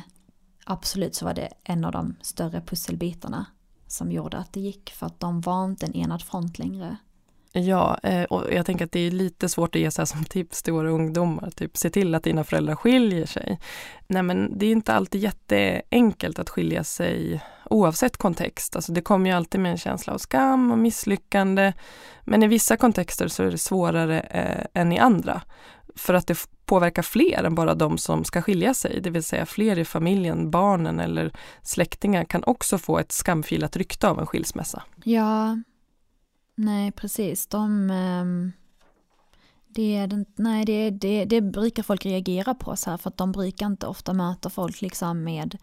absolut 0.65 1.15
så 1.15 1.25
var 1.25 1.33
det 1.33 1.49
en 1.63 1.85
av 1.85 1.91
de 1.91 2.15
större 2.21 2.61
pusselbitarna 2.61 3.45
som 3.87 4.11
gjorde 4.11 4.37
att 4.37 4.53
det 4.53 4.59
gick 4.59 4.89
för 4.89 5.05
att 5.05 5.19
de 5.19 5.41
var 5.41 5.65
inte 5.65 5.85
en 5.85 5.95
enad 5.95 6.23
front 6.23 6.59
längre. 6.59 6.97
Ja, 7.53 7.99
eh, 8.03 8.23
och 8.23 8.53
jag 8.53 8.65
tänker 8.65 8.85
att 8.85 8.91
det 8.91 8.99
är 8.99 9.11
lite 9.11 9.49
svårt 9.49 9.75
att 9.75 9.81
ge 9.81 9.91
så 9.91 10.01
här 10.01 10.05
som 10.05 10.25
tips 10.25 10.63
till 10.63 10.73
våra 10.73 10.89
ungdomar, 10.89 11.49
typ 11.49 11.77
se 11.77 11.89
till 11.89 12.15
att 12.15 12.23
dina 12.23 12.43
föräldrar 12.43 12.75
skiljer 12.75 13.25
sig. 13.25 13.59
Nej 14.07 14.23
men 14.23 14.57
det 14.57 14.65
är 14.65 14.71
inte 14.71 14.93
alltid 14.93 15.21
jätteenkelt 15.21 16.39
att 16.39 16.49
skilja 16.49 16.83
sig 16.83 17.41
oavsett 17.71 18.17
kontext. 18.17 18.75
Alltså 18.75 18.91
det 18.91 19.01
kommer 19.01 19.29
ju 19.29 19.35
alltid 19.35 19.61
med 19.61 19.71
en 19.71 19.77
känsla 19.77 20.13
av 20.13 20.17
skam 20.17 20.71
och 20.71 20.77
misslyckande. 20.77 21.73
Men 22.23 22.43
i 22.43 22.47
vissa 22.47 22.77
kontexter 22.77 23.27
så 23.27 23.43
är 23.43 23.51
det 23.51 23.57
svårare 23.57 24.19
eh, 24.19 24.81
än 24.81 24.91
i 24.91 24.99
andra. 24.99 25.41
För 25.95 26.13
att 26.13 26.27
det 26.27 26.37
påverkar 26.65 27.01
fler 27.01 27.43
än 27.43 27.55
bara 27.55 27.75
de 27.75 27.97
som 27.97 28.23
ska 28.23 28.41
skilja 28.41 28.73
sig, 28.73 29.01
det 29.01 29.09
vill 29.09 29.23
säga 29.23 29.45
fler 29.45 29.79
i 29.79 29.85
familjen, 29.85 30.51
barnen 30.51 30.99
eller 30.99 31.31
släktingar 31.61 32.23
kan 32.23 32.43
också 32.43 32.77
få 32.77 32.99
ett 32.99 33.11
skamfilat 33.11 33.75
rykte 33.77 34.07
av 34.09 34.19
en 34.19 34.25
skilsmässa. 34.27 34.83
Ja, 35.03 35.57
nej 36.55 36.91
precis. 36.91 37.47
De, 37.47 37.89
ehm, 37.89 38.51
det, 39.67 39.95
är 39.97 40.07
den- 40.07 40.25
nej, 40.35 40.65
det, 40.65 40.89
det, 40.89 41.25
det 41.25 41.41
brukar 41.41 41.83
folk 41.83 42.05
reagera 42.05 42.53
på 42.53 42.75
så 42.75 42.89
här 42.89 42.97
för 42.97 43.09
att 43.09 43.17
de 43.17 43.31
brukar 43.31 43.65
inte 43.65 43.87
ofta 43.87 44.13
möta 44.13 44.49
folk 44.49 44.81
liksom 44.81 45.23
med 45.23 45.57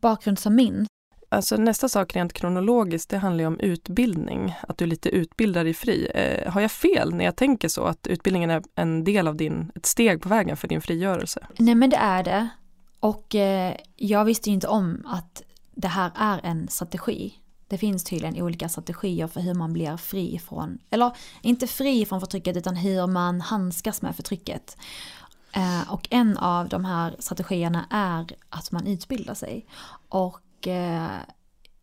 bakgrund 0.00 0.38
som 0.38 0.54
min. 0.54 0.86
Alltså 1.30 1.56
nästa 1.56 1.88
sak 1.88 2.16
rent 2.16 2.32
kronologiskt, 2.32 3.10
det 3.10 3.18
handlar 3.18 3.42
ju 3.42 3.46
om 3.46 3.60
utbildning, 3.60 4.54
att 4.68 4.78
du 4.78 4.86
lite 4.86 5.08
utbildad 5.08 5.68
i 5.68 5.74
fri. 5.74 6.10
Eh, 6.14 6.52
har 6.52 6.60
jag 6.60 6.70
fel 6.70 7.14
när 7.14 7.24
jag 7.24 7.36
tänker 7.36 7.68
så, 7.68 7.84
att 7.84 8.06
utbildningen 8.06 8.50
är 8.50 8.62
en 8.74 9.04
del 9.04 9.28
av 9.28 9.36
din, 9.36 9.72
ett 9.74 9.86
steg 9.86 10.22
på 10.22 10.28
vägen 10.28 10.56
för 10.56 10.68
din 10.68 10.80
frigörelse? 10.80 11.46
Nej 11.58 11.74
men 11.74 11.90
det 11.90 11.96
är 11.96 12.22
det. 12.22 12.48
Och 13.00 13.34
eh, 13.34 13.74
jag 13.96 14.24
visste 14.24 14.50
ju 14.50 14.54
inte 14.54 14.68
om 14.68 15.06
att 15.06 15.42
det 15.74 15.88
här 15.88 16.10
är 16.14 16.40
en 16.42 16.68
strategi. 16.68 17.34
Det 17.68 17.78
finns 17.78 18.04
tydligen 18.04 18.42
olika 18.42 18.68
strategier 18.68 19.26
för 19.26 19.40
hur 19.40 19.54
man 19.54 19.72
blir 19.72 19.96
fri 19.96 20.38
från, 20.38 20.78
eller 20.90 21.16
inte 21.42 21.66
fri 21.66 22.06
från 22.06 22.20
förtrycket 22.20 22.56
utan 22.56 22.76
hur 22.76 23.06
man 23.06 23.40
handskas 23.40 24.02
med 24.02 24.16
förtrycket. 24.16 24.76
Eh, 25.52 25.92
och 25.92 26.08
en 26.10 26.36
av 26.36 26.68
de 26.68 26.84
här 26.84 27.16
strategierna 27.18 27.86
är 27.90 28.26
att 28.48 28.72
man 28.72 28.86
utbildar 28.86 29.34
sig. 29.34 29.66
Och, 30.08 30.68
eh, 30.68 31.18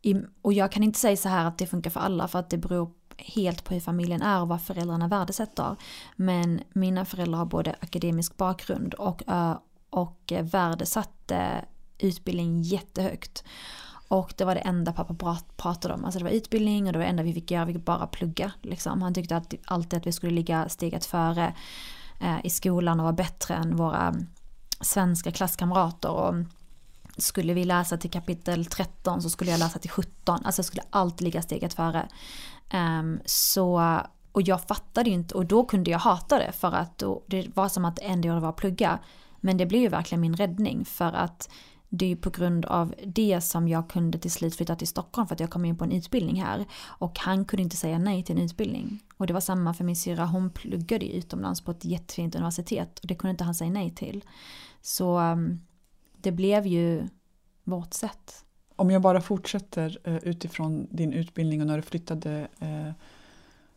i, 0.02 0.16
och 0.42 0.54
jag 0.54 0.72
kan 0.72 0.84
inte 0.84 1.00
säga 1.00 1.18
så 1.18 1.30
här 1.30 1.46
att 1.46 1.58
det 1.58 1.68
funkar 1.68 1.90
för 1.90 2.00
alla 2.00 2.28
för 2.28 2.40
att 2.40 2.50
det 2.50 2.58
beror 2.58 2.92
helt 3.18 3.64
på 3.64 3.74
hur 3.74 3.82
familjen 3.82 4.22
är 4.22 4.42
och 4.42 4.48
vad 4.48 4.62
föräldrarna 4.62 5.08
värdesätter. 5.08 5.76
Men 6.16 6.62
mina 6.74 7.06
föräldrar 7.06 7.38
har 7.38 7.46
både 7.46 7.76
akademisk 7.80 8.38
bakgrund 8.38 8.94
och, 8.94 9.24
och 9.90 10.32
eh, 10.32 10.46
värdesatte 10.46 11.66
utbildning 11.98 12.62
jättehögt. 12.62 13.44
Och 14.08 14.34
det 14.38 14.46
var 14.46 14.56
det 14.56 14.62
enda 14.62 14.94
pappa 14.94 15.38
pratade 15.58 15.94
om. 15.94 16.06
Alltså 16.06 16.20
det 16.20 16.26
var 16.26 16.32
utbildning 16.32 16.88
och 16.88 16.94
det 16.94 17.00
var 17.00 17.04
det 17.04 17.10
enda 17.10 17.24
vi 17.24 17.34
fick 17.34 17.52
göra, 17.52 17.66
vi 17.66 17.74
fick 17.74 17.86
bara 17.86 18.08
plugga. 18.08 18.52
Liksom. 18.62 19.02
Han 19.02 19.14
tyckte 19.14 19.38
att, 19.38 19.54
alltid 19.66 19.98
att 19.98 20.08
vi 20.08 20.12
skulle 20.12 20.32
ligga 20.32 20.70
steget 20.70 21.06
före 21.06 21.54
Eh, 22.20 22.38
i 22.44 22.50
skolan 22.50 23.00
och 23.00 23.04
vara 23.04 23.14
bättre 23.14 23.56
än 23.56 23.76
våra 23.76 24.16
svenska 24.82 25.32
klasskamrater 25.32 26.10
och 26.10 26.36
skulle 27.18 27.54
vi 27.54 27.64
läsa 27.64 27.98
till 27.98 28.12
kapitel 28.12 28.66
13 28.66 29.22
så 29.22 29.30
skulle 29.30 29.52
jag 29.52 29.60
läsa 29.60 29.80
till 29.80 29.90
17. 29.90 30.40
Alltså 30.46 30.60
jag 30.60 30.66
skulle 30.66 30.84
alltid 30.90 31.26
ligga 31.26 31.42
steget 31.42 31.74
före. 31.74 32.08
Um, 32.74 33.20
så, 33.26 34.00
och 34.32 34.42
jag 34.42 34.62
fattade 34.62 35.10
ju 35.10 35.16
inte 35.16 35.36
och 35.36 35.46
då 35.46 35.66
kunde 35.66 35.92
jag 35.92 36.00
hata 36.00 36.40
det 36.40 36.52
för 36.52 36.72
att 36.72 36.98
då, 36.98 37.24
det 37.28 37.48
var 37.56 37.70
som 37.70 37.86
att 37.86 37.96
det 37.96 38.02
enda 38.02 38.28
jag 38.28 38.42
var 38.42 38.50
att 38.50 38.56
plugga. 38.56 39.00
Men 39.42 39.58
det 39.58 39.66
blev 39.66 39.82
ju 39.82 39.90
verkligen 39.90 40.22
min 40.22 40.36
räddning 40.36 40.86
för 40.86 41.14
att 41.14 41.50
det 41.98 42.06
är 42.06 42.10
ju 42.10 42.16
på 42.16 42.30
grund 42.30 42.66
av 42.66 42.96
det 43.06 43.42
som 43.42 43.68
jag 43.68 43.90
kunde 43.90 44.18
till 44.18 44.32
slut 44.32 44.56
flytta 44.56 44.76
till 44.76 44.88
Stockholm 44.88 45.28
för 45.28 45.36
att 45.36 45.40
jag 45.40 45.50
kom 45.50 45.66
in 45.66 45.78
på 45.78 45.84
en 45.84 45.92
utbildning 45.92 46.42
här. 46.42 46.66
Och 46.84 47.20
han 47.20 47.46
kunde 47.46 47.64
inte 47.64 47.78
säga 47.78 48.00
nej 48.00 48.24
till 48.24 48.36
en 48.36 48.42
utbildning. 48.42 49.04
Och 49.18 49.28
det 49.28 49.34
var 49.34 49.42
samma 49.42 49.74
för 49.74 49.84
min 49.84 49.96
syra, 49.96 50.26
hon 50.26 50.50
pluggade 50.50 51.16
utomlands 51.16 51.62
på 51.62 51.72
ett 51.72 51.86
jättefint 51.86 52.36
universitet 52.36 53.00
och 53.00 53.08
det 53.08 53.16
kunde 53.16 53.32
inte 53.32 53.44
han 53.44 53.56
säga 53.56 53.72
nej 53.72 53.96
till. 53.96 54.24
Så 54.82 55.20
um, 55.20 55.62
det 56.18 56.32
blev 56.32 56.68
ju 56.68 57.08
vårt 57.64 57.94
sätt. 57.94 58.46
Om 58.76 58.92
jag 58.92 59.02
bara 59.02 59.22
fortsätter 59.22 59.98
eh, 60.04 60.16
utifrån 60.16 60.88
din 60.92 61.14
utbildning 61.14 61.62
och 61.62 61.68
när 61.68 61.76
du 61.76 61.82
flyttade 61.82 62.48
eh, 62.60 62.92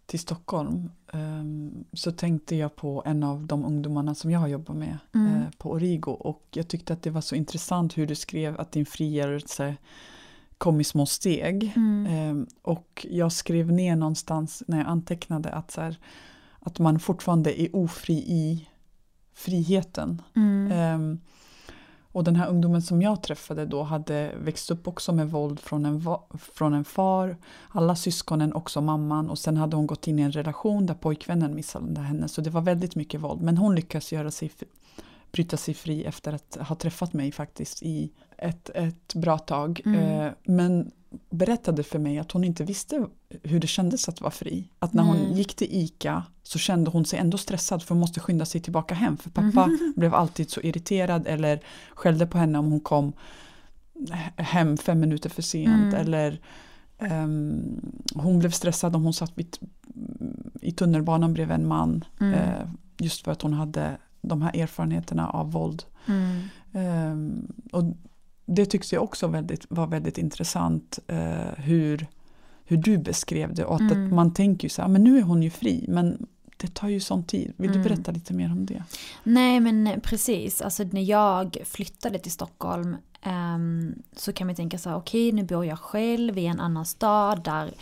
till 0.06 0.18
Stockholm 0.18 0.90
um, 1.12 1.84
så 1.92 2.12
tänkte 2.12 2.56
jag 2.56 2.76
på 2.76 3.02
en 3.06 3.22
av 3.22 3.46
de 3.46 3.64
ungdomarna 3.64 4.14
som 4.14 4.30
jag 4.30 4.40
har 4.40 4.48
jobbat 4.48 4.76
med 4.76 4.98
mm. 5.14 5.36
uh, 5.36 5.50
på 5.58 5.70
Origo 5.70 6.10
och 6.10 6.42
jag 6.50 6.68
tyckte 6.68 6.92
att 6.92 7.02
det 7.02 7.10
var 7.10 7.20
så 7.20 7.34
intressant 7.34 7.98
hur 7.98 8.06
du 8.06 8.14
skrev 8.14 8.60
att 8.60 8.72
din 8.72 8.86
frigörelse 8.86 9.76
kom 10.58 10.80
i 10.80 10.84
små 10.84 11.06
steg. 11.06 11.72
Mm. 11.76 12.30
Um, 12.30 12.46
och 12.62 13.06
jag 13.10 13.32
skrev 13.32 13.72
ner 13.72 13.96
någonstans 13.96 14.62
när 14.66 14.78
jag 14.78 14.86
antecknade 14.86 15.48
att, 15.48 15.70
så 15.70 15.80
här, 15.80 15.98
att 16.60 16.78
man 16.78 17.00
fortfarande 17.00 17.60
är 17.62 17.76
ofri 17.76 18.14
i 18.14 18.68
friheten. 19.34 20.22
Mm. 20.36 20.94
Um, 20.94 21.20
och 22.18 22.24
den 22.24 22.36
här 22.36 22.48
ungdomen 22.48 22.82
som 22.82 23.02
jag 23.02 23.22
träffade 23.22 23.66
då 23.66 23.82
hade 23.82 24.32
växt 24.38 24.70
upp 24.70 24.88
också 24.88 25.12
med 25.12 25.30
våld 25.30 25.60
från 25.60 25.86
en, 25.86 26.04
från 26.38 26.74
en 26.74 26.84
far, 26.84 27.36
alla 27.68 27.96
syskonen, 27.96 28.52
också 28.52 28.80
mamman. 28.80 29.30
Och 29.30 29.38
sen 29.38 29.56
hade 29.56 29.76
hon 29.76 29.86
gått 29.86 30.06
in 30.06 30.18
i 30.18 30.22
en 30.22 30.32
relation 30.32 30.86
där 30.86 30.94
pojkvännen 30.94 31.54
misshandlade 31.54 32.06
henne. 32.06 32.28
Så 32.28 32.40
det 32.40 32.50
var 32.50 32.60
väldigt 32.60 32.94
mycket 32.94 33.20
våld. 33.20 33.42
Men 33.42 33.58
hon 33.58 33.74
lyckas 33.74 34.12
göra 34.12 34.30
sig, 34.30 34.50
bryta 35.32 35.56
sig 35.56 35.74
fri 35.74 36.04
efter 36.04 36.32
att 36.32 36.58
ha 36.60 36.74
träffat 36.74 37.12
mig 37.12 37.32
faktiskt 37.32 37.82
i 37.82 38.10
ett, 38.38 38.70
ett 38.74 39.14
bra 39.14 39.38
tag. 39.38 39.80
Mm. 39.84 40.20
Eh, 40.20 40.32
men 40.44 40.90
berättade 41.30 41.82
för 41.82 41.98
mig 41.98 42.18
att 42.18 42.32
hon 42.32 42.44
inte 42.44 42.64
visste 42.64 43.06
hur 43.42 43.60
det 43.60 43.66
kändes 43.66 44.08
att 44.08 44.20
vara 44.20 44.30
fri. 44.30 44.68
Att 44.78 44.92
när 44.92 45.02
hon 45.02 45.16
mm. 45.16 45.32
gick 45.32 45.54
till 45.56 45.68
ICA 45.70 46.22
så 46.42 46.58
kände 46.58 46.90
hon 46.90 47.04
sig 47.04 47.18
ändå 47.18 47.38
stressad 47.38 47.82
för 47.82 47.94
hon 47.94 48.00
måste 48.00 48.20
skynda 48.20 48.44
sig 48.44 48.60
tillbaka 48.60 48.94
hem. 48.94 49.16
För 49.16 49.30
pappa 49.30 49.64
mm. 49.64 49.92
blev 49.96 50.14
alltid 50.14 50.50
så 50.50 50.60
irriterad 50.60 51.26
eller 51.26 51.60
skällde 51.94 52.26
på 52.26 52.38
henne 52.38 52.58
om 52.58 52.70
hon 52.70 52.80
kom 52.80 53.12
hem 54.36 54.76
fem 54.76 55.00
minuter 55.00 55.30
för 55.30 55.42
sent. 55.42 55.94
Mm. 55.94 55.94
Eller 55.94 56.40
um, 56.98 57.80
hon 58.14 58.38
blev 58.38 58.50
stressad 58.50 58.96
om 58.96 59.04
hon 59.04 59.14
satt 59.14 59.32
vid, 59.34 59.56
i 60.60 60.72
tunnelbanan 60.72 61.34
bredvid 61.34 61.54
en 61.54 61.68
man. 61.68 62.04
Uh, 62.22 62.68
just 62.98 63.24
för 63.24 63.32
att 63.32 63.42
hon 63.42 63.52
hade 63.52 63.98
de 64.20 64.42
här 64.42 64.56
erfarenheterna 64.56 65.28
av 65.30 65.52
våld. 65.52 65.84
Um, 66.72 67.52
och 67.72 67.84
det 68.48 68.66
tyckte 68.66 68.94
jag 68.94 69.04
också 69.04 69.26
väldigt, 69.26 69.66
var 69.68 69.86
väldigt 69.86 70.18
intressant 70.18 70.98
uh, 71.12 71.18
hur, 71.56 72.06
hur 72.64 72.76
du 72.76 72.98
beskrev 72.98 73.54
det. 73.54 73.64
Och 73.64 73.74
att, 73.74 73.80
mm. 73.80 74.14
man 74.14 74.34
tänker 74.34 74.64
ju 74.64 74.68
så 74.68 74.82
här, 74.82 74.88
men 74.88 75.04
nu 75.04 75.18
är 75.18 75.22
hon 75.22 75.42
ju 75.42 75.50
fri. 75.50 75.84
Men 75.88 76.26
det 76.56 76.74
tar 76.74 76.88
ju 76.88 77.00
sån 77.00 77.24
tid. 77.24 77.52
Vill 77.56 77.70
mm. 77.70 77.82
du 77.82 77.88
berätta 77.88 78.12
lite 78.12 78.34
mer 78.34 78.52
om 78.52 78.66
det? 78.66 78.82
Nej 79.22 79.60
men 79.60 80.00
precis, 80.02 80.62
alltså 80.62 80.84
när 80.84 81.02
jag 81.02 81.56
flyttade 81.64 82.18
till 82.18 82.32
Stockholm 82.32 82.96
um, 83.26 84.02
så 84.16 84.32
kan 84.32 84.46
man 84.46 84.56
tänka 84.56 84.78
så 84.78 84.90
här, 84.90 84.96
okej 84.96 85.28
okay, 85.28 85.42
nu 85.42 85.46
bor 85.46 85.64
jag 85.64 85.78
själv 85.78 86.38
i 86.38 86.46
en 86.46 86.60
annan 86.60 86.84
stad 86.84 87.44
där 87.44 87.74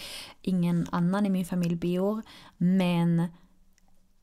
ingen 0.42 0.86
annan 0.92 1.26
i 1.26 1.30
min 1.30 1.44
familj 1.44 1.76
bor. 1.76 2.22
Men 2.56 3.26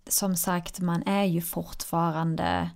som 0.07 0.35
sagt, 0.35 0.79
man 0.79 1.03
är 1.03 1.23
ju 1.23 1.41
fortfarande 1.41 2.69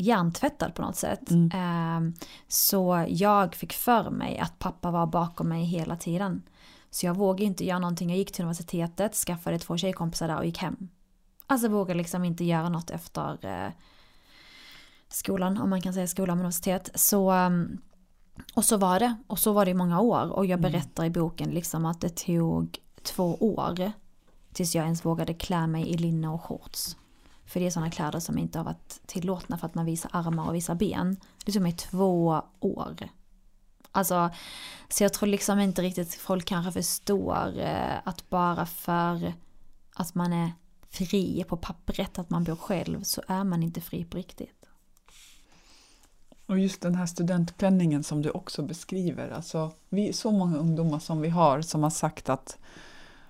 hjärntvättad 0.00 0.74
på 0.74 0.82
något 0.82 0.96
sätt. 0.96 1.30
Mm. 1.30 1.96
Um, 1.96 2.14
så 2.48 3.06
jag 3.08 3.54
fick 3.54 3.72
för 3.72 4.10
mig 4.10 4.38
att 4.38 4.58
pappa 4.58 4.90
var 4.90 5.06
bakom 5.06 5.48
mig 5.48 5.64
hela 5.64 5.96
tiden. 5.96 6.42
Så 6.90 7.06
jag 7.06 7.16
vågade 7.16 7.44
inte 7.44 7.64
göra 7.64 7.78
någonting. 7.78 8.08
Jag 8.08 8.18
gick 8.18 8.32
till 8.32 8.44
universitetet, 8.44 9.14
skaffade 9.14 9.58
två 9.58 9.76
tjejkompisar 9.76 10.28
där 10.28 10.36
och 10.36 10.46
gick 10.46 10.58
hem. 10.58 10.88
Alltså 11.46 11.68
vågade 11.68 11.98
liksom 11.98 12.24
inte 12.24 12.44
göra 12.44 12.68
något 12.68 12.90
efter 12.90 13.38
eh, 13.46 13.72
skolan, 15.08 15.58
om 15.58 15.70
man 15.70 15.80
kan 15.80 15.94
säga 15.94 16.06
skola 16.06 16.32
och 16.32 16.38
universitet. 16.38 16.90
Så, 16.94 17.32
um, 17.32 17.78
och 18.54 18.64
så 18.64 18.76
var 18.76 19.00
det. 19.00 19.16
Och 19.26 19.38
så 19.38 19.52
var 19.52 19.64
det 19.64 19.70
i 19.70 19.74
många 19.74 20.00
år. 20.00 20.32
Och 20.32 20.46
jag 20.46 20.58
mm. 20.58 20.72
berättar 20.72 21.04
i 21.04 21.10
boken 21.10 21.50
liksom 21.50 21.86
att 21.86 22.00
det 22.00 22.16
tog 22.16 22.78
två 23.02 23.34
år 23.34 23.92
tills 24.52 24.74
jag 24.74 24.84
ens 24.84 25.04
vågade 25.04 25.34
klä 25.34 25.66
mig 25.66 25.88
i 25.88 25.96
linne 25.96 26.28
och 26.28 26.42
shorts. 26.42 26.96
För 27.48 27.60
det 27.60 27.66
är 27.66 27.70
sådana 27.70 27.90
kläder 27.90 28.20
som 28.20 28.38
inte 28.38 28.58
har 28.58 28.64
varit 28.64 29.00
tillåtna 29.06 29.58
för 29.58 29.66
att 29.66 29.74
man 29.74 29.86
visar 29.86 30.10
armar 30.14 30.48
och 30.48 30.54
visar 30.54 30.74
ben. 30.74 31.16
Det 31.44 31.52
tog 31.52 31.62
mig 31.62 31.72
två 31.72 32.42
år. 32.60 33.08
Alltså, 33.92 34.30
så 34.88 35.04
jag 35.04 35.12
tror 35.12 35.28
liksom 35.28 35.60
inte 35.60 35.82
riktigt 35.82 36.14
folk 36.14 36.44
kanske 36.44 36.72
förstår 36.72 37.58
eh, 37.58 37.96
att 38.04 38.30
bara 38.30 38.66
för 38.66 39.32
att 39.94 40.14
man 40.14 40.32
är 40.32 40.52
fri 40.90 41.44
på 41.48 41.56
pappret, 41.56 42.18
att 42.18 42.30
man 42.30 42.44
bor 42.44 42.56
själv, 42.56 43.02
så 43.02 43.22
är 43.26 43.44
man 43.44 43.62
inte 43.62 43.80
fri 43.80 44.04
på 44.04 44.16
riktigt. 44.16 44.66
Och 46.46 46.58
just 46.58 46.80
den 46.80 46.94
här 46.94 47.06
studentklänningen 47.06 48.04
som 48.04 48.22
du 48.22 48.30
också 48.30 48.62
beskriver, 48.62 49.30
alltså 49.30 49.72
vi 49.88 50.12
så 50.12 50.30
många 50.30 50.56
ungdomar 50.56 50.98
som 50.98 51.20
vi 51.20 51.28
har 51.28 51.62
som 51.62 51.82
har 51.82 51.90
sagt 51.90 52.28
att 52.28 52.58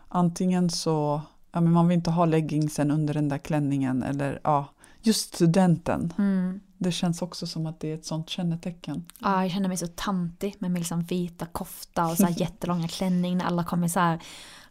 antingen 0.09 0.71
så, 0.71 1.23
ja 1.53 1.61
men 1.61 1.73
man 1.73 1.89
vill 1.89 1.97
inte 1.97 2.11
ha 2.11 2.25
leggingsen 2.25 2.91
under 2.91 3.15
den 3.15 3.29
där 3.29 3.39
klänningen 3.39 4.03
eller 4.03 4.41
ja, 4.45 4.69
just 5.03 5.35
studenten. 5.35 6.13
Mm. 6.19 6.61
Det 6.79 6.93
känns 6.93 7.23
också 7.23 7.47
som 7.47 7.67
att 7.67 7.81
det 7.81 7.91
är 7.91 7.95
ett 7.95 8.05
sånt 8.05 8.31
kännetecken. 8.31 9.05
Ja, 9.19 9.43
jag 9.43 9.53
känner 9.53 9.69
mig 9.69 9.77
så 9.77 9.87
tantig 9.87 10.55
med 10.59 10.71
min 10.71 10.81
liksom 10.81 11.03
vita 11.03 11.47
kofta 11.47 12.07
och 12.07 12.17
så 12.17 12.27
här 12.27 12.35
jättelånga 12.41 12.89
klänning 12.89 13.37
när 13.37 13.45
alla 13.45 13.65
kommer 13.65 13.89
så 13.89 14.01
här 14.01 14.23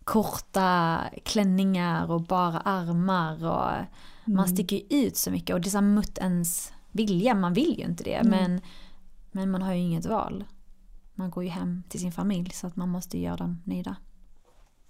korta 0.03 0.99
klänningar 1.23 2.11
och 2.11 2.21
bara 2.21 2.59
armar 2.59 3.45
och 3.45 3.71
mm. 3.71 3.87
man 4.25 4.47
sticker 4.47 4.81
ut 4.89 5.17
så 5.17 5.31
mycket 5.31 5.53
och 5.53 5.61
det 5.61 5.67
är 5.67 5.71
så 5.71 5.81
mot 5.81 6.17
ens 6.17 6.73
vilja, 6.91 7.35
man 7.35 7.53
vill 7.53 7.75
ju 7.79 7.85
inte 7.85 8.03
det 8.03 8.13
mm. 8.13 8.29
men, 8.29 8.61
men 9.31 9.51
man 9.51 9.61
har 9.61 9.73
ju 9.73 9.79
inget 9.79 10.05
val. 10.05 10.43
Man 11.15 11.31
går 11.31 11.43
ju 11.43 11.49
hem 11.49 11.83
till 11.89 11.99
sin 11.99 12.11
familj 12.11 12.49
så 12.53 12.67
att 12.67 12.75
man 12.75 12.89
måste 12.89 13.19
göra 13.19 13.37
dem 13.37 13.61
nöjda. 13.63 13.95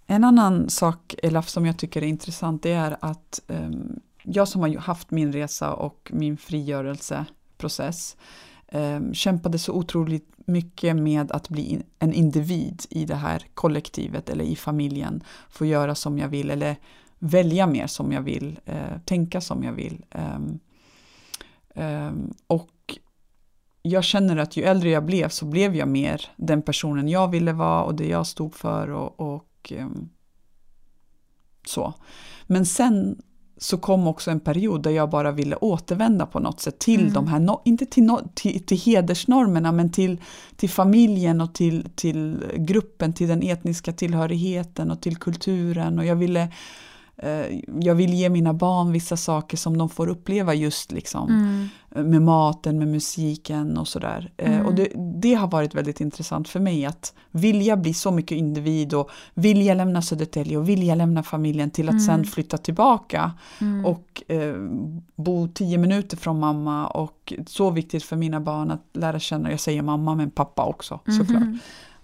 En 0.08 0.24
annan 0.24 0.70
sak 0.70 1.16
Elaf 1.24 1.50
som 1.50 1.66
jag 1.66 1.78
tycker 1.78 2.02
är 2.02 2.08
intressant 2.08 2.64
det 2.64 2.72
är 2.72 2.98
att 3.00 3.42
um, 3.48 4.00
jag 4.24 4.48
som 4.48 4.62
har 4.62 4.78
haft 4.78 5.12
min 5.12 5.34
resa 5.34 5.74
och 5.74 6.12
min 6.14 6.38
frigörelseprocess 6.38 8.18
um, 8.72 9.14
kämpade 9.14 9.60
så 9.60 9.74
otroligt 9.74 10.34
mycket 10.46 10.96
med 10.96 11.32
att 11.32 11.50
bli 11.50 11.82
en 12.00 12.14
individ 12.14 12.86
i 12.90 13.06
det 13.06 13.16
här 13.16 13.44
kollektivet 13.54 14.30
eller 14.30 14.44
i 14.44 14.56
familjen. 14.56 15.24
Få 15.50 15.66
göra 15.66 15.96
som 15.96 16.18
jag 16.18 16.28
vill 16.28 16.52
eller 16.52 16.76
välja 17.20 17.68
mer 17.68 17.88
som 17.88 18.12
jag 18.12 18.22
vill, 18.22 18.60
uh, 18.70 19.00
tänka 19.06 19.42
som 19.42 19.64
jag 19.64 19.74
vill. 19.74 20.06
Um, 20.12 20.60
och 22.48 22.98
jag 23.82 24.04
känner 24.04 24.38
att 24.38 24.58
ju 24.58 24.64
äldre 24.64 24.90
jag 24.90 25.06
blev 25.06 25.30
så 25.30 25.46
blev 25.46 25.76
jag 25.76 25.88
mer 25.88 26.32
den 26.36 26.62
personen 26.62 27.10
jag 27.10 27.28
ville 27.28 27.54
vara 27.54 27.84
och 27.84 27.96
det 27.96 28.08
jag 28.08 28.28
stod 28.28 28.56
för 28.56 28.90
och, 28.90 29.20
och 29.20 29.47
um, 29.72 30.10
så. 31.68 31.94
Men 32.44 32.66
sen 32.66 33.22
så 33.58 33.78
kom 33.78 34.08
också 34.08 34.32
en 34.32 34.40
period 34.40 34.84
där 34.84 34.92
jag 34.92 35.10
bara 35.10 35.32
ville 35.32 35.56
återvända 35.56 36.26
på 36.26 36.40
något 36.40 36.60
sätt 36.60 36.80
till 36.80 37.02
mm. 37.02 37.14
de 37.14 37.28
här, 37.28 37.58
inte 37.66 37.86
till, 37.86 38.04
no, 38.04 38.32
till, 38.34 38.66
till 38.66 38.78
hedersnormerna, 38.78 39.72
men 39.72 39.92
till, 39.92 40.22
till 40.56 40.70
familjen 40.70 41.42
och 41.42 41.54
till, 41.54 41.90
till 41.96 42.46
gruppen, 42.56 43.14
till 43.14 43.28
den 43.28 43.44
etniska 43.44 43.94
tillhörigheten 43.94 44.92
och 44.92 45.02
till 45.02 45.18
kulturen. 45.18 46.00
Och 46.00 46.06
jag 46.06 46.16
ville 46.16 46.42
Eh, 46.42 46.52
jag 47.80 47.96
vill 47.96 48.14
ge 48.14 48.30
mina 48.30 48.54
barn 48.54 48.92
vissa 48.92 49.18
saker 49.18 49.58
som 49.58 49.78
de 49.78 49.90
får 49.90 50.08
uppleva 50.08 50.54
just 50.54 50.92
liksom 50.92 51.30
mm. 51.30 52.10
med 52.10 52.22
maten, 52.22 52.80
med 52.80 52.88
musiken 52.88 53.78
och 53.78 53.88
sådär. 53.88 54.32
Eh, 54.38 54.54
mm. 54.54 54.66
Och 54.66 54.76
det, 54.76 54.88
det, 54.96 55.34
har 55.34 55.48
varit 55.48 55.76
väldigt 55.76 56.02
intressant 56.02 56.50
för 56.50 56.60
mig 56.60 56.86
att 56.86 57.14
vilja 57.32 57.78
bli 57.78 57.94
så 57.94 58.12
mycket 58.12 58.38
individ 58.38 58.94
och 58.94 59.10
vilja 59.34 59.74
lämna 59.74 60.02
Södertälje 60.02 60.58
och 60.58 60.70
vilja 60.70 60.96
lämna 60.96 61.24
familjen 61.24 61.72
till 61.72 61.90
att 61.90 61.94
mm. 61.94 62.06
sen 62.06 62.26
flytta 62.26 62.58
tillbaka 62.58 63.32
mm. 63.62 63.86
och 63.86 64.24
eh, 64.28 64.56
bo 65.16 65.48
tio 65.48 65.78
minuter 65.78 66.18
från 66.18 66.40
mamma 66.40 66.88
och 66.88 67.34
så 67.48 67.70
viktigt 67.70 68.04
för 68.04 68.16
mina 68.16 68.40
barn 68.40 68.72
att 68.72 68.84
lära 68.94 69.20
känna, 69.20 69.52
jag 69.52 69.60
säger 69.60 69.82
mamma 69.82 70.16
men 70.16 70.32
pappa 70.32 70.66
också 70.66 71.00
såklart. 71.06 71.44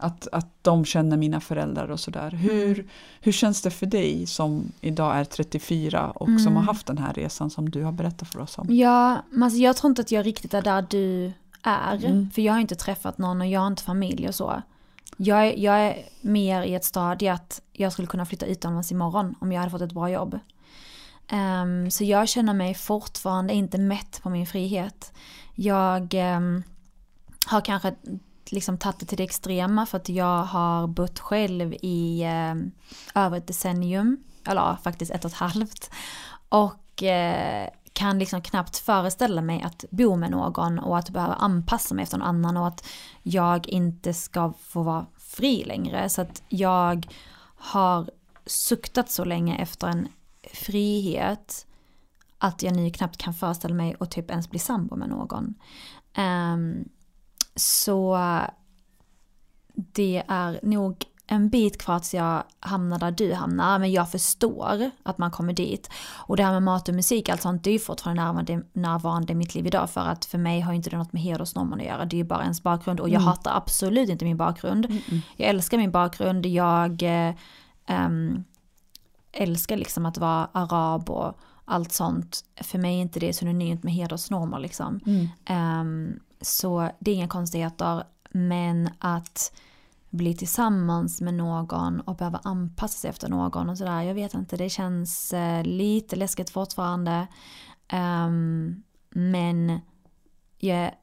Mm 0.03 0.11
Att, 0.11 0.27
att 0.31 0.47
de 0.61 0.85
känner 0.85 1.17
mina 1.17 1.39
föräldrar 1.39 1.91
och 1.91 1.99
sådär. 1.99 2.31
Hur, 2.31 2.73
Mm. 2.79 2.87
hur 3.21 3.31
känns 3.31 3.61
det 3.61 3.71
för 3.71 3.85
dig 3.85 4.25
som 4.27 4.71
idag 4.81 5.15
är 5.15 5.25
34 5.25 6.11
och 6.11 6.27
som 6.27 6.37
Mm. 6.37 6.55
har 6.55 6.63
haft 6.63 6.87
den 6.87 6.97
här 6.97 7.13
resan 7.13 7.49
som 7.49 7.69
du 7.69 7.83
har 7.83 7.91
berättat 7.91 8.27
för 8.27 8.39
oss 8.39 8.57
om? 8.57 8.67
Ja, 8.75 9.23
alltså 9.41 9.59
jag 9.59 9.77
tror 9.77 9.89
inte 9.89 10.01
att 10.01 10.11
jag 10.11 10.25
riktigt 10.25 10.53
är 10.53 10.61
där 10.61 10.85
du 10.89 11.31
är. 11.63 12.05
Mm. 12.05 12.29
För 12.31 12.41
jag 12.41 12.53
har 12.53 12.59
inte 12.59 12.75
träffat 12.75 13.17
någon 13.17 13.41
och 13.41 13.47
jag 13.47 13.59
har 13.59 13.67
inte 13.67 13.83
familj 13.83 14.27
och 14.27 14.35
så. 14.35 14.61
Jag 15.17 15.47
är, 15.47 15.57
jag 15.59 15.79
är 15.79 15.97
mer 16.21 16.63
i 16.63 16.75
ett 16.75 16.85
stadie 16.85 17.33
att 17.33 17.61
jag 17.73 17.91
skulle 17.91 18.07
kunna 18.07 18.25
flytta 18.25 18.45
utomlands 18.45 18.91
imorgon 18.91 19.35
om 19.39 19.51
jag 19.51 19.59
hade 19.59 19.71
fått 19.71 19.81
ett 19.81 19.91
bra 19.93 20.09
jobb. 20.09 20.39
Ehm, 21.27 21.91
så 21.91 22.03
jag 22.03 22.29
känner 22.29 22.53
mig 22.53 22.73
fortfarande 22.73 23.53
inte 23.53 23.77
mätt 23.77 24.19
på 24.23 24.29
min 24.29 24.47
frihet. 24.47 25.13
Jag 25.55 26.13
ehm, 26.13 26.63
har 27.47 27.61
kanske 27.61 27.93
liksom 28.51 28.77
tagit 28.77 28.99
det 28.99 29.05
till 29.05 29.17
det 29.17 29.23
extrema 29.23 29.85
för 29.85 29.97
att 29.97 30.09
jag 30.09 30.43
har 30.43 30.87
bott 30.87 31.19
själv 31.19 31.73
i 31.73 32.23
eh, 32.23 32.55
över 33.23 33.37
ett 33.37 33.47
decennium. 33.47 34.23
Eller 34.47 34.61
ja, 34.61 34.77
faktiskt 34.83 35.11
ett 35.11 35.25
och 35.25 35.31
ett 35.31 35.37
halvt. 35.37 35.91
Och 36.49 37.03
eh, 37.03 37.69
kan 37.93 38.19
liksom 38.19 38.41
knappt 38.41 38.77
föreställa 38.77 39.41
mig 39.41 39.61
att 39.61 39.85
bo 39.89 40.15
med 40.15 40.31
någon 40.31 40.79
och 40.79 40.97
att 40.97 41.09
behöva 41.09 41.33
anpassa 41.33 41.95
mig 41.95 42.03
efter 42.03 42.17
någon 42.17 42.27
annan 42.27 42.57
och 42.57 42.67
att 42.67 42.87
jag 43.23 43.67
inte 43.67 44.13
ska 44.13 44.53
få 44.59 44.83
vara 44.83 45.05
fri 45.17 45.63
längre. 45.63 46.09
Så 46.09 46.21
att 46.21 46.43
jag 46.49 47.07
har 47.55 48.09
suktat 48.45 49.11
så 49.11 49.25
länge 49.25 49.55
efter 49.55 49.87
en 49.87 50.07
frihet 50.53 51.67
att 52.37 52.63
jag 52.63 52.75
nu 52.75 52.89
knappt 52.89 53.17
kan 53.17 53.33
föreställa 53.33 53.75
mig 53.75 53.95
att 53.99 54.11
typ 54.11 54.29
ens 54.29 54.49
bli 54.49 54.59
sambo 54.59 54.95
med 54.95 55.09
någon. 55.09 55.53
Um, 56.17 56.89
så 57.55 58.19
det 59.75 60.23
är 60.27 60.59
nog 60.63 61.05
en 61.27 61.49
bit 61.49 61.77
kvar 61.81 61.99
tills 61.99 62.13
jag 62.13 62.43
hamnar 62.59 62.99
där 62.99 63.11
du 63.11 63.33
hamnar, 63.33 63.79
men 63.79 63.91
jag 63.91 64.11
förstår 64.11 64.91
att 65.03 65.17
man 65.17 65.31
kommer 65.31 65.53
dit. 65.53 65.89
Och 66.15 66.37
det 66.37 66.43
här 66.43 66.51
med 66.51 66.63
mat 66.63 66.89
och 66.89 66.95
musik, 66.95 67.29
allt 67.29 67.41
sånt, 67.41 67.63
det 67.63 67.69
är 67.69 67.71
ju 67.71 67.79
fortfarande 67.79 68.23
närvarande, 68.23 68.63
närvarande 68.73 69.33
i 69.33 69.35
mitt 69.35 69.55
liv 69.55 69.67
idag, 69.67 69.89
för 69.89 70.01
att 70.01 70.25
för 70.25 70.37
mig 70.37 70.61
har 70.61 70.73
inte 70.73 70.89
det 70.89 70.97
något 70.97 71.13
med 71.13 71.21
hedersnormen 71.21 71.79
att 71.79 71.85
göra, 71.85 72.05
det 72.05 72.15
är 72.15 72.17
ju 72.17 72.23
bara 72.23 72.41
ens 72.41 72.63
bakgrund. 72.63 72.99
Och 72.99 73.09
jag 73.09 73.21
Mm. 73.21 73.27
hatar 73.27 73.57
absolut 73.57 74.09
inte 74.09 74.25
min 74.25 74.37
bakgrund. 74.37 74.87
Jag 75.37 75.49
älskar 75.49 75.77
min 75.77 75.91
bakgrund, 75.91 76.45
jag 76.45 77.03
eh, 77.03 77.35
ehm, 77.85 78.43
älskar 79.31 79.77
liksom 79.77 80.05
att 80.05 80.17
vara 80.17 80.49
arab 80.51 81.09
och 81.09 81.37
allt 81.65 81.91
sånt. 81.91 82.45
För 82.61 82.77
mig 82.79 82.95
är 82.97 83.01
inte 83.01 83.19
det 83.19 83.33
synonymt 83.33 83.83
med 83.83 83.93
hedersnormer 83.93 84.59
liksom. 84.59 84.99
Mm. 85.05 86.19
Så 86.43 86.89
det 86.99 87.11
är 87.11 87.15
inga 87.15 87.27
konstigheter. 87.27 88.03
Men 88.31 88.89
att 88.99 89.53
bli 90.09 90.35
tillsammans 90.35 91.21
med 91.21 91.33
någon 91.33 91.99
och 92.01 92.15
behöva 92.15 92.39
anpassa 92.43 92.97
sig 92.99 93.09
efter 93.09 93.29
någon 93.29 93.69
och 93.69 93.77
sådär. 93.77 94.01
Jag 94.01 94.13
vet 94.13 94.33
inte, 94.33 94.57
det 94.57 94.69
känns 94.69 95.33
eh, 95.33 95.63
lite 95.63 96.15
läskigt 96.15 96.49
fortfarande. 96.49 97.27
Ehm, 97.87 98.83
men 99.09 99.79
jag 100.57 100.77
är 100.77 100.95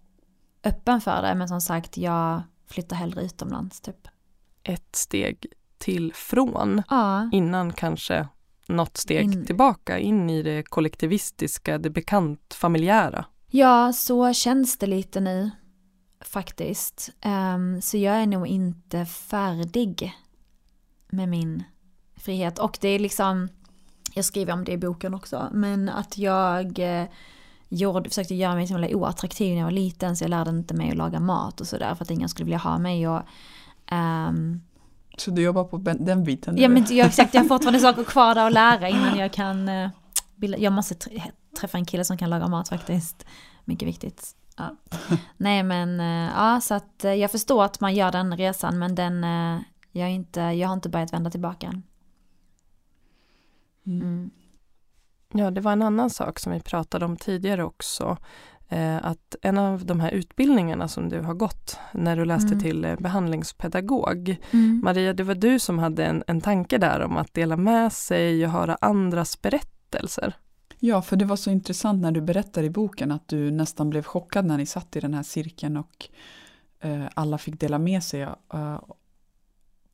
öppen 0.64 1.01
för 1.01 1.22
det. 1.22 1.34
Men 1.34 1.49
som 1.49 1.61
sagt, 1.61 1.97
jag 1.97 2.43
flyttar 2.66 2.97
hellre 2.97 3.22
utomlands 3.22 3.80
typ. 3.80 4.09
Ett 4.62 4.97
steg 4.97 5.47
till 5.78 6.12
från 6.14 6.82
Ja. 6.91 7.28
innan 7.32 7.72
kanske 7.72 8.28
något 8.68 8.97
steg 8.97 9.24
In- 9.24 9.47
tillbaka 9.47 9.99
in 9.99 10.30
i 10.30 10.43
det 10.43 10.62
kollektivistiska, 10.62 11.78
det 11.78 11.91
bekant 11.91 12.55
familjära. 12.55 13.24
Ja, 13.51 13.93
så 13.93 14.33
känns 14.33 14.79
det 14.79 14.87
lite 14.87 15.21
nu 15.21 15.51
faktiskt. 16.21 17.11
Ehm, 17.21 17.83
så 17.83 17.97
jag 17.97 18.17
är 18.17 18.27
nog 18.27 18.47
inte 18.47 19.07
färdig 19.07 20.13
med 21.11 21.29
min 21.29 21.65
frihet. 22.17 22.59
Och 22.59 22.79
det 22.81 22.89
är 22.89 22.99
liksom, 22.99 23.49
jag 24.15 24.25
skriver 24.25 24.53
om 24.53 24.65
det 24.65 24.73
i 24.73 24.79
boken 24.79 25.15
också, 25.15 25.49
men 25.53 25.89
att 25.89 26.19
jag 26.19 26.79
eh, 26.79 27.09
gjorde, 27.69 28.09
försökte 28.09 28.35
göra 28.35 28.55
mig 28.55 28.67
så 28.67 28.75
himla 28.75 28.97
oattraktiv 28.97 29.51
när 29.51 29.59
jag 29.59 29.65
var 29.65 29.71
liten 29.71 30.17
så 30.17 30.25
jag 30.25 30.31
lärde 30.31 30.51
inte 30.51 30.75
mig 30.75 30.91
att 30.91 30.97
laga 30.97 31.21
mat 31.21 31.61
och 31.61 31.67
sådär 31.67 31.95
för 31.95 32.05
att 32.05 32.11
ingen 32.11 32.29
skulle 32.29 32.45
vilja 32.45 32.59
ha 32.59 32.79
mig. 32.79 33.09
Och, 33.09 33.23
ehm, 33.87 34.61
Så 35.19 35.31
du 35.31 35.43
jobbar 35.43 35.65
på 35.65 35.77
den 35.79 36.25
biten? 36.25 36.57
Ja 36.59 36.69
nu? 36.69 36.75
men 36.75 36.97
jag, 36.97 37.07
exakt, 37.07 37.35
jag 37.35 37.41
har 37.43 37.49
fortfarande 37.49 37.81
saker 37.89 38.05
kvar 38.05 38.35
där 38.35 38.47
att 38.47 38.53
lära 38.53 38.89
innan 38.89 39.19
jag 39.19 39.33
kan 39.33 39.69
eh, 39.69 39.91
Jag 40.59 40.73
måste 40.73 40.95
tr- 40.95 41.23
träffa 41.61 41.79
en 41.79 41.85
kille 41.85 42.05
som 42.05 42.17
kan 42.19 42.31
laga 42.31 42.49
mat 42.49 42.69
faktiskt. 42.69 43.27
Mycket 43.65 43.89
viktigt. 43.89 44.37
Ja. 44.57 44.77
Nej 45.37 45.63
men 45.63 46.01
eh, 46.01 46.33
ja 46.37 46.61
så 46.61 46.75
att 46.75 47.05
eh, 47.05 47.15
jag 47.15 47.31
förstår 47.31 47.65
att 47.65 47.81
man 47.81 47.95
gör 47.95 48.13
den 48.13 48.37
resan 48.37 48.79
men 48.79 48.95
den 48.95 49.25
eh, 49.25 49.61
jag, 49.93 50.11
inte, 50.11 50.41
jag 50.41 50.69
har 50.69 50.75
inte 50.75 50.89
börjat 50.89 51.13
vända 51.13 51.31
tillbaka 51.31 51.67
än. 51.67 51.83
Mm. 53.87 54.03
Mm. 54.03 54.31
Ja, 55.33 55.51
det 55.51 55.61
var 55.61 55.73
en 55.73 55.83
annan 55.83 56.11
sak 56.11 56.39
som 56.39 56.53
vi 56.53 56.61
pratade 56.61 57.05
om 57.05 57.17
tidigare 57.17 57.65
också. 57.65 58.17
Eh, 58.69 58.97
att 58.97 59.37
en 59.43 59.59
av 59.59 59.87
de 59.87 60.01
här 60.01 60.11
utbildningarna 60.11 60.89
som 60.89 61.09
du 61.09 61.21
har 61.21 61.35
gått 61.35 61.79
när 61.93 62.17
du 62.17 62.25
läste 62.25 62.47
Mm. 62.47 62.61
till 62.61 62.85
eh, 62.85 62.97
behandlingspedagog. 62.97 64.37
Mm. 64.51 64.81
Maria, 64.85 65.13
det 65.13 65.23
var 65.23 65.35
du 65.35 65.59
som 65.59 65.79
hade 65.79 66.05
en, 66.05 66.25
en 66.27 66.41
tanke 66.41 66.79
där 66.79 67.01
om 67.01 67.17
att 67.17 67.35
dela 67.35 67.57
med 67.57 67.93
sig 67.93 68.45
och 68.45 68.53
höra 68.53 68.79
andras 68.81 69.43
berättelser. 69.43 70.35
Ja, 70.81 71.03
för 71.03 71.16
det 71.16 71.24
var 71.24 71.37
så 71.37 71.51
intressant 71.51 72.03
när 72.03 72.12
du 72.12 72.20
berättade 72.20 72.66
i 72.66 72.70
boken 72.70 73.11
att 73.12 73.28
du 73.28 73.51
nästan 73.51 73.91
blev 73.91 74.03
chockad 74.03 74.45
när 74.47 74.57
ni 74.59 74.66
satt 74.66 74.97
i 74.97 75.01
den 75.01 75.14
här 75.14 75.22
cirkeln 75.22 75.76
och 75.76 76.09
eh, 76.81 77.05
alla 77.14 77.39
fick 77.39 77.61
dela 77.61 77.78
med 77.78 78.03
sig 78.03 78.22
eh, 78.22 78.81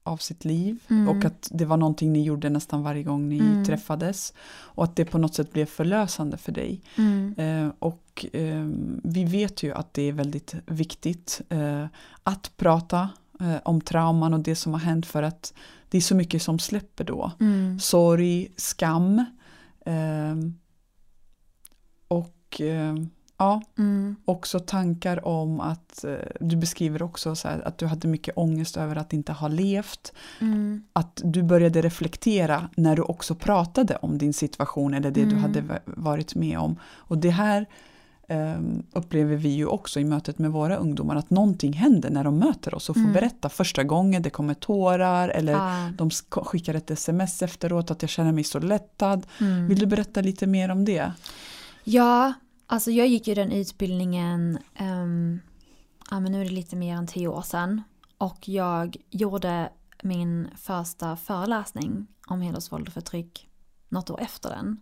av 0.03 0.17
sitt 0.17 0.45
liv 0.45 0.79
Mm. 0.89 1.09
och 1.09 1.25
att 1.25 1.49
det 1.53 1.65
var 1.65 1.77
någonting 1.77 2.13
ni 2.13 2.23
gjorde 2.23 2.51
nästan 2.51 2.83
varje 2.83 3.03
gång 3.03 3.29
ni 3.29 3.39
Mm. 3.39 3.65
träffades 3.65 4.33
och 4.49 4.85
att 4.85 4.97
det 4.97 5.05
på 5.05 5.19
något 5.19 5.35
sätt 5.35 5.53
blev 5.53 5.67
förlösande 5.67 6.37
för 6.37 6.53
dig. 6.53 6.83
Mm. 6.99 7.35
Eh, 7.39 7.73
och 7.79 8.27
eh, 8.33 8.67
vi 9.05 9.25
vet 9.25 9.63
ju 9.63 9.73
att 9.73 9.95
det 9.95 10.03
är 10.03 10.13
väldigt 10.13 10.55
viktigt 10.67 11.41
eh, 11.49 11.87
att 12.23 12.53
prata 12.57 13.09
eh, 13.41 13.57
om 13.65 13.81
trauman 13.81 14.35
och 14.35 14.41
det 14.41 14.57
som 14.57 14.73
har 14.73 14.81
hänt 14.81 15.07
för 15.07 15.23
att 15.23 15.55
det 15.89 15.97
är 15.97 16.03
så 16.03 16.15
mycket 16.17 16.43
som 16.43 16.59
släpper 16.59 17.05
då. 17.05 17.33
Mm. 17.41 17.79
Sorg, 17.81 18.49
skam 18.57 19.19
eh, 19.87 20.35
och 22.57 22.61
eh, 22.67 22.95
ja, 23.39 23.63
Mm. 23.79 24.17
också 24.25 24.61
tankar 24.61 25.27
om 25.27 25.61
att 25.61 26.05
eh, 26.05 26.15
du 26.41 26.57
beskriver 26.57 27.03
också 27.03 27.35
så 27.37 27.49
här, 27.49 27.61
att 27.69 27.79
du 27.79 27.87
hade 27.87 28.09
mycket 28.09 28.37
ångest 28.39 28.77
över 28.77 28.97
att 28.97 29.13
inte 29.13 29.33
ha 29.33 29.49
levt. 29.49 30.13
Mm. 30.41 30.83
Att 30.93 31.21
du 31.25 31.43
började 31.43 31.83
reflektera 31.83 32.69
när 32.77 32.97
du 32.97 33.03
också 33.03 33.35
pratade 33.35 33.97
om 33.97 34.19
din 34.19 34.33
situation 34.33 34.95
eller 34.95 35.11
det 35.11 35.21
du 35.25 35.31
Mm. 35.31 35.43
hade 35.43 35.61
va- 35.61 35.79
varit 35.85 36.35
med 36.35 36.59
om. 36.59 36.77
Och 36.85 37.19
det 37.19 37.31
här 37.31 37.67
eh, 38.29 38.61
upplever 38.93 39.37
vi 39.37 39.49
ju 39.49 39.67
också 39.67 40.01
i 40.01 40.05
mötet 40.05 40.39
med 40.39 40.51
våra 40.53 40.77
ungdomar 40.77 41.17
att 41.17 41.31
någonting 41.31 41.73
händer 41.73 42.11
när 42.11 42.25
de 42.25 42.39
möter 42.39 42.75
oss 42.75 42.89
och 42.91 42.97
får 42.97 43.01
Mm. 43.01 43.13
berätta 43.13 43.49
första 43.49 43.85
gången, 43.85 44.23
det 44.23 44.31
kommer 44.31 44.55
tårar 44.55 45.29
eller 45.29 45.53
Ja. 45.53 45.91
de 45.99 46.09
sk- 46.09 46.45
skickar 46.45 46.75
ett 46.75 46.91
sms 46.91 47.43
efteråt 47.43 47.91
att 47.91 48.03
jag 48.03 48.09
känner 48.09 48.33
mig 48.33 48.45
så 48.45 48.59
lättad. 48.59 49.27
Mm. 49.41 49.69
Vill 49.69 49.79
du 49.79 49.87
berätta 49.87 50.21
lite 50.21 50.47
mer 50.47 50.69
om 50.71 50.85
det? 50.85 51.13
Ja, 51.85 52.33
alltså 52.67 52.91
jag 52.91 53.09
gick 53.09 53.29
ju 53.29 53.35
den 53.35 53.53
utbildningen, 53.53 54.59
um, 54.81 55.41
ja 56.11 56.21
men 56.21 56.33
nu 56.33 56.41
är 56.41 56.45
det 56.45 56.51
lite 56.51 56.77
mer 56.77 56.97
än 56.97 57.07
tio 57.07 57.29
år 57.29 57.43
sedan. 57.43 57.83
Och 58.19 58.49
jag 58.49 58.97
gjorde 59.11 59.71
min 60.03 60.49
första 60.57 61.17
föreläsning 61.17 62.07
om 62.27 62.41
hedersvåld 62.41 62.89
och 62.89 62.95
förtryck 62.95 63.49
något 63.89 64.11
år 64.11 64.21
efter 64.21 64.51
den. 64.51 64.81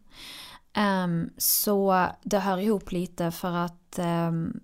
Um, 0.76 1.30
så 1.38 2.06
det 2.22 2.38
hör 2.38 2.58
ihop 2.58 2.92
lite 2.92 3.30
för 3.30 3.52
att 3.52 3.98
um, 3.98 4.60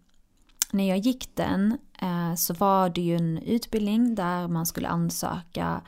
när 0.73 0.89
jag 0.89 0.99
gick 0.99 1.37
den 1.37 1.79
uh, 2.03 2.35
så 2.35 2.55
var 2.55 2.89
det 2.89 3.01
ju 3.01 3.17
en 3.17 3.39
utbildning 3.39 4.15
där 4.15 4.49
man 4.49 4.67
skulle 4.67 4.89
ansöka 4.89 5.83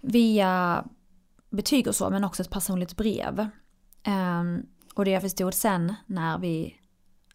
via 0.00 0.84
betyg 1.50 1.88
och 1.88 1.94
så 1.94 2.10
men 2.10 2.24
också 2.24 2.42
ett 2.42 2.50
personligt 2.50 2.96
brev. 2.96 3.48
Um, 4.06 4.66
och 4.96 5.04
det 5.04 5.10
jag 5.10 5.22
förstod 5.22 5.54
sen 5.54 5.94
när 6.06 6.38
vi 6.38 6.76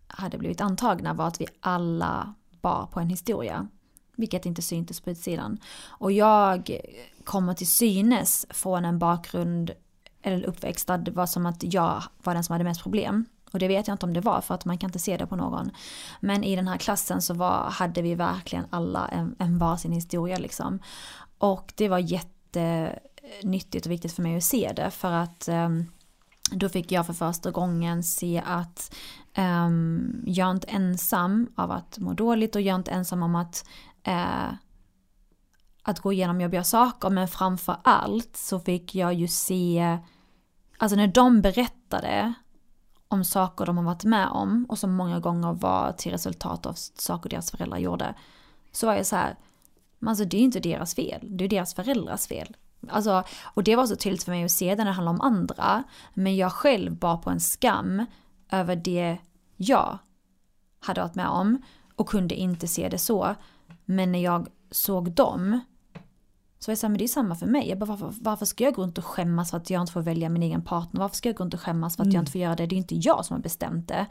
hade 0.07 0.37
blivit 0.37 0.61
antagna 0.61 1.13
var 1.13 1.27
att 1.27 1.41
vi 1.41 1.47
alla 1.59 2.33
bar 2.61 2.85
på 2.85 2.99
en 2.99 3.09
historia. 3.09 3.67
Vilket 4.15 4.45
inte 4.45 4.61
syntes 4.61 5.01
på 5.01 5.09
utsidan. 5.09 5.57
Och 5.87 6.11
jag 6.11 6.79
kommer 7.23 7.53
till 7.53 7.67
synes 7.67 8.45
från 8.49 8.85
en 8.85 8.99
bakgrund 8.99 9.71
eller 10.21 10.45
uppväxt 10.45 10.87
där 10.87 10.97
det 10.97 11.11
var 11.11 11.25
som 11.25 11.45
att 11.45 11.73
jag 11.73 12.03
var 12.23 12.33
den 12.33 12.43
som 12.43 12.53
hade 12.53 12.63
mest 12.63 12.83
problem. 12.83 13.25
Och 13.51 13.59
det 13.59 13.67
vet 13.67 13.87
jag 13.87 13.93
inte 13.95 14.05
om 14.05 14.13
det 14.13 14.21
var 14.21 14.41
för 14.41 14.55
att 14.55 14.65
man 14.65 14.77
kan 14.77 14.87
inte 14.87 14.99
se 14.99 15.17
det 15.17 15.27
på 15.27 15.35
någon. 15.35 15.71
Men 16.19 16.43
i 16.43 16.55
den 16.55 16.67
här 16.67 16.77
klassen 16.77 17.21
så 17.21 17.33
var, 17.33 17.69
hade 17.69 18.01
vi 18.01 18.15
verkligen 18.15 18.65
alla 18.69 19.07
en, 19.07 19.35
en 19.39 19.57
varsin 19.57 19.91
historia 19.91 20.37
liksom. 20.37 20.79
Och 21.37 21.73
det 21.75 21.89
var 21.89 21.99
jättenyttigt 21.99 23.85
och 23.85 23.91
viktigt 23.91 24.13
för 24.13 24.21
mig 24.21 24.37
att 24.37 24.43
se 24.43 24.71
det 24.75 24.91
för 24.91 25.11
att 25.11 25.47
ehm, 25.47 25.85
då 26.51 26.69
fick 26.69 26.91
jag 26.91 27.05
för 27.05 27.13
första 27.13 27.51
gången 27.51 28.03
se 28.03 28.43
att 28.45 28.95
um, 29.37 30.23
jag 30.25 30.47
är 30.47 30.51
inte 30.51 30.67
ensam 30.67 31.47
av 31.55 31.71
att 31.71 31.97
må 31.97 32.13
dåligt 32.13 32.55
och 32.55 32.61
jag 32.61 32.73
är 32.73 32.79
inte 32.79 32.91
ensam 32.91 33.23
om 33.23 33.35
att 33.35 33.65
uh, 34.07 34.53
att 35.83 35.99
gå 35.99 36.13
igenom 36.13 36.41
jobbiga 36.41 36.63
saker 36.63 37.09
men 37.09 37.27
framför 37.27 37.77
allt 37.83 38.37
så 38.37 38.59
fick 38.59 38.95
jag 38.95 39.13
ju 39.13 39.27
se, 39.27 39.97
alltså 40.77 40.95
när 40.95 41.07
de 41.07 41.41
berättade 41.41 42.33
om 43.07 43.25
saker 43.25 43.65
de 43.65 43.77
har 43.77 43.83
varit 43.83 44.03
med 44.03 44.27
om 44.27 44.65
och 44.69 44.79
som 44.79 44.93
många 44.93 45.19
gånger 45.19 45.53
var 45.53 45.91
till 45.91 46.11
resultat 46.11 46.65
av 46.65 46.73
saker 46.73 47.29
deras 47.29 47.51
föräldrar 47.51 47.77
gjorde. 47.77 48.15
Så 48.71 48.87
var 48.87 48.93
jag 48.93 49.05
så 49.05 49.15
här, 49.15 49.35
alltså 50.05 50.25
det 50.25 50.37
är 50.37 50.39
ju 50.39 50.45
inte 50.45 50.59
deras 50.59 50.95
fel, 50.95 51.37
det 51.37 51.43
är 51.43 51.49
deras 51.49 51.73
föräldrars 51.73 52.27
fel. 52.27 52.55
Alltså, 52.89 53.23
och 53.43 53.63
det 53.63 53.75
var 53.75 53.85
så 53.85 53.95
tydligt 53.95 54.23
för 54.23 54.31
mig 54.31 54.43
att 54.43 54.51
se 54.51 54.75
när 54.75 54.85
det 54.85 54.91
handlar 54.91 55.11
om 55.11 55.21
andra, 55.21 55.83
men 56.13 56.35
jag 56.35 56.51
själv 56.51 56.95
bar 56.95 57.17
på 57.17 57.29
en 57.29 57.39
skam 57.39 58.05
över 58.51 58.75
det 58.75 59.17
jag 59.57 59.97
hade 60.79 61.01
varit 61.01 61.15
med 61.15 61.27
om 61.27 61.61
och 61.95 62.09
kunde 62.09 62.35
inte 62.35 62.67
se 62.67 62.89
det 62.89 62.97
så. 62.97 63.35
Men 63.85 64.11
när 64.11 64.19
jag 64.19 64.47
såg 64.71 65.11
dem 65.11 65.59
så 66.59 66.69
var 66.69 66.71
jag 66.71 66.77
såhär, 66.77 66.89
men 66.89 66.97
det 66.97 67.03
är 67.03 67.07
samma 67.07 67.35
för 67.35 67.47
mig. 67.47 67.69
Jag 67.69 67.79
bara, 67.79 67.85
varför, 67.85 68.13
varför 68.21 68.45
ska 68.45 68.63
jag 68.63 68.73
gå 68.73 68.81
runt 68.81 68.97
och 68.97 69.05
skämmas 69.05 69.51
för 69.51 69.57
att 69.57 69.69
jag 69.69 69.81
inte 69.81 69.93
får 69.93 70.01
välja 70.01 70.29
min 70.29 70.43
egen 70.43 70.61
partner? 70.61 71.01
Varför 71.01 71.15
ska 71.15 71.29
jag 71.29 71.35
gå 71.35 71.43
runt 71.43 71.53
och 71.53 71.61
skämmas 71.61 71.95
för 71.95 72.03
att 72.03 72.05
mm. 72.05 72.15
jag 72.15 72.21
inte 72.21 72.31
får 72.31 72.41
göra 72.41 72.55
det? 72.55 72.65
Det 72.65 72.75
är 72.75 72.77
inte 72.77 72.95
jag 72.95 73.25
som 73.25 73.35
har 73.35 73.41
bestämt 73.41 73.87
det. 73.87 74.05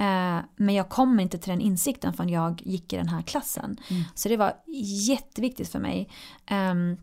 Uh, 0.00 0.44
men 0.56 0.74
jag 0.74 0.88
kom 0.88 1.20
inte 1.20 1.38
till 1.38 1.50
den 1.50 1.60
insikten 1.60 2.12
förrän 2.12 2.28
jag 2.28 2.62
gick 2.64 2.92
i 2.92 2.96
den 2.96 3.08
här 3.08 3.22
klassen. 3.22 3.76
Mm. 3.88 4.02
Så 4.14 4.28
det 4.28 4.36
var 4.36 4.52
jätteviktigt 5.08 5.68
för 5.68 5.78
mig. 5.78 6.08
Um, 6.50 6.96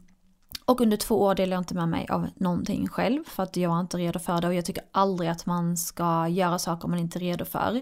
och 0.70 0.82
under 0.82 0.98
två 0.98 1.22
år 1.22 1.36
delade 1.36 1.56
jag 1.56 1.62
inte 1.62 1.76
med 1.76 1.90
mig 1.90 2.08
av 2.10 2.28
någonting 2.36 2.88
själv 2.88 3.24
för 3.28 3.44
att 3.44 3.58
jag 3.58 3.70
var 3.70 3.80
inte 3.80 3.98
redo 3.98 4.20
för 4.20 4.42
det 4.42 4.48
och 4.48 4.54
jag 4.54 4.66
tycker 4.66 4.84
aldrig 4.92 5.30
att 5.30 5.46
man 5.46 5.78
ska 5.78 6.28
göra 6.28 6.60
saker 6.60 6.88
man 6.88 7.00
inte 7.00 7.18
är 7.18 7.22
redo 7.22 7.46
för. 7.46 7.76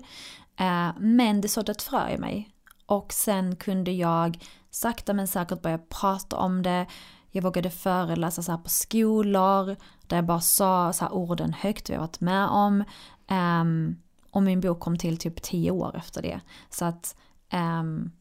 Eh, 0.59 0.89
men 0.99 1.41
det 1.41 1.47
sådde 1.47 1.71
ett 1.71 1.81
frö 1.81 2.09
i 2.09 2.17
mig. 2.17 2.49
Och 2.85 3.13
sen 3.13 3.55
kunde 3.55 3.91
jag 3.91 4.43
sakta 4.69 5.13
men 5.13 5.27
säkert 5.27 5.61
börja 5.61 5.77
prata 5.77 6.37
om 6.37 6.63
det. 6.63 6.85
Jag 7.31 7.41
vågade 7.41 7.69
föreläsa 7.69 8.41
så 8.41 8.51
här 8.51 8.59
på 8.59 8.69
skolor 8.69 9.75
där 10.07 10.17
jag 10.17 10.25
bara 10.25 10.41
sa 10.41 10.93
så 10.93 11.05
här 11.05 11.13
orden 11.13 11.53
högt 11.53 11.89
vi 11.89 11.93
har 11.93 12.01
varit 12.01 12.19
med 12.19 12.47
om. 12.47 12.83
Ehm, 13.27 13.95
och 14.31 14.43
min 14.43 14.61
bok 14.61 14.79
kom 14.79 14.97
till 14.97 15.17
typ 15.17 15.41
tio 15.41 15.71
år 15.71 15.95
efter 15.97 16.21
det. 16.21 16.39
Så 16.69 16.85
att 16.85 17.15
ehm, 17.49 18.11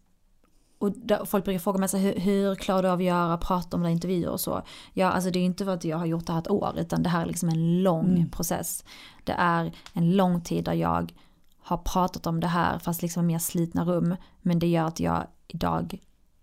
och 0.79 0.95
folk 1.25 1.45
brukar 1.45 1.59
fråga 1.59 1.79
mig 1.79 1.89
så 1.89 1.97
hur, 1.97 2.15
hur 2.21 2.55
klarar 2.55 2.83
du 2.83 2.89
av 2.89 2.99
att 2.99 3.05
göra, 3.05 3.39
prata 3.39 3.77
om 3.77 3.83
det 3.83 3.91
intervjuer 3.91 4.31
och 4.31 4.41
så. 4.41 4.63
Ja, 4.93 5.11
alltså 5.11 5.31
det 5.31 5.39
är 5.39 5.45
inte 5.45 5.65
för 5.65 5.75
att 5.75 5.85
jag 5.85 5.99
har 5.99 6.07
gjort 6.07 6.27
det 6.27 6.33
här 6.33 6.41
ett 6.41 6.51
år, 6.51 6.75
utan 6.79 7.03
det 7.03 7.09
här 7.09 7.23
är 7.23 7.27
liksom 7.27 7.49
en 7.49 7.83
lång 7.83 8.17
mm. 8.17 8.31
process. 8.31 8.85
Det 9.25 9.33
är 9.33 9.73
en 9.93 10.17
lång 10.17 10.41
tid 10.41 10.65
där 10.65 10.73
jag 10.73 11.13
har 11.59 11.77
pratat 11.77 12.27
om 12.27 12.41
det 12.41 12.47
här, 12.47 12.79
fast 12.79 13.03
liksom 13.03 13.25
i 13.25 13.27
mer 13.27 13.39
slitna 13.39 13.85
rum. 13.85 14.17
Men 14.43 14.59
det 14.59 14.67
gör 14.67 14.85
att 14.85 15.01
jag 15.01 15.27
idag 15.49 15.99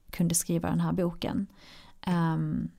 kunde 0.09 0.35
skriva 0.35 0.69
den 0.69 0.79
här 0.79 0.93
boken. 0.93 1.47
Um, 2.07 2.71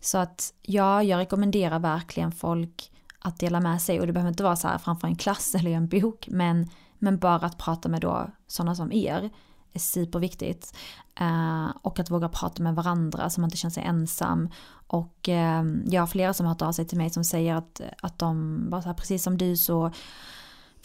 så 0.00 0.18
att 0.18 0.54
ja, 0.62 1.02
jag 1.02 1.18
rekommenderar 1.18 1.78
verkligen 1.78 2.32
folk 2.32 2.92
att 3.18 3.38
dela 3.38 3.60
med 3.60 3.82
sig 3.82 4.00
och 4.00 4.06
det 4.06 4.12
behöver 4.12 4.30
inte 4.30 4.42
vara 4.42 4.56
så 4.56 4.68
här 4.68 4.78
framför 4.78 5.08
en 5.08 5.16
klass 5.16 5.54
eller 5.58 5.70
en 5.70 5.88
bok 5.88 6.28
men, 6.30 6.70
men 6.98 7.18
bara 7.18 7.46
att 7.46 7.58
prata 7.58 7.88
med 7.88 8.00
då 8.00 8.30
sådana 8.46 8.74
som 8.74 8.92
er 8.92 9.30
är 9.76 9.80
superviktigt. 9.80 10.76
Eh, 11.20 11.68
och 11.82 12.00
att 12.00 12.10
våga 12.10 12.28
prata 12.28 12.62
med 12.62 12.74
varandra 12.74 13.30
så 13.30 13.40
man 13.40 13.48
inte 13.48 13.56
känner 13.56 13.72
sig 13.72 13.84
ensam. 13.84 14.48
Och 14.86 15.28
eh, 15.28 15.64
jag 15.86 16.02
har 16.02 16.06
flera 16.06 16.34
som 16.34 16.46
har 16.46 16.54
hört 16.54 16.62
av 16.62 16.72
sig 16.72 16.86
till 16.86 16.98
mig 16.98 17.10
som 17.10 17.24
säger 17.24 17.54
att, 17.54 17.80
att 18.02 18.18
de, 18.18 18.64
bara 18.70 18.82
så 18.82 18.88
här, 18.88 18.94
precis 18.94 19.22
som 19.22 19.38
du 19.38 19.56
så 19.56 19.92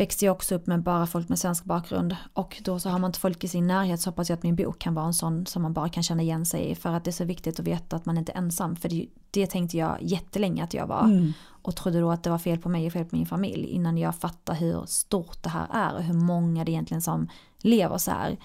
växte 0.01 0.25
jag 0.25 0.31
också 0.31 0.55
upp 0.55 0.67
med 0.67 0.83
bara 0.83 1.07
folk 1.07 1.29
med 1.29 1.39
svensk 1.39 1.63
bakgrund 1.63 2.15
och 2.33 2.61
då 2.63 2.79
så 2.79 2.89
har 2.89 2.99
man 2.99 3.09
inte 3.09 3.19
folk 3.19 3.43
i 3.43 3.47
sin 3.47 3.67
närhet 3.67 4.01
så 4.01 4.09
hoppas 4.09 4.29
jag 4.29 4.37
att 4.37 4.43
min 4.43 4.55
bok 4.55 4.79
kan 4.79 4.93
vara 4.93 5.05
en 5.05 5.13
sån 5.13 5.45
som 5.45 5.61
man 5.61 5.73
bara 5.73 5.89
kan 5.89 6.03
känna 6.03 6.21
igen 6.21 6.45
sig 6.45 6.71
i 6.71 6.75
för 6.75 6.89
att 6.89 7.03
det 7.03 7.09
är 7.09 7.13
så 7.13 7.25
viktigt 7.25 7.59
att 7.59 7.67
veta 7.67 7.95
att 7.95 8.05
man 8.05 8.17
inte 8.17 8.31
är 8.31 8.37
ensam 8.37 8.75
för 8.75 8.89
det, 8.89 9.07
det 9.31 9.47
tänkte 9.47 9.77
jag 9.77 9.97
jättelänge 10.01 10.63
att 10.63 10.73
jag 10.73 10.87
var 10.87 11.03
mm. 11.03 11.33
och 11.47 11.75
trodde 11.75 11.99
då 11.99 12.11
att 12.11 12.23
det 12.23 12.29
var 12.29 12.37
fel 12.37 12.57
på 12.57 12.69
mig 12.69 12.87
och 12.87 12.93
fel 12.93 13.05
på 13.05 13.15
min 13.15 13.25
familj 13.25 13.65
innan 13.65 13.97
jag 13.97 14.15
fattade 14.15 14.57
hur 14.59 14.85
stort 14.85 15.43
det 15.43 15.49
här 15.49 15.67
är 15.71 15.95
och 15.95 16.03
hur 16.03 16.13
många 16.13 16.65
det 16.65 16.71
egentligen 16.71 17.01
som 17.01 17.27
lever 17.57 17.97
så 17.97 18.11
här. 18.11 18.37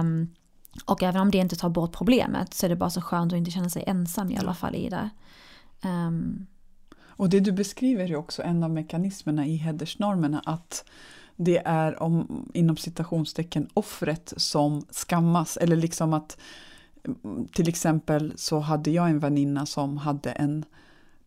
Um, 0.00 0.28
och 0.84 1.02
även 1.02 1.20
om 1.20 1.30
det 1.30 1.38
inte 1.38 1.56
tar 1.56 1.68
bort 1.68 1.92
problemet 1.92 2.54
så 2.54 2.66
är 2.66 2.70
det 2.70 2.76
bara 2.76 2.90
så 2.90 3.00
skönt 3.00 3.32
att 3.32 3.36
inte 3.36 3.50
känna 3.50 3.70
sig 3.70 3.84
ensam 3.86 4.30
i 4.30 4.38
alla 4.38 4.54
fall 4.54 4.74
i 4.74 4.88
det. 4.88 5.10
Um, 5.84 6.46
och 7.20 7.28
det 7.28 7.40
du 7.40 7.52
beskriver 7.52 8.10
är 8.10 8.16
också 8.16 8.42
en 8.42 8.62
av 8.62 8.70
mekanismerna 8.70 9.46
i 9.46 9.56
hedersnormerna 9.56 10.42
att 10.46 10.84
det 11.36 11.62
är 11.64 12.02
om, 12.02 12.48
inom 12.54 12.76
citationstecken 12.76 13.68
offret 13.74 14.32
som 14.36 14.86
skammas. 14.90 15.56
Eller 15.56 15.76
liksom 15.76 16.12
att 16.12 16.38
mm, 17.04 17.48
till 17.48 17.68
exempel 17.68 18.32
så 18.36 18.58
hade 18.58 18.90
jag 18.90 19.10
en 19.10 19.18
väninna 19.18 19.66
som 19.66 19.96
hade 19.96 20.30
en 20.30 20.64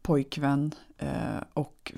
pojkvän 0.02 0.76
eh, 0.98 1.44
och 1.54 1.94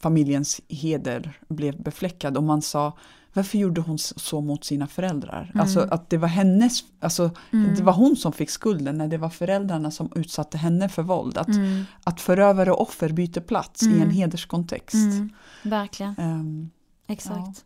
familjens 0.00 0.60
heder 0.68 1.38
blev 1.48 1.82
befläckad. 1.82 2.36
Och 2.36 2.44
man 2.44 2.62
sa 2.62 2.98
varför 3.32 3.58
gjorde 3.58 3.80
hon 3.80 3.98
så 3.98 4.40
mot 4.40 4.64
sina 4.64 4.86
föräldrar? 4.86 5.42
Mm. 5.42 5.60
Alltså 5.60 5.80
att 5.80 6.10
det 6.10 6.16
var 6.16 6.28
hennes, 6.28 6.80
alltså 7.00 7.30
mm. 7.52 7.74
det 7.74 7.82
var 7.82 7.92
hon 7.92 8.16
som 8.16 8.32
fick 8.32 8.50
skulden 8.50 8.98
när 8.98 9.08
det 9.08 9.18
var 9.18 9.28
föräldrarna 9.28 9.90
som 9.90 10.12
utsatte 10.14 10.58
henne 10.58 10.88
för 10.88 11.02
våld. 11.02 11.38
Att, 11.38 11.48
mm. 11.48 11.84
att 12.04 12.20
förövare 12.20 12.72
och 12.72 12.80
offer 12.80 13.08
byter 13.08 13.40
plats 13.40 13.82
i 13.82 13.86
en 13.86 13.94
mm. 13.94 14.10
hederskontext. 14.10 14.94
Mm. 14.94 15.30
Verkligen. 15.62 16.14
Um, 16.18 16.70
Exakt. 17.06 17.64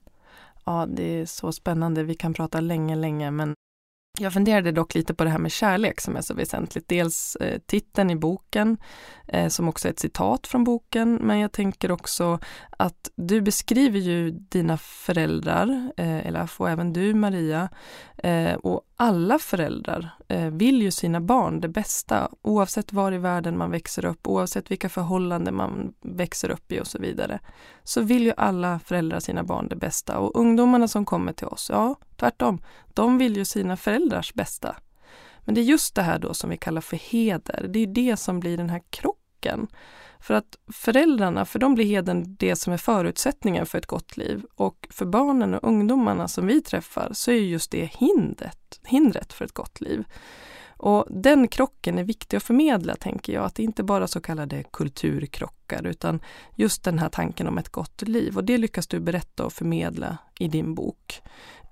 Ja. 0.65 0.81
ja, 0.81 0.87
det 0.87 1.21
är 1.21 1.27
så 1.27 1.53
spännande. 1.53 2.03
Vi 2.03 2.15
kan 2.15 2.35
prata 2.35 2.61
länge, 2.61 2.97
länge, 2.97 3.31
men 3.31 3.55
jag 4.19 4.33
funderade 4.33 4.73
dock 4.73 4.95
lite 4.95 5.15
på 5.15 5.25
det 5.25 5.31
här 5.31 5.39
med 5.39 5.53
kärlek 5.53 6.01
som 6.01 6.17
är 6.17 6.21
så 6.21 6.35
väsentligt. 6.35 6.89
Dels 6.89 7.37
eh, 7.37 7.59
titeln 7.67 8.11
i 8.11 8.17
boken 8.17 8.77
eh, 9.29 9.49
som 9.49 9.69
också 9.69 9.89
är 9.89 9.93
ett 9.93 9.99
citat 9.99 10.47
från 10.47 10.65
boken, 10.65 11.15
men 11.15 11.39
jag 11.39 11.53
tänker 11.53 11.91
också 11.91 12.39
att 12.71 13.11
du 13.17 13.41
beskriver 13.41 13.99
ju 13.99 14.31
dina 14.31 14.79
föräldrar, 14.79 15.93
eh, 15.97 16.27
eller 16.27 16.47
får 16.47 16.69
även 16.69 16.93
du 16.93 17.15
Maria, 17.15 17.69
eh, 18.17 18.55
och 18.55 18.83
alla 18.97 19.38
föräldrar 19.38 20.11
eh, 20.28 20.47
vill 20.47 20.82
ju 20.82 20.90
sina 20.90 21.20
barn 21.20 21.61
det 21.61 21.68
bästa 21.68 22.28
oavsett 22.42 22.92
var 22.92 23.12
i 23.12 23.18
världen 23.18 23.59
man 23.59 23.70
växer 23.70 24.05
upp, 24.05 24.26
oavsett 24.26 24.70
vilka 24.70 24.88
förhållanden 24.88 25.55
man 25.55 25.95
växer 26.03 26.51
upp 26.51 26.72
i 26.72 26.80
och 26.80 26.86
så 26.86 26.99
vidare. 26.99 27.40
Så 27.84 28.01
vill 28.01 28.22
ju 28.22 28.32
alla 28.36 28.78
föräldrar 28.78 29.20
sina 29.20 29.45
barn 29.45 29.68
det 29.68 29.76
bästa 29.76 30.18
och 30.18 30.40
ungdomarna 30.40 30.88
som 30.88 31.05
kommer 31.05 31.32
till 31.32 31.47
oss, 31.47 31.70
ja 31.72 31.97
tvärtom, 32.16 32.62
de 32.95 33.18
vill 33.18 33.36
ju 33.36 33.45
sina 33.45 33.76
föräldrars 33.76 34.34
bästa. 34.34 34.76
Men 35.40 35.55
det 35.55 35.61
är 35.61 35.64
just 35.64 35.95
det 35.95 36.03
här 36.03 36.18
då 36.18 36.34
som 36.34 36.51
vi 36.51 36.57
kallar 36.57 36.80
för 36.80 36.97
heder, 36.97 37.66
det 37.68 37.78
är 37.78 37.86
det 37.86 38.16
som 38.16 38.40
blir 38.40 38.57
den 38.57 38.70
här 38.70 38.82
krocken. 38.90 39.66
För 40.25 40.35
att 40.35 40.59
föräldrarna, 40.72 41.45
för 41.45 41.59
dem 41.59 41.75
blir 41.75 41.85
heden 41.85 42.37
det 42.39 42.57
som 42.57 42.72
är 42.72 42.77
förutsättningen 42.77 43.66
för 43.66 43.79
ett 43.79 43.87
gott 43.87 44.16
liv. 44.16 44.45
Och 44.55 44.89
för 44.91 45.07
barnen 45.07 45.55
och 45.55 45.68
ungdomarna 45.68 46.29
som 46.29 46.47
vi 46.47 46.61
träffar 46.61 47.09
så 47.12 47.31
är 47.31 47.35
just 47.35 47.70
det 47.70 47.85
hindret, 47.85 48.81
hindret 48.85 49.33
för 49.33 49.45
ett 49.45 49.53
gott 49.53 49.81
liv. 49.81 50.05
Och 50.77 51.07
den 51.11 51.49
krocken 51.49 51.99
är 51.99 52.05
viktig 52.05 52.37
att 52.37 52.43
förmedla, 52.43 52.95
tänker 52.95 53.33
jag. 53.33 53.45
Att 53.45 53.55
det 53.55 53.62
inte 53.62 53.83
bara 53.83 54.07
så 54.07 54.20
kallade 54.20 54.62
kulturkrockar, 54.62 55.87
utan 55.87 56.20
just 56.55 56.85
den 56.85 56.99
här 56.99 57.09
tanken 57.09 57.49
om 57.49 57.59
ett 57.59 57.68
gott 57.68 58.03
liv. 58.03 58.37
Och 58.37 58.45
det 58.45 58.59
lyckas 58.59 58.87
du 58.87 59.01
berätta 59.01 59.45
och 59.45 59.53
förmedla 59.53 60.18
i 60.39 60.49
din 60.49 60.75
bok. 60.75 61.22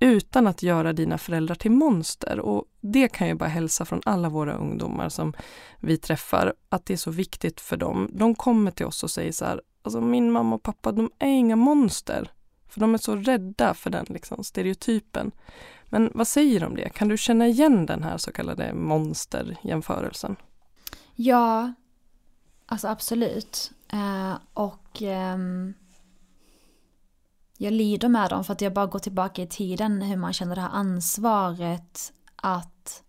Utan 0.00 0.46
att 0.46 0.62
göra 0.62 0.92
dina 0.92 1.18
föräldrar 1.18 1.54
till 1.54 1.70
monster. 1.70 2.40
Och 2.40 2.64
det 2.80 3.08
kan 3.08 3.28
jag 3.28 3.38
bara 3.38 3.48
hälsa 3.48 3.84
från 3.84 4.00
alla 4.04 4.28
våra 4.28 4.54
ungdomar 4.54 5.08
som 5.08 5.32
vi 5.80 5.96
träffar, 5.96 6.54
att 6.68 6.86
det 6.86 6.92
är 6.92 6.96
så 6.96 7.10
viktigt 7.10 7.60
för 7.60 7.76
dem. 7.76 8.10
De 8.12 8.34
kommer 8.34 8.70
till 8.70 8.86
oss 8.86 9.02
och 9.02 9.10
säger 9.10 9.32
så 9.32 9.44
här, 9.44 9.60
alltså 9.82 10.00
min 10.00 10.32
mamma 10.32 10.56
och 10.56 10.62
pappa, 10.62 10.92
de 10.92 11.10
är 11.18 11.28
inga 11.28 11.56
monster. 11.56 12.30
För 12.68 12.80
de 12.80 12.94
är 12.94 12.98
så 12.98 13.16
rädda 13.16 13.74
för 13.74 13.90
den 13.90 14.06
liksom, 14.08 14.44
stereotypen. 14.44 15.30
Men 15.92 16.10
vad 16.14 16.28
säger 16.28 16.60
du 16.60 16.66
om 16.66 16.76
det? 16.76 16.88
Kan 16.88 17.08
du 17.08 17.16
känna 17.16 17.46
igen 17.46 17.86
den 17.86 18.02
här 18.02 18.18
så 18.18 18.32
kallade 18.32 18.74
monsterjämförelsen? 18.74 20.36
Ja, 21.14 21.72
alltså 22.66 22.88
absolut. 22.88 23.72
Eh, 23.92 24.34
och 24.54 25.02
eh, 25.02 25.38
jag 27.58 27.72
lider 27.72 28.08
med 28.08 28.30
dem 28.30 28.44
för 28.44 28.52
att 28.52 28.60
jag 28.60 28.72
bara 28.72 28.86
går 28.86 28.98
tillbaka 28.98 29.42
i 29.42 29.46
tiden 29.46 30.02
hur 30.02 30.16
man 30.16 30.32
känner 30.32 30.54
det 30.54 30.60
här 30.60 30.70
ansvaret 30.72 32.12
att 32.36 33.02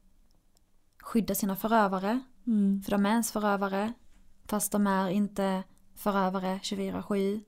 skydda 1.04 1.36
sina 1.36 1.56
förövare. 1.56 2.20
Mm. 2.48 2.82
För 2.84 2.92
de 2.92 3.06
är 3.06 3.10
ens 3.10 3.32
förövare. 3.32 3.94
Fast 4.46 4.72
de 4.72 4.88
är 4.88 5.10
inte 5.10 5.64
förövare 5.96 6.60
24-7 6.64 7.42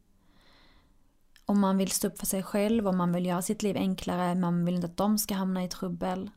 om 1.45 1.59
man 1.59 1.77
vill 1.77 1.91
stå 1.91 2.07
upp 2.07 2.19
för 2.19 2.25
sig 2.25 2.43
själv, 2.43 2.87
om 2.87 2.97
man 2.97 3.13
vill 3.13 3.25
göra 3.25 3.41
sitt 3.41 3.63
liv 3.63 3.77
enklare, 3.77 4.35
man 4.35 4.65
vill 4.65 4.75
inte 4.75 4.87
att 4.87 4.97
de 4.97 5.17
ska 5.17 5.35
hamna 5.35 5.63
i 5.63 5.69
trubbel. 5.69 6.31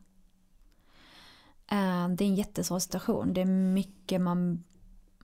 Eh, 1.67 2.09
det 2.09 2.23
är 2.23 2.27
en 2.27 2.35
jättesvår 2.35 2.79
situation, 2.79 3.33
det 3.33 3.41
är 3.41 3.45
mycket 3.45 4.21
man, 4.21 4.63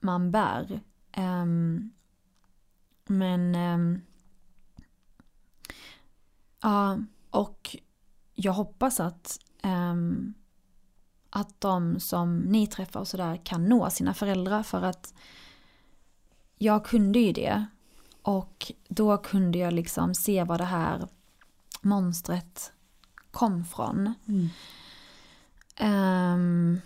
man 0.00 0.30
bär. 0.30 0.80
Ehm, 1.12 1.90
men 3.04 3.54
ehm, 3.54 4.00
ja, 6.62 6.98
och 7.30 7.76
jag 8.34 8.52
hoppas 8.52 9.00
att, 9.00 9.38
ehm, 9.62 10.34
att 11.30 11.60
de 11.60 12.00
som 12.00 12.38
ni 12.38 12.66
träffar 12.66 13.00
och 13.00 13.08
sådär 13.08 13.40
kan 13.44 13.64
nå 13.64 13.90
sina 13.90 14.14
föräldrar 14.14 14.62
för 14.62 14.82
att 14.82 15.14
jag 16.58 16.84
kunde 16.84 17.18
ju 17.18 17.32
det. 17.32 17.66
Och 18.26 18.72
då 18.88 19.16
kunde 19.18 19.58
jag 19.58 19.72
liksom 19.72 20.14
se 20.14 20.44
vad 20.44 20.60
det 20.60 20.64
här 20.64 21.08
monstret 21.80 22.72
kom 23.30 23.64
från. 23.64 24.14
Mm. 24.26 24.48
Um, 25.80 26.80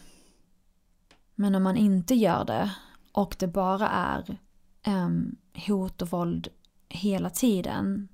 men 1.35 1.55
om 1.55 1.63
man 1.63 1.77
inte 1.77 2.15
gör 2.15 2.45
det 2.45 2.71
och 3.13 3.37
det 3.39 3.47
bara 3.47 3.89
är 3.89 4.39
um, 4.87 5.37
hot 5.67 6.03
och 6.03 6.09
våld 6.09 6.49
hela 6.89 7.31
tiden, 7.31 8.09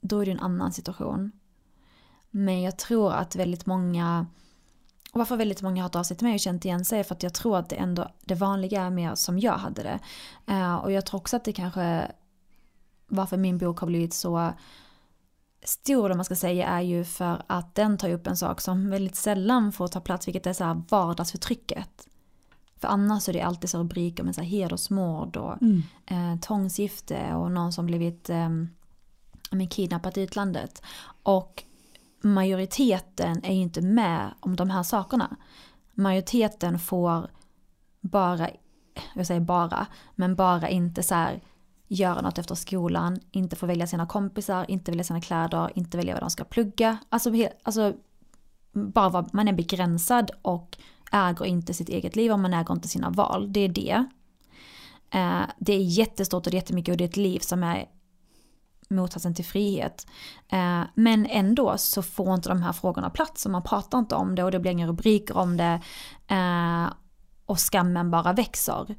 då 0.00 0.18
är 0.18 0.26
det 0.26 0.32
en 0.32 0.40
annan 0.40 0.72
situation. 0.72 1.32
Men 2.30 2.62
jag 2.62 2.78
tror 2.78 3.12
att 3.12 3.36
väldigt 3.36 3.66
många, 3.66 4.26
och 5.12 5.18
varför 5.18 5.36
väldigt 5.36 5.62
många 5.62 5.82
har 5.82 5.88
hört 5.88 5.96
av 5.96 6.02
sig 6.02 6.16
till 6.16 6.26
mig 6.26 6.34
och 6.34 6.40
känt 6.40 6.64
igen 6.64 6.84
sig, 6.84 7.04
för 7.04 7.14
att 7.14 7.22
jag 7.22 7.34
tror 7.34 7.58
att 7.58 7.68
det 7.68 7.76
ändå, 7.76 8.08
det 8.20 8.34
vanliga 8.34 8.82
är 8.82 8.90
mer 8.90 9.14
som 9.14 9.38
jag 9.38 9.58
hade 9.58 9.82
det. 9.82 9.98
Uh, 10.50 10.74
och 10.74 10.92
jag 10.92 11.06
tror 11.06 11.20
också 11.20 11.36
att 11.36 11.44
det 11.44 11.52
kanske, 11.52 12.12
varför 13.10 13.36
min 13.36 13.58
bok 13.58 13.78
har 13.78 13.86
blivit 13.86 14.14
så 14.14 14.52
stor 15.64 16.10
om 16.10 16.16
man 16.18 16.24
ska 16.24 16.36
säga 16.36 16.66
är 16.66 16.80
ju 16.80 17.04
för 17.04 17.42
att 17.46 17.74
den 17.74 17.98
tar 17.98 18.10
upp 18.10 18.26
en 18.26 18.36
sak 18.36 18.60
som 18.60 18.90
väldigt 18.90 19.16
sällan 19.16 19.72
får 19.72 19.88
ta 19.88 20.00
plats, 20.00 20.28
vilket 20.28 20.46
är 20.46 20.52
så 20.52 20.64
här 20.64 20.82
vardagsförtrycket. 20.88 22.08
För 22.76 22.88
annars 22.88 23.28
är 23.28 23.32
det 23.32 23.40
alltid 23.40 23.70
så 23.70 23.78
rubriker 23.78 24.22
med 24.22 24.34
så 24.34 24.40
här 24.40 24.48
hedersmord 24.48 25.36
och 25.36 25.62
Mm. 25.62 25.82
eh, 26.06 26.40
tvångsgifte 26.40 27.34
och 27.34 27.50
någon 27.52 27.72
som 27.72 27.86
blivit 27.86 28.30
eh, 28.30 28.48
men 29.50 29.68
kidnappat 29.68 30.16
i 30.18 30.20
utlandet. 30.22 30.82
Och 31.22 31.64
majoriteten 32.20 33.44
är 33.44 33.54
ju 33.54 33.60
inte 33.60 33.80
med 33.80 34.34
om 34.40 34.56
de 34.56 34.70
här 34.70 34.82
sakerna. 34.82 35.36
Majoriteten 35.94 36.78
får 36.78 37.30
bara, 38.00 38.48
jag 39.14 39.26
säger 39.26 39.40
bara, 39.40 39.86
men 40.14 40.34
bara 40.36 40.68
inte 40.68 41.02
så 41.02 41.14
här 41.14 41.40
göra 41.92 42.20
något 42.20 42.38
efter 42.38 42.54
skolan, 42.54 43.20
inte 43.30 43.56
få 43.56 43.66
välja 43.66 43.86
sina 43.86 44.06
kompisar, 44.06 44.70
inte 44.70 44.90
välja 44.90 45.04
sina 45.04 45.20
kläder, 45.20 45.70
inte 45.74 45.96
välja 45.96 46.14
vad 46.14 46.22
de 46.22 46.30
ska 46.30 46.44
plugga. 46.44 46.98
Alltså, 47.08 47.30
alltså 47.62 47.92
bara 48.72 49.08
vad, 49.08 49.34
man 49.34 49.48
är 49.48 49.52
begränsad 49.52 50.30
och 50.42 50.78
äger 51.12 51.44
inte 51.44 51.74
sitt 51.74 51.88
eget 51.88 52.16
liv 52.16 52.32
och 52.32 52.38
man 52.38 52.54
äger 52.54 52.74
inte 52.74 52.88
sina 52.88 53.10
val. 53.10 53.52
Det 53.52 53.60
är 53.60 53.68
det. 53.68 54.04
Eh, 55.10 55.42
det 55.58 55.72
är 55.72 55.82
jättestort 55.82 56.46
och 56.46 56.50
det 56.50 56.56
är 56.56 56.60
jättemycket 56.60 56.92
och 56.92 56.96
det 56.96 57.04
är 57.04 57.08
ett 57.08 57.16
liv 57.16 57.38
som 57.38 57.62
är 57.62 57.88
motsatsen 58.90 59.34
till 59.34 59.44
frihet. 59.44 60.06
Eh, 60.48 60.82
men 60.94 61.26
ändå 61.26 61.78
så 61.78 62.02
får 62.02 62.34
inte 62.34 62.48
de 62.48 62.62
här 62.62 62.72
frågorna 62.72 63.10
plats 63.10 63.44
och 63.44 63.52
man 63.52 63.62
pratar 63.62 63.98
inte 63.98 64.14
om 64.14 64.34
det 64.34 64.44
och 64.44 64.50
det 64.50 64.60
blir 64.60 64.72
inga 64.72 64.86
rubriker 64.86 65.36
om 65.36 65.56
det. 65.56 65.80
Eh, 66.28 66.92
och 67.46 67.58
skammen 67.58 68.10
bara 68.10 68.32
växer. 68.32 68.96